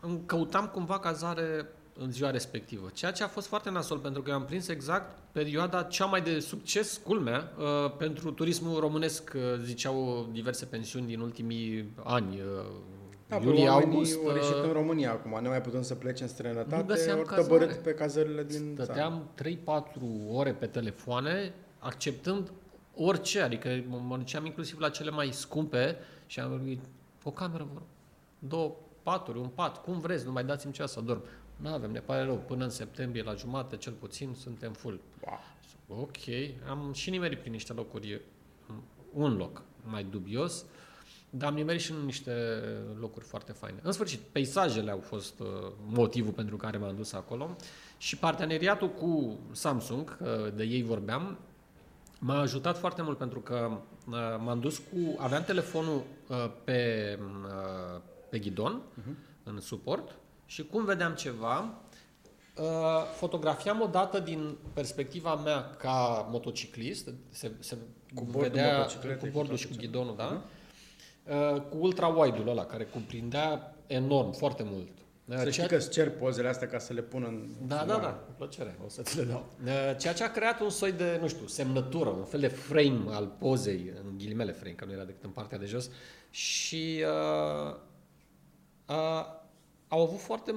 [0.00, 1.66] îmi căutam cumva cazare
[2.04, 2.90] în ziua respectivă.
[2.94, 6.22] Ceea ce a fost foarte nasol, pentru că eu am prins exact perioada cea mai
[6.22, 12.40] de succes, culmea, uh, pentru turismul românesc, uh, ziceau diverse pensiuni din ultimii ani.
[12.40, 12.66] Uh,
[13.28, 14.18] da, iulie, august.
[14.28, 17.94] Au ieșit în România acum, ne mai putem să plece în străinătate, ori tăbărât pe
[17.94, 19.52] cazările din Stăteam 3-4
[20.30, 22.52] ore pe telefoane, acceptând
[22.96, 23.68] orice, adică
[24.06, 25.96] mă duceam inclusiv la cele mai scumpe
[26.26, 26.80] și am vorbit,
[27.22, 27.80] o cameră, vă
[28.38, 31.22] două paturi, un pat, cum vreți, nu mai dați-mi ceas să dorm.
[31.56, 32.36] Nu avem, ne pare rău.
[32.36, 35.00] Până în septembrie, la jumate, cel puțin, suntem full.
[35.26, 36.00] Wow.
[36.00, 36.16] Ok.
[36.68, 38.20] Am și nimerit prin niște locuri,
[39.12, 40.64] un loc mai dubios,
[41.30, 42.32] dar am nimerit și în niște
[43.00, 43.78] locuri foarte faine.
[43.82, 45.46] În sfârșit, peisajele au fost uh,
[45.86, 47.56] motivul pentru care m-am dus acolo
[47.98, 50.18] și parteneriatul cu Samsung,
[50.54, 51.38] de ei vorbeam,
[52.24, 53.70] m-a ajutat foarte mult pentru că
[54.08, 55.16] uh, m-am dus cu...
[55.16, 57.18] Aveam telefonul uh, pe,
[58.28, 59.14] pe ghidon, uh-huh.
[59.44, 60.16] în suport,
[60.52, 61.74] și cum vedeam ceva,
[62.56, 62.64] uh,
[63.14, 67.76] fotografiam o dată din perspectiva mea ca motociclist, se, se
[68.14, 68.86] cu bordul, vedea,
[69.20, 70.42] cu bordul și cu ghidonul, da?
[70.42, 71.54] Uh-huh.
[71.54, 74.88] uh, cu ultra-wide-ul ăla, care cuprindea enorm, foarte mult.
[75.28, 75.66] Să știi ceea...
[75.66, 77.66] că îți cer pozele astea ca să le pun în...
[77.66, 79.52] Da, da, da, cu plăcere, o să ți le dau.
[79.98, 83.26] Ceea ce a creat un soi de, nu știu, semnătură, un fel de frame al
[83.38, 85.90] pozei, în ghilimele frame, că nu era decât în partea de jos,
[86.30, 87.04] și
[87.68, 87.76] uh,
[88.88, 89.40] uh,
[89.92, 90.52] au avut foarte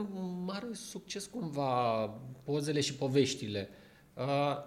[0.46, 2.06] mare succes cumva
[2.44, 3.70] pozele și poveștile.
[4.14, 4.58] Uh,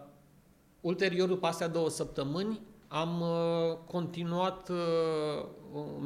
[0.81, 5.45] ulterior, după astea două săptămâni, am uh, continuat uh,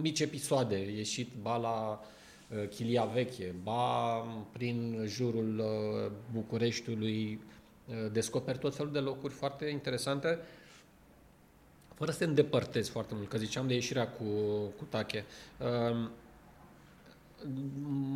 [0.01, 4.17] mici episoade, ieșit ba la uh, Chilia Veche, ba
[4.53, 7.41] prin jurul uh, Bucureștiului,
[7.87, 10.39] uh, descoper tot felul de locuri foarte interesante,
[11.95, 14.25] fără să te îndepărtezi foarte mult, că ziceam de ieșirea cu,
[14.77, 15.25] cu Tache.
[15.61, 16.09] Uh,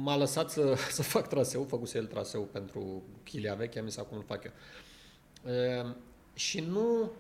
[0.03, 4.17] m-a lăsat să, să fac traseu, făcuse el traseu pentru Chilia Veche, am zis acum
[4.17, 4.53] îl fac eu.
[5.45, 5.95] Uh,
[6.35, 7.11] și nu,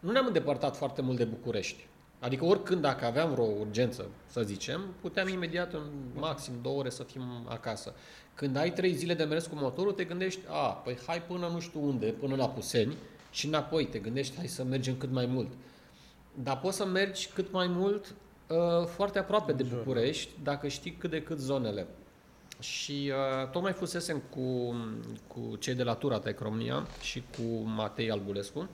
[0.00, 1.86] nu ne-am îndepărtat foarte mult de București.
[2.22, 5.82] Adică oricând dacă aveam vreo urgență, să zicem, puteam imediat în
[6.14, 7.94] maxim două ore să fim acasă.
[8.34, 11.60] Când ai trei zile de mers cu motorul, te gândești, a, păi hai până nu
[11.60, 12.96] știu unde, până la Puseni
[13.30, 15.52] și înapoi te gândești, hai să mergem cât mai mult.
[16.34, 18.14] Dar poți să mergi cât mai mult uh,
[18.86, 21.86] foarte aproape de București, dacă știi cât de cât zonele.
[22.60, 23.12] Și
[23.42, 24.74] uh, tocmai fusesem cu,
[25.26, 28.68] cu cei de la Tura Tech România și cu Matei Albulescu,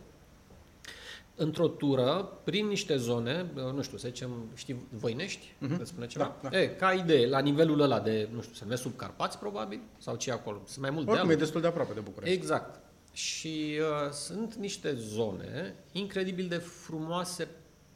[1.35, 5.83] într-o tură, prin niște zone, nu știu, să zicem, știi, Voinești, uh-huh.
[5.83, 6.37] spune ceva?
[6.43, 6.61] Da, da.
[6.61, 10.17] E, ca idee, la nivelul ăla de, nu știu, se numește sub Carpați, probabil, sau
[10.17, 12.37] ce acolo, sunt mai mult Oricum, e destul de aproape de București.
[12.37, 12.81] Exact.
[13.13, 17.49] Și uh, sunt niște zone incredibil de frumoase,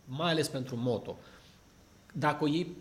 [0.05, 1.19] mai ales pentru moto.
[2.13, 2.77] Dacă o iei,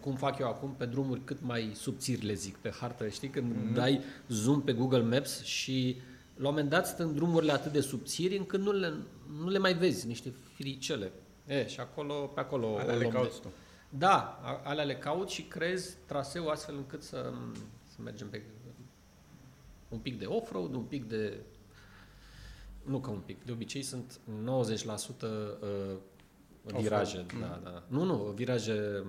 [0.00, 3.52] cum fac eu acum, pe drumuri cât mai subțiri, le zic, pe hartă, știi, când
[3.52, 3.74] mm-hmm.
[3.74, 6.02] dai zoom pe Google Maps și uh,
[6.34, 8.94] la un moment dat sunt drumurile atât de subțiri încât nu le,
[9.38, 11.12] nu le mai vezi, niște firicele.
[11.46, 13.48] E, și acolo, pe acolo alea le cauți tu.
[13.88, 17.32] Da, alea le caut și crezi traseu astfel încât să,
[17.82, 18.42] să mergem pe
[19.88, 21.36] un pic de off-road, un pic de
[22.82, 24.20] nu ca un pic, de obicei sunt
[25.16, 25.26] 90%
[26.64, 27.40] Viraje, mm.
[27.40, 27.82] da, da.
[27.88, 29.04] Nu, nu, viraje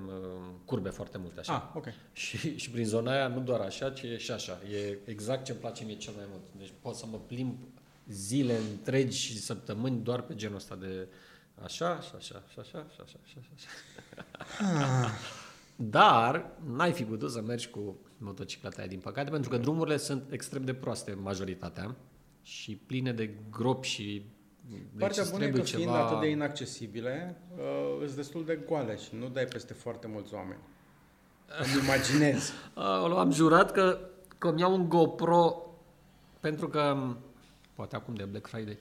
[0.66, 1.54] curbe foarte multe așa.
[1.54, 1.86] Ah, ok.
[2.12, 4.60] Și, și prin zona aia nu doar așa, ci e și așa.
[4.72, 6.44] E exact ce îmi place mie cel mai mult.
[6.58, 7.58] Deci pot să mă plimb
[8.08, 11.08] zile întregi și săptămâni doar pe genul ăsta de
[11.64, 13.68] așa, și așa, și așa, și așa, și așa.
[14.60, 15.10] Ah.
[15.76, 20.32] Dar n-ai fi putut să mergi cu motocicleta aia, din păcate, pentru că drumurile sunt
[20.32, 21.96] extrem de proaste, majoritatea,
[22.42, 24.26] și pline de gropi și
[25.00, 25.82] Partea deci bună e că ceva...
[25.82, 30.34] fiind atât de inaccesibile, uh, îți destul de goale și nu dai peste foarte mulți
[30.34, 30.60] oameni.
[31.60, 32.52] Îmi imaginez.
[33.18, 34.00] am jurat că,
[34.38, 35.66] că mi iau un GoPro
[36.40, 36.98] pentru că,
[37.74, 38.78] poate acum de Black Friday,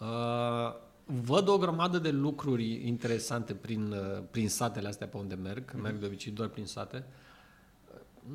[0.00, 0.74] uh,
[1.04, 5.82] văd o grămadă de lucruri interesante prin, uh, prin satele astea pe unde merg, mm-hmm.
[5.82, 7.04] merg de obicei doar prin sate.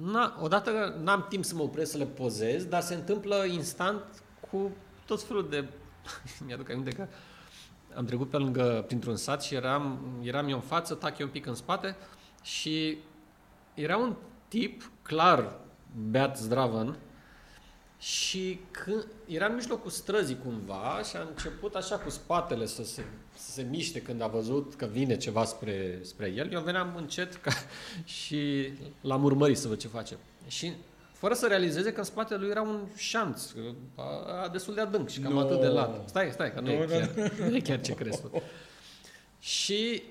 [0.02, 4.72] Na, odată n-am timp să mă opresc să le pozez, dar se întâmplă instant cu
[5.06, 5.68] tot felul de
[6.46, 7.08] Mi-aduc aminte că
[7.96, 11.46] am trecut pe lângă, printr-un sat și eram, eram eu în față, Tachi un pic
[11.46, 11.96] în spate
[12.42, 12.98] și
[13.74, 14.16] era un
[14.48, 15.60] tip clar
[16.10, 16.98] beat zdravăn
[18.02, 23.04] și când era în mijlocul străzii cumva și a început așa cu spatele să se,
[23.36, 26.52] să se miște când a văzut că vine ceva spre, spre el.
[26.52, 27.52] Eu veneam încet ca,
[28.20, 28.72] și
[29.02, 30.18] l-am urmărit să văd ce face.
[30.48, 30.74] Și
[31.22, 33.52] fără să realizeze că în spatele lui era un șanț
[33.96, 34.04] a,
[34.44, 35.40] a destul de adânc și cam no.
[35.40, 36.10] atât de lat.
[36.10, 38.42] Stai, stai, că nu, no, e, chiar, nu e chiar ce crezi tu.
[39.40, 40.04] Și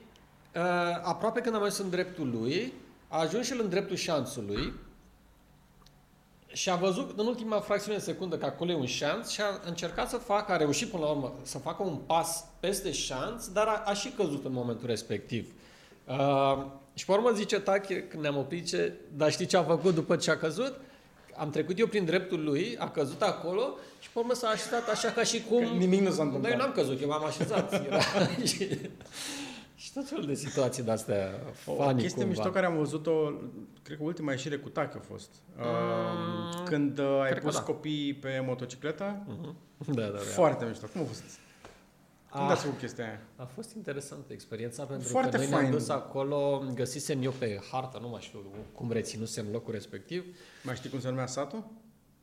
[0.54, 0.62] uh,
[1.02, 2.72] aproape când am ajuns în dreptul lui,
[3.08, 4.72] a ajuns și el în dreptul șanțului
[6.46, 9.60] și a văzut în ultima fracțiune de secundă că acolo e un șanț și a
[9.66, 13.66] încercat să facă, a reușit până la urmă să facă un pas peste șanț, dar
[13.66, 15.52] a, a și căzut în momentul respectiv.
[16.04, 16.64] Uh,
[16.94, 20.16] și pe urmă zice Tache, când ne-am oprit, ce, dar știi ce a făcut după
[20.16, 20.80] ce a căzut?
[21.40, 25.08] Am trecut eu prin dreptul lui, a căzut acolo și pe urmă s-a așezat așa
[25.08, 25.58] ca și cum...
[25.58, 26.50] Că nimic nu s-a întâmplat.
[26.50, 27.72] Noi n-am căzut, eu m-am așezat.
[27.86, 27.98] Era...
[28.44, 28.68] și,
[29.74, 32.28] și tot felul de situații de-astea O funny, chestie cumva.
[32.28, 33.32] mișto care am văzut-o,
[33.82, 35.30] cred că ultima ieșire cu TAC a fost.
[35.56, 37.60] Mm, când uh, ai pus da.
[37.60, 39.26] copii pe motocicletă.
[39.26, 39.54] Mm-hmm.
[39.94, 40.18] Da, da, da.
[40.18, 40.86] Foarte mișto.
[40.92, 41.22] Cum a fost?
[42.30, 43.20] Cum a, ați făcut chestia aia?
[43.36, 45.60] A fost interesantă experiența pentru Foarte că noi fain.
[45.60, 50.24] ne-am dus acolo, găsisem eu pe hartă, nu mai știu cum reținusem locul respectiv.
[50.62, 51.64] Mai știi cum se numea satul?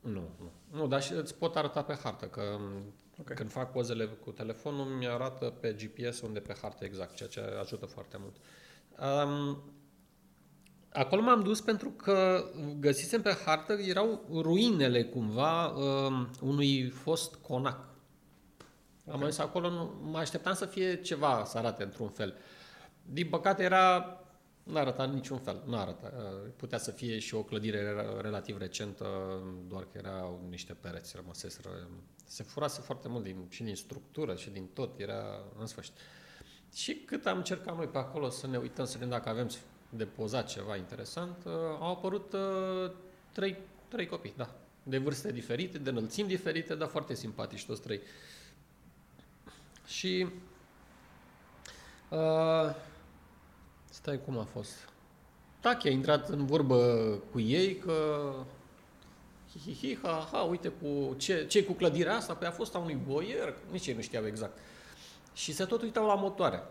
[0.00, 0.50] Nu, nu.
[0.70, 2.42] Nu, dar și îți pot arăta pe hartă, că
[3.20, 3.36] okay.
[3.36, 7.86] când fac pozele cu telefonul, mi-arată pe GPS unde pe hartă exact, ceea ce ajută
[7.86, 8.36] foarte mult.
[9.24, 9.62] Um,
[10.92, 12.44] acolo m-am dus pentru că
[12.80, 17.87] găsisem pe hartă, erau ruinele cumva um, unui fost conac
[19.10, 22.34] am zis acolo, nu, mă așteptam să fie ceva să arate într-un fel.
[23.02, 24.18] din păcate era
[24.68, 26.12] nu arăta niciun fel, nu arăta.
[26.56, 29.06] Putea să fie și o clădire relativ recentă,
[29.68, 31.88] doar că erau niște pereți rămăseseră.
[32.24, 35.94] Se furase foarte mult din, și din structură și din tot, era în sfârșit.
[36.74, 39.48] Și cât am încercat noi pe acolo să ne uităm, să vedem dacă avem
[39.88, 42.90] de pozat ceva interesant, uh, au apărut uh,
[43.32, 43.58] trei,
[43.88, 48.00] trei copii, da, de vârste diferite, de înălțimi diferite, dar foarte simpatici toți trei.
[49.88, 50.26] Și
[52.08, 52.74] uh,
[53.90, 54.88] stai cum a fost.
[55.60, 56.78] Taki a intrat în vorbă
[57.30, 58.32] cu ei că
[59.50, 62.34] hi, hi, hi ha, ha, uite cu ce, ce cu clădirea asta?
[62.34, 64.58] Păi a fost a unui boier, nici ei nu știau exact.
[65.32, 66.62] Și se tot uitau la motoare.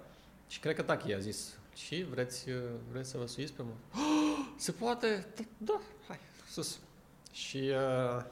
[0.47, 2.45] Și cred că Taki a zis, și vreți,
[2.91, 3.69] vreți să vă suiți pe mă?
[3.93, 5.27] Oh, se poate?
[5.35, 6.19] Da, da, hai,
[6.49, 6.79] sus.
[7.31, 8.23] Și uh,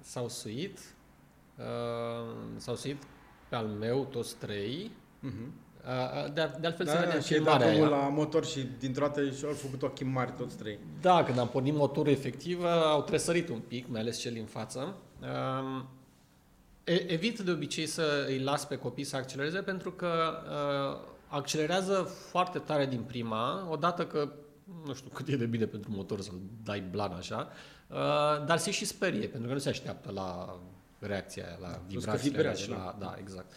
[0.00, 0.78] s-au suit,
[1.58, 3.06] uh, s-au suit pe
[3.54, 4.90] al meu toți trei,
[5.24, 5.64] uh-huh.
[6.34, 7.88] De, de altfel da, se vede filmarea aia.
[7.88, 10.78] la motor și dintr-o dată și-au făcut ochii mari toți trei.
[11.00, 14.96] Da, când am pornit motorul efectiv, au tresărit un pic, mai ales cel din față.
[15.20, 15.88] Um,
[16.84, 20.08] evit de obicei să îi las pe copii să accelereze pentru că
[20.50, 20.98] uh,
[21.28, 24.32] accelerează foarte tare din prima, odată că
[24.86, 27.48] nu știu cât e de bine pentru motor să-l dai blan așa,
[27.88, 30.58] uh, dar se și sperie, pentru că nu se așteaptă la
[30.98, 32.96] reacția aia, la vibrația și la...
[32.98, 33.52] Da, exact.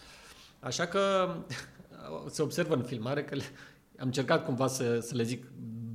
[0.60, 1.36] Așa că
[2.28, 3.44] se observă în filmare că le,
[4.00, 5.46] am încercat cumva să, să le zic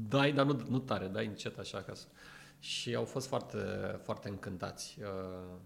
[0.08, 2.06] dai, dar nu, nu tare, dai încet așa ca să...
[2.58, 3.58] Și au fost foarte,
[4.02, 5.56] foarte încântați uh,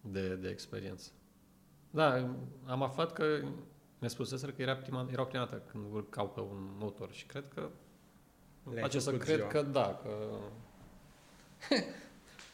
[0.00, 1.10] de, de experiență.
[1.90, 3.24] Da, am aflat că
[3.98, 7.44] ne spuseseră că era prima, era prima dată când urcau pe un motor și cred
[7.54, 7.68] că
[8.72, 9.48] le face să cred ziua.
[9.48, 10.10] că da, că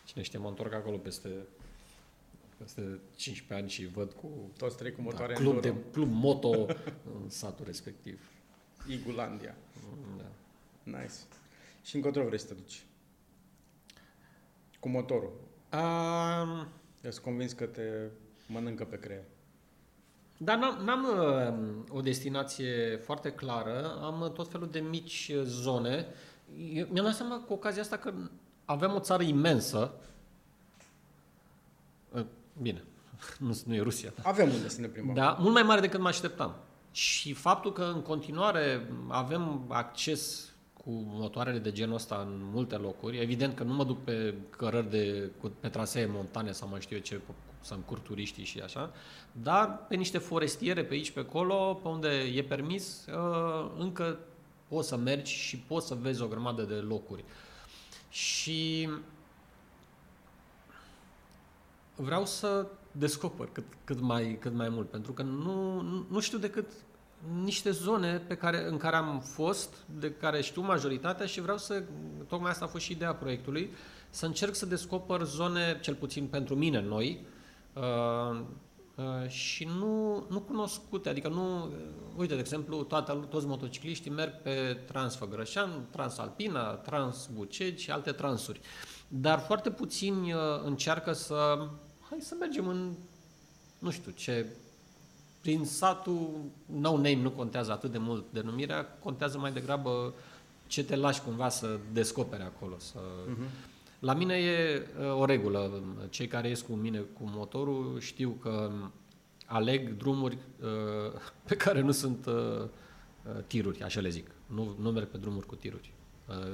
[0.06, 1.28] cine știe, mă întorc acolo peste
[2.62, 6.66] peste 15 ani și văd cu toți trei cu motoare da, club, de, club moto
[7.22, 8.30] în satul respectiv.
[8.88, 9.54] Igulandia.
[10.16, 10.24] Da.
[10.82, 11.14] Nice.
[11.82, 12.84] Și încotro vrei să te duci?
[14.80, 15.32] Cu motorul.
[15.72, 16.66] Um,
[17.00, 17.82] Ești convins că te
[18.46, 19.24] mănâncă pe creier.
[20.36, 21.04] Dar n-am, n-am
[21.88, 26.06] uh, o destinație foarte clară, am tot felul de mici uh, zone.
[26.72, 28.12] Eu, mi-am dat seama cu ocazia asta că
[28.64, 29.94] avem o țară imensă.
[32.60, 32.84] Uh, bine,
[33.46, 34.12] nu, nu e Rusia.
[34.22, 34.28] Da.
[34.28, 35.14] Avem unde să ne plimbăm.
[35.14, 36.54] Da, mult mai mare decât mă așteptam.
[36.92, 40.52] Și faptul că în continuare avem acces
[40.84, 43.20] cu motoarele de genul ăsta în multe locuri.
[43.20, 45.30] Evident că nu mă duc pe cărări de,
[45.60, 47.20] pe trasee montane sau mai știu eu ce,
[47.60, 48.92] să încur turiștii și așa,
[49.32, 54.18] dar pe niște forestiere pe aici, pe acolo, pe unde e permis, uh, încă
[54.68, 57.24] poți să mergi și poți să vezi o grămadă de locuri.
[58.08, 58.88] Și
[62.00, 66.66] vreau să descoper cât, cât, mai, cât mai mult, pentru că nu, nu știu decât
[67.42, 71.82] niște zone pe care, în care am fost, de care știu majoritatea și vreau să,
[72.28, 73.70] tocmai asta a fost și ideea proiectului,
[74.10, 77.26] să încerc să descoper zone, cel puțin pentru mine, noi,
[77.72, 78.40] uh,
[78.94, 81.72] uh, și nu, nu cunoscute, adică nu, uh,
[82.16, 88.60] uite, de exemplu, toate, toți motocicliștii merg pe Transfăgrășan, Transalpina, Transbucegi și alte transuri,
[89.08, 91.68] dar foarte puțini uh, încearcă să,
[92.10, 92.92] hai să mergem în,
[93.78, 94.46] nu știu, ce
[95.40, 100.14] prin satul, no name nu contează atât de mult denumirea, contează mai degrabă
[100.66, 102.78] ce te lași cumva să descoperi acolo.
[102.78, 102.98] Să...
[102.98, 103.68] Uh-huh.
[103.98, 105.82] La mine e uh, o regulă.
[106.10, 108.70] Cei care ies cu mine cu motorul știu că
[109.46, 112.68] aleg drumuri uh, pe care nu sunt uh,
[113.46, 114.30] tiruri, așa le zic.
[114.46, 115.92] Nu, nu merg pe drumuri cu tiruri.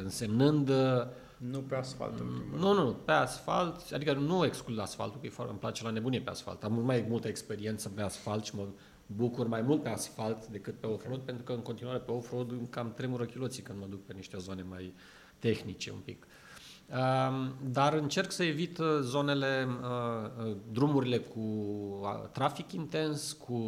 [0.03, 0.71] Însemnând
[1.37, 2.23] nu pe asfalt.
[2.59, 6.65] Nu, nu, pe asfalt, adică nu exclud asfaltul, că îmi place la nebunie pe asfalt.
[6.65, 8.67] Am mult mai multă experiență pe asfalt și mă
[9.07, 12.93] bucur mai mult pe asfalt decât pe off-road, pentru că în continuare pe off-road cam
[12.93, 14.95] tremură chiloții când mă duc pe niște zone mai
[15.39, 16.27] tehnice un pic.
[17.71, 21.41] Dar încerc să evit uh, zonele, uh, uh, drumurile cu
[22.33, 23.61] trafic intens, cu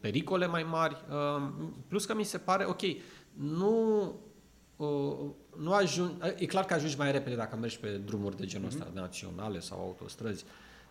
[0.00, 1.04] pericole mai mari,
[1.88, 2.80] plus că mi se pare, ok,
[3.32, 4.14] nu
[5.56, 8.90] nu ajung, e clar că ajungi mai repede dacă mergi pe drumuri de genul ăsta,
[8.90, 8.94] mm-hmm.
[8.94, 10.44] naționale sau autostrăzi,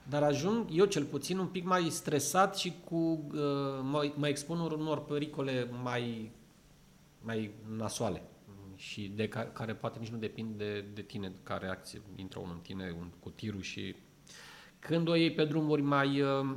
[0.10, 3.40] dar ajung eu cel puțin un pic mai stresat și cu uh,
[3.82, 6.32] mă, mă expun unor pericole mai,
[7.22, 8.22] mai nasoale
[8.76, 12.54] și de care, care poate nici nu depind de, de tine, ca reacție intră unul
[12.54, 13.96] în tine un, cu tirul și
[14.80, 16.56] când o iei pe drumuri mai uh,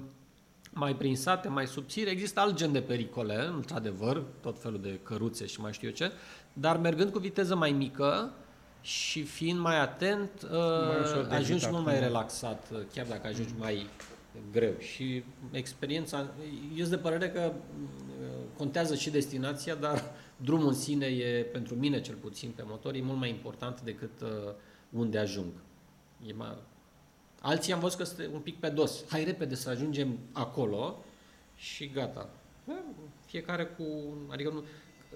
[0.79, 2.11] mai prinsate, mai subțire.
[2.11, 6.13] Există alt gen de pericole, într-adevăr, tot felul de căruțe și mai știu eu ce,
[6.53, 8.33] dar mergând cu viteză mai mică
[8.81, 13.87] și fiind mai atent, mai uh, ajungi mult mai relaxat, uh, chiar dacă ajungi mai
[14.53, 14.75] greu.
[14.79, 16.19] Și experiența,
[16.69, 18.27] eu sunt de părere că uh,
[18.57, 20.03] contează și destinația, dar
[20.37, 24.21] drumul în sine e, pentru mine cel puțin pe motor, e mult mai important decât
[24.23, 24.29] uh,
[24.91, 25.53] unde ajung.
[26.27, 26.57] E mai...
[27.47, 29.05] Alții am văzut că este un pic pe dos.
[29.09, 31.05] Hai repede să ajungem acolo
[31.57, 32.29] și gata.
[33.27, 33.85] Fiecare cu...
[34.29, 34.65] Adică nu,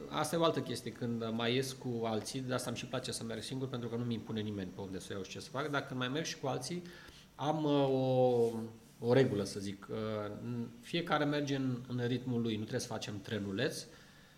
[0.08, 0.92] asta e o altă chestie.
[0.92, 3.96] Când mai ies cu alții, de asta îmi și place să merg singur, pentru că
[3.96, 6.08] nu mi impune nimeni pe unde să iau și ce să fac, dar când mai
[6.08, 6.82] merg și cu alții,
[7.34, 9.86] am uh, o, o regulă, să zic.
[9.90, 13.86] Uh, fiecare merge în, în ritmul lui, nu trebuie să facem trenuleț.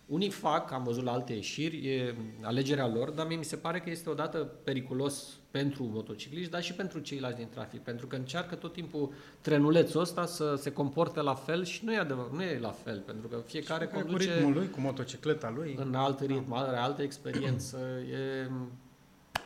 [0.05, 3.79] Unii fac, am văzut la alte ieșiri, e alegerea lor, dar mie mi se pare
[3.79, 8.55] că este odată periculos pentru motocicliști, dar și pentru ceilalți din trafic, pentru că încearcă
[8.55, 12.59] tot timpul trenulețul ăsta să se comporte la fel și nu e adevăr, nu e
[12.59, 15.75] la fel, pentru că fiecare și conduce cu ritmul lui, cu motocicleta lui.
[15.79, 16.55] În alt ritm, da.
[16.55, 17.77] are altă experiență.
[18.11, 18.49] e...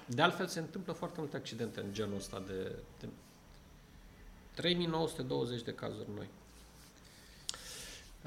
[0.06, 3.08] De altfel se întâmplă foarte multe accidente în genul ăsta de, de
[4.56, 6.28] 3920 de cazuri noi.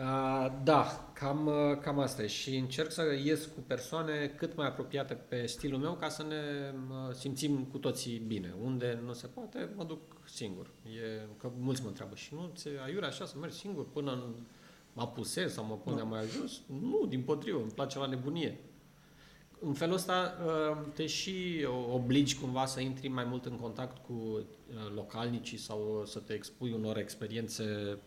[0.01, 2.27] Uh, da, cam, uh, cam asta e.
[2.27, 6.73] Și încerc să ies cu persoane cât mai apropiate pe stilul meu ca să ne
[6.91, 8.55] uh, simțim cu toții bine.
[8.63, 10.71] Unde nu se poate, mă duc singur.
[10.85, 14.35] E, că mulți mă întreabă și nu ți aiurea așa să mergi singur până în
[14.93, 16.03] Mapuse sau mă pune da.
[16.03, 16.61] mai ajuns?
[16.67, 18.61] Nu, din potrivă, îmi place la nebunie.
[19.61, 20.35] În felul ăsta
[20.95, 24.47] te și obligi cumva să intri mai mult în contact cu
[24.95, 27.99] localnicii sau să te expui unor experiențe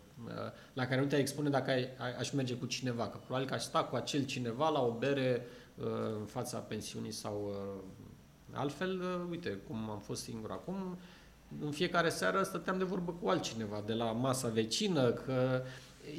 [0.73, 1.87] la care nu te expune dacă ai,
[2.19, 5.45] aș merge cu cineva, că probabil că aș sta cu acel cineva la o bere
[5.75, 5.85] uh,
[6.19, 10.97] în fața pensiunii sau uh, altfel, uh, uite, cum am fost singur acum,
[11.65, 15.63] în fiecare seară stăteam de vorbă cu altcineva, de la masa vecină, că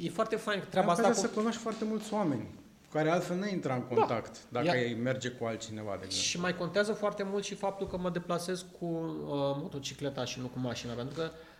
[0.03, 1.07] e foarte fain treaba asta.
[1.07, 1.13] Cu...
[1.13, 2.47] să cunoști foarte mulți oameni
[2.85, 3.95] cu care altfel nu intra în da.
[3.95, 4.61] contact da.
[4.61, 6.17] dacă ai merge cu altcineva, de exemplu.
[6.17, 9.29] Și mai contează foarte mult și faptul că mă deplasez cu uh,
[9.61, 11.54] motocicleta și nu cu mașina, pentru că Eh,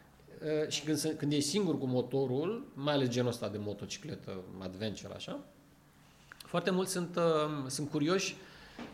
[0.68, 5.40] și când, când ești singur cu motorul, mai ales genul ăsta de motocicletă, adventure, așa,
[6.56, 8.36] foarte mulți sunt, uh, sunt curioși,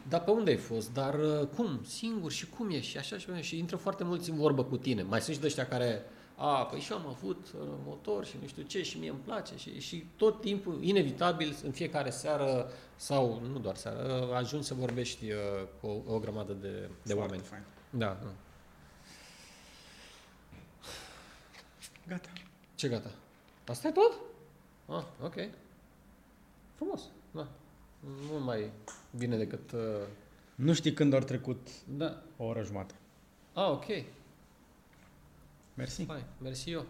[0.09, 0.93] dar pe unde ai fost?
[0.93, 1.84] Dar uh, cum?
[1.88, 2.31] Singur?
[2.31, 2.89] Și cum ești?
[2.89, 5.03] Și așa și, și intră foarte mulți în vorbă cu tine.
[5.03, 6.01] Mai sunt și de ăștia care,
[6.35, 9.19] a, păi și eu am avut uh, motor și nu știu ce și mie îmi
[9.26, 14.73] place și, și tot timpul, inevitabil, în fiecare seară sau nu doar seară, ajungi să
[14.73, 15.38] vorbești uh,
[15.81, 17.41] cu o, o grămadă de, de oameni.
[17.41, 17.63] Fain.
[17.89, 18.34] Da, da.
[22.07, 22.30] Gata.
[22.81, 23.11] Ce gata?
[23.67, 24.19] Asta e tot?
[24.85, 25.35] Ah, ok.
[26.75, 27.01] Frumos.
[27.31, 27.47] Da.
[27.99, 28.71] Nu mai
[29.17, 29.71] bine decât...
[29.71, 29.79] Uh...
[30.55, 32.23] Nu știi când au trecut da.
[32.37, 32.93] o oră jumate.
[33.53, 33.85] Ah, ok.
[35.73, 36.05] Mersi.
[36.07, 36.85] Hai, mersi eu.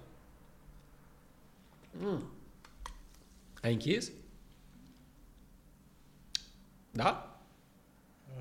[2.00, 2.24] Mm.
[3.62, 4.12] Ai închis?
[6.92, 7.40] Da?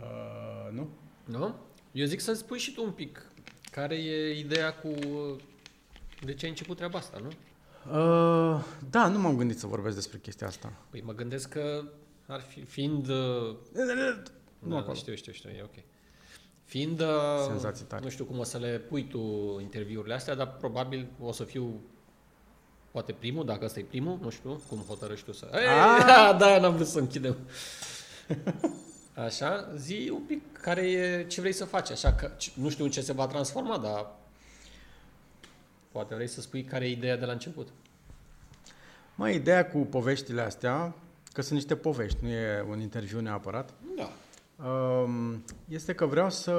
[0.00, 0.88] Uh, nu.
[1.24, 1.54] Nu?
[1.92, 3.26] Eu zic să spui și tu un pic
[3.70, 4.88] care e ideea cu
[6.24, 7.28] de ce ai început treaba asta, nu?
[7.86, 10.72] Uh, da, nu m-am gândit să vorbesc despre chestia asta.
[10.90, 11.82] Păi mă gândesc că
[12.26, 13.08] ar fi, fiind...
[13.08, 13.56] Uh,
[14.58, 14.94] nu da, acolo.
[14.94, 15.84] știu, știu, știu, e ok.
[16.64, 17.00] Fiind...
[17.00, 17.06] Uh,
[17.46, 18.02] Senzații tare.
[18.04, 19.18] Nu știu cum o să le pui tu
[19.60, 21.80] interviurile astea, dar probabil o să fiu
[22.90, 25.48] poate primul, dacă ăsta e primul, nu știu, cum hotărăști tu să...
[25.52, 26.36] Ei, ah!
[26.40, 27.36] da, n-am vrut să închidem.
[29.14, 32.90] Așa, zi un pic care e, ce vrei să faci, așa că nu știu în
[32.90, 34.06] ce se va transforma, dar
[35.92, 37.68] Poate vrei să spui care e ideea de la început.
[39.14, 40.94] Mai ideea cu poveștile astea,
[41.32, 43.74] că sunt niște povești, nu e un interviu neapărat.
[43.96, 44.10] Da.
[44.68, 46.54] Um, este că vreau să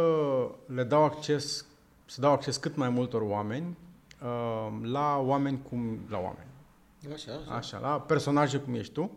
[0.65, 1.65] le dau acces,
[2.05, 3.77] să dau acces cât mai multor oameni
[4.21, 6.49] um, la oameni cum, la oameni.
[7.13, 7.55] Așa, așa.
[7.55, 9.11] Așa, la personaje cum ești tu.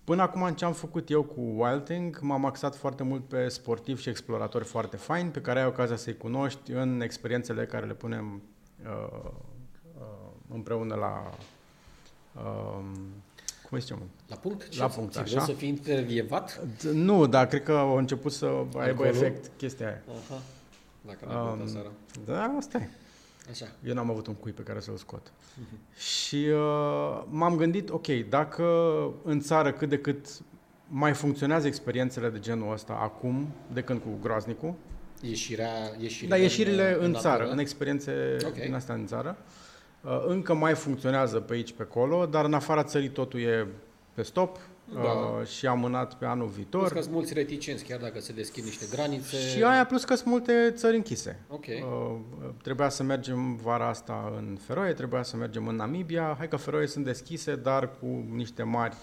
[0.00, 3.48] Um, Până acum, în ce am făcut eu cu Wilding, m-am axat foarte mult pe
[3.48, 7.94] sportivi și exploratori foarte faini, pe care ai ocazia să-i cunoști în experiențele care le
[7.94, 8.42] punem
[8.84, 9.30] uh,
[9.98, 11.30] uh, împreună la...
[12.34, 12.84] Uh,
[13.68, 13.98] cum îi zicem?
[14.28, 14.76] La punct?
[14.76, 15.40] La punct, așa.
[15.40, 16.60] să fii intervievat?
[16.92, 20.02] Nu, dar cred că au început să aibă efect chestia aia.
[20.08, 20.42] Aha.
[21.06, 21.90] Dacă n-am um, seara.
[22.24, 22.88] Da, asta e.
[23.50, 23.66] Așa.
[23.84, 25.28] Eu n-am avut un cui pe care să-l scot.
[25.30, 25.98] Uh-huh.
[25.98, 28.64] Și uh, m-am gândit, ok, dacă
[29.24, 30.26] în țară cât de cât
[30.88, 34.74] mai funcționează experiențele de genul ăsta acum, de când cu groaznicul.
[35.20, 38.60] Ieșirea, ieșirea da, ieșirile în, în, în țară, în experiențe okay.
[38.64, 39.36] din astea în țară.
[40.00, 43.66] Uh, încă mai funcționează pe aici, pe acolo, dar în afara țării totul e
[44.14, 44.58] pe stop
[44.94, 45.00] da.
[45.00, 46.80] uh, și amânat pe anul viitor.
[46.80, 49.36] Plus că sunt mulți reticenți, chiar dacă se deschid niște granițe.
[49.36, 51.40] Și aia plus că sunt multe țări închise.
[51.48, 51.84] Okay.
[51.86, 56.34] Uh, trebuia să mergem vara asta în Feroe, trebuia să mergem în Namibia.
[56.38, 58.96] Hai că Feroe sunt deschise, dar cu niște mari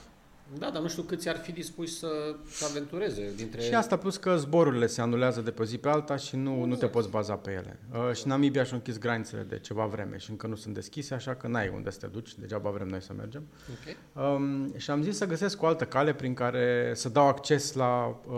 [0.60, 3.62] Da, dar nu știu câți ar fi dispuși să, să aventureze dintre...
[3.62, 6.50] Și asta plus că zborurile se anulează de pe o zi pe alta și nu,
[6.50, 6.68] exact.
[6.68, 6.92] nu te exact.
[6.92, 7.80] poți baza pe ele.
[7.94, 11.36] Uh, și Namibia și-a închis granițele de ceva vreme și încă nu sunt deschise, așa
[11.36, 13.48] că n-ai unde să te duci, degeaba vrem noi să mergem.
[13.80, 14.26] Okay.
[14.36, 18.20] Um, și am zis să găsesc o altă cale prin care să dau acces la
[18.28, 18.36] uh,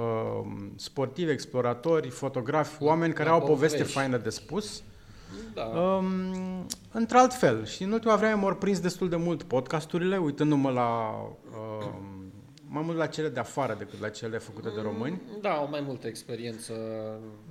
[0.75, 4.83] sportivi, exploratori, fotografi, oameni care la au o poveste faină de spus
[5.53, 5.63] da.
[5.63, 7.65] Um, într-alt fel.
[7.65, 11.13] Și în ultima vreme m-au prins destul de mult podcasturile, uitându-mă la...
[11.57, 12.19] Um,
[12.71, 15.21] mai mult la cele de afară decât la cele făcute de români.
[15.25, 16.73] Mm, da, au mai multă experiență.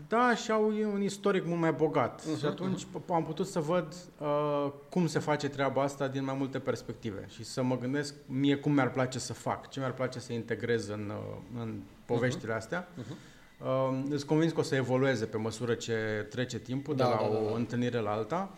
[0.09, 2.21] Da, și au un istoric mult mai bogat.
[2.23, 2.39] Uh-huh.
[2.39, 6.59] Și atunci am putut să văd uh, cum se face treaba asta din mai multe
[6.59, 10.33] perspective și să mă gândesc mie cum mi-ar place să fac, ce mi-ar place să
[10.33, 12.57] integrez în, uh, în poveștile uh-huh.
[12.57, 12.89] astea.
[12.89, 13.38] Uh-huh.
[13.63, 17.17] Uh, sunt convins că o să evolueze pe măsură ce trece timpul da, de la
[17.17, 17.57] da, o da, da.
[17.57, 18.55] întâlnire la alta,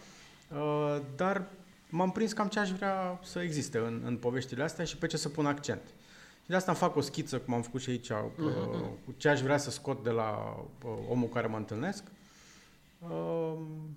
[0.52, 1.46] uh, dar
[1.88, 5.16] m-am prins cam ce aș vrea să existe în, în poveștile astea și pe ce
[5.16, 5.82] să pun accent.
[6.42, 9.04] Și de asta îmi fac o schiță, cum am făcut și aici, uh-huh.
[9.04, 12.02] cu ce aș vrea să scot de la uh, omul care mă întâlnesc.
[13.08, 13.52] Uh,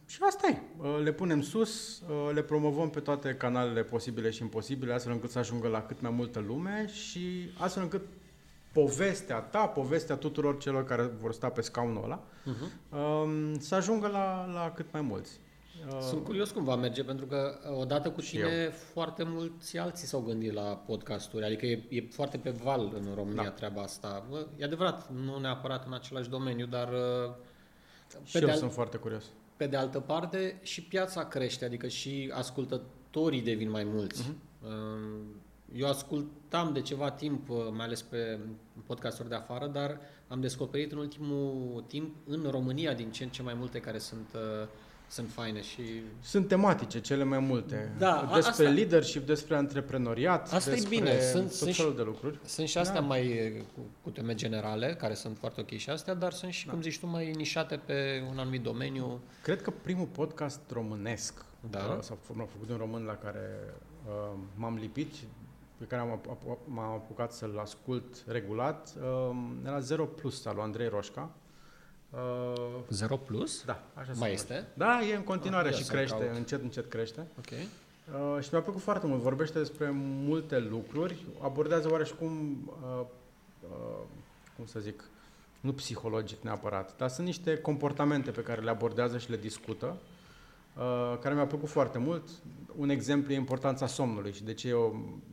[0.05, 0.61] și asta e.
[0.77, 5.30] Uh, le punem sus, uh, le promovăm pe toate canalele posibile și imposibile, astfel încât
[5.30, 8.01] să ajungă la cât mai multă lume și astfel încât
[8.73, 13.59] povestea ta, povestea tuturor celor care vor sta pe scaunul ăla, uh-huh.
[13.59, 15.39] să ajungă la, la cât mai mulți.
[15.87, 18.71] Uh, Sunt curios cum va merge, pentru că uh, odată cu tine eu.
[18.71, 23.43] foarte mulți alții s-au gândit la podcasturi, adică e, e foarte pe val în România
[23.43, 23.49] da.
[23.49, 24.25] treaba asta.
[24.57, 26.89] E adevărat, nu neapărat în același domeniu, dar...
[26.89, 27.33] Uh,
[28.07, 28.55] pe și eu al...
[28.55, 29.23] sunt foarte curios.
[29.57, 34.23] Pe de altă parte, și piața crește, adică și ascultătorii devin mai mulți.
[34.23, 34.71] Uh-huh.
[35.75, 38.39] Eu ascultam de ceva timp, uh, mai ales pe
[38.85, 43.41] podcasturi de afară, dar am descoperit în ultimul timp în România din ce în ce
[43.41, 44.67] mai multe care sunt uh,
[45.07, 45.81] sunt faine și...
[46.21, 47.91] Sunt tematice cele mai multe.
[47.97, 51.19] Da, despre asta, leadership, despre antreprenoriat, asta despre e bine.
[51.19, 52.39] Sunt, tot sunt felul de lucruri.
[52.45, 53.07] Sunt și astea da.
[53.07, 56.71] mai cu, cu teme generale, care sunt foarte ok și astea, dar sunt și, da.
[56.71, 59.19] cum zici tu, mai nișate pe un anumit domeniu.
[59.41, 61.99] Cred că primul podcast românesc, da.
[62.01, 63.59] sau făcut în român la care
[64.07, 65.13] uh, m-am lipit
[65.84, 66.19] pe care am,
[66.65, 69.35] m-am apucat să-l ascult regulat, uh,
[69.65, 71.30] era Zero Plus al lui Andrei Roșca.
[72.10, 73.64] Uh, Zero Plus?
[73.65, 74.68] Da, așa Mai este?
[74.73, 76.35] Da, e în continuare ah, și crește, caut.
[76.35, 77.27] încet, încet crește.
[77.38, 77.49] Ok.
[77.51, 79.22] Uh, și mi-a plăcut foarte mult.
[79.22, 79.89] Vorbește despre
[80.26, 82.31] multe lucruri, abordează oareșcum,
[82.81, 83.05] uh,
[83.61, 84.03] uh,
[84.55, 85.03] cum să zic,
[85.60, 90.12] nu psihologic neapărat, dar sunt niște comportamente pe care le abordează și le discută, uh,
[91.19, 92.29] care mi-a plăcut foarte mult
[92.77, 94.91] un exemplu e importanța somnului și de ce e, o,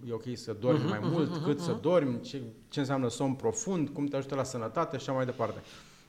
[0.09, 1.65] e ok să dormi uh-huh, mai mult, uh-huh, cât uh-huh.
[1.65, 5.25] să dormi, ce, ce înseamnă somn profund, cum te ajută la sănătate și așa mai
[5.25, 5.61] departe.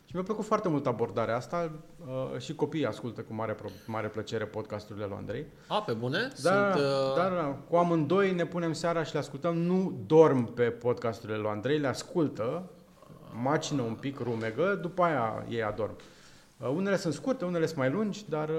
[0.06, 1.72] Și mi-a plăcut foarte mult abordarea asta
[2.06, 3.56] uh, și copiii ascultă cu mare,
[3.86, 5.46] mare plăcere podcasturile lui Andrei.
[5.68, 6.32] A, pe bune?
[6.42, 7.16] Da, Sunt, uh...
[7.16, 9.58] da, da, cu amândoi ne punem seara și le ascultăm.
[9.58, 12.70] Nu dorm pe podcasturile lui Andrei, le ascultă,
[13.42, 15.96] macină un pic, rumegă, după aia ei adorm.
[16.62, 18.56] Uh, unele sunt scurte, unele sunt mai lungi, dar uh,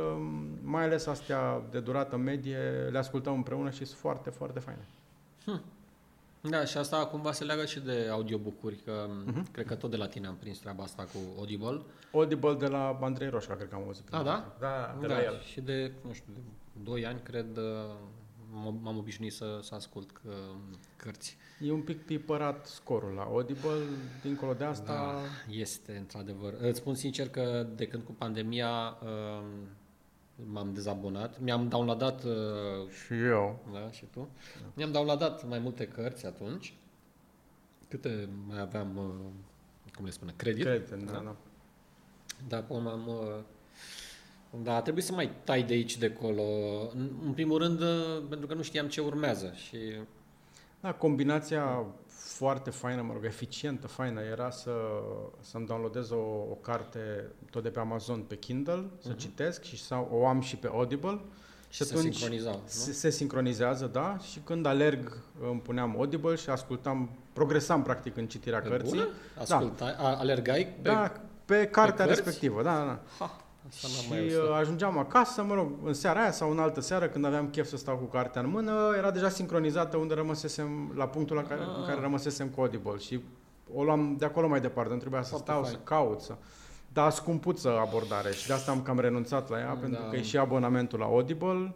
[0.62, 2.58] mai ales astea de durată medie
[2.90, 4.86] le ascultăm împreună și sunt foarte, foarte faine.
[5.44, 5.62] Hm.
[6.40, 9.52] Da, și asta cumva se leagă și de audiobook-uri, că uh-huh.
[9.52, 11.80] cred că tot de la tine am prins treaba asta cu Audible.
[12.12, 14.14] Audible de la Andrei Roșca, cred că am auzit.
[14.14, 14.54] A, da?
[14.58, 15.40] Da, de da, la el.
[15.40, 16.40] Și de, nu știu, de
[16.82, 17.94] 2 ani, cred, uh,
[18.82, 20.34] m-am obișnuit să, să ascult că,
[20.96, 21.36] cărți.
[21.60, 23.82] E un pic pipărat scorul la Audible,
[24.22, 24.92] dincolo de asta...
[24.92, 26.54] Da, este, într-adevăr.
[26.60, 29.44] Îți spun sincer că de când cu pandemia uh,
[30.52, 32.24] m-am dezabonat, mi-am downloadat...
[32.24, 33.64] Uh, și eu.
[33.72, 34.28] Da, și tu.
[34.60, 34.66] Da.
[34.74, 36.74] Mi-am downloadat mai multe cărți atunci.
[37.88, 39.30] Câte mai aveam, uh,
[39.94, 40.64] cum le spune, credit?
[40.64, 41.18] Credit, da, da.
[41.18, 41.36] da.
[42.48, 43.08] Da, acum am...
[43.08, 43.42] Uh,
[44.62, 46.42] da, trebuie să mai tai de aici, de acolo.
[46.94, 49.76] În, în primul rând, uh, pentru că nu știam ce urmează și
[50.80, 54.70] da, combinația foarte faină, mă rog, eficientă, faină, era să,
[55.40, 56.16] să-mi downloadez o,
[56.50, 59.02] o carte tot de pe Amazon pe Kindle, uh-huh.
[59.02, 59.18] să mhm.
[59.18, 61.20] citesc și să o am și pe Audible.
[61.68, 66.50] Și, și atunci se, se, se sincronizează, da, și când alerg îmi puneam Audible și
[66.50, 68.90] ascultam, progresam practic în citirea pe cărții.
[68.90, 69.08] Bună?
[69.38, 70.16] Ascultai, da.
[70.16, 71.12] alergai pe, da,
[71.44, 73.00] pe cartea pe respectivă, da, da.
[73.18, 73.41] Ha.
[73.68, 77.08] Asta și mai uh, ajungeam acasă, mă rog, în seara aia sau în altă seară,
[77.08, 81.08] când aveam chef să stau cu cartea în mână, era deja sincronizată unde rămăsesem, la
[81.08, 81.66] punctul la care, ah.
[81.78, 83.20] în care rămăsesem cu Audible și
[83.74, 85.74] o luam de acolo mai departe, nu trebuia să Foarte stau, fain.
[85.74, 86.36] să caut, să...
[86.92, 89.80] Dar scumpuță abordare și de asta am cam renunțat la ea, da.
[89.80, 91.74] pentru că e și abonamentul la Audible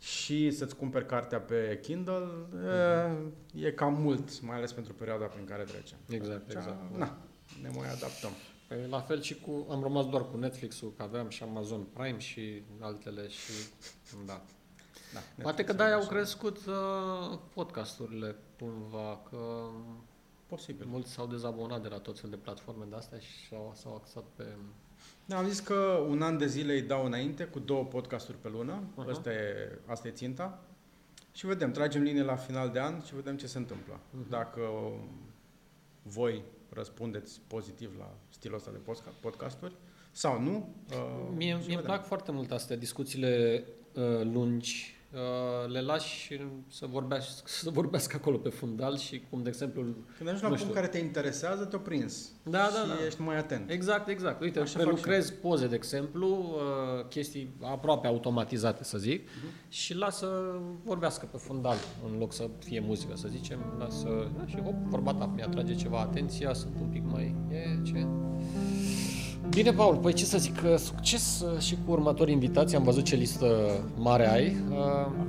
[0.00, 3.54] și să-ți cumperi cartea pe Kindle, uh-huh.
[3.54, 5.98] e, e cam mult, mai ales pentru perioada prin care trecem.
[6.08, 6.96] Exact, exact.
[6.96, 7.16] Na,
[7.62, 8.30] ne mai adaptăm.
[8.74, 12.18] Păi, la fel și cu, am rămas doar cu Netflix-ul, că aveam și Amazon Prime
[12.18, 13.52] și altele și,
[14.26, 14.42] da.
[15.14, 19.68] Da, Poate că de au crescut uh, podcasturile cumva, că
[20.46, 20.86] Posibil.
[20.86, 24.24] mulți s-au dezabonat de la tot fel de platforme de astea și s-au, s-au axat
[24.36, 24.44] pe...
[25.24, 28.48] Da, am zis că un an de zile îi dau înainte cu două podcasturi pe
[28.48, 28.82] lună.
[28.82, 29.10] Uh-huh.
[29.10, 30.60] Asta, e, asta e ținta.
[31.32, 34.00] Și vedem, tragem linie la final de an și vedem ce se întâmplă.
[34.00, 34.28] Uh-huh.
[34.28, 34.60] Dacă
[36.02, 36.42] voi
[36.74, 38.80] răspundeți pozitiv la stilul ăsta de
[39.20, 39.76] podcasturi
[40.12, 40.74] sau nu.
[40.90, 44.93] Uh, mie mie îmi plac foarte mult astea, discuțiile uh, lungi Uh,
[45.66, 49.82] le lași să vorbească, să vorbească acolo pe fundal și cum, de exemplu...
[50.16, 52.32] Când ajungi la un punct care te interesează, te-o prins.
[52.42, 53.06] Da, da, și da.
[53.06, 53.70] ești mai atent.
[53.70, 54.42] Exact, exact.
[54.42, 59.68] Uite, Așa prelucrez poze, de exemplu, uh, chestii aproape automatizate, să zic, uh-huh.
[59.68, 61.76] și lasă vorbească pe fundal,
[62.10, 63.58] în loc să fie muzică, să zicem.
[63.78, 67.34] Lasă, da, și hop, vorba ta mi-atrage ceva atenția, sunt un pic mai...
[67.50, 68.06] E, ce?
[69.48, 72.76] Bine, Paul, păi ce să zic, succes uh, și cu următorii invitații.
[72.76, 73.46] Am văzut ce listă
[73.96, 74.56] mare ai.
[74.70, 74.76] Uh,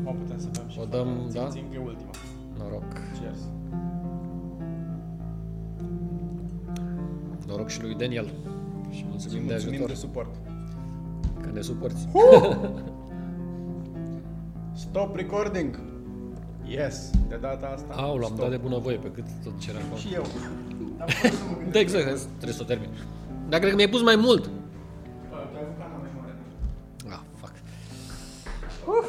[0.01, 1.47] Acum putem să dăm și o dăm, da?
[1.49, 2.09] Țin, țin ultima.
[2.57, 2.83] Noroc.
[3.19, 3.39] Cheers.
[7.47, 8.33] Noroc și lui Daniel.
[8.89, 9.89] Și mulțumim, și de mulțumim ajutor.
[9.89, 10.35] de suport.
[11.41, 12.07] Că ne suporți.
[14.85, 15.79] Stop recording!
[16.67, 17.93] Yes, de data asta.
[18.01, 20.23] Au, l-am dat de bunăvoie pe cât tot ce era Și eu.
[21.71, 22.89] da, exact, trebuie să o termin.
[23.49, 24.49] Dar cred că mi-ai pus mai mult.
[27.09, 27.53] Da, fuck.
[28.87, 29.05] Uf.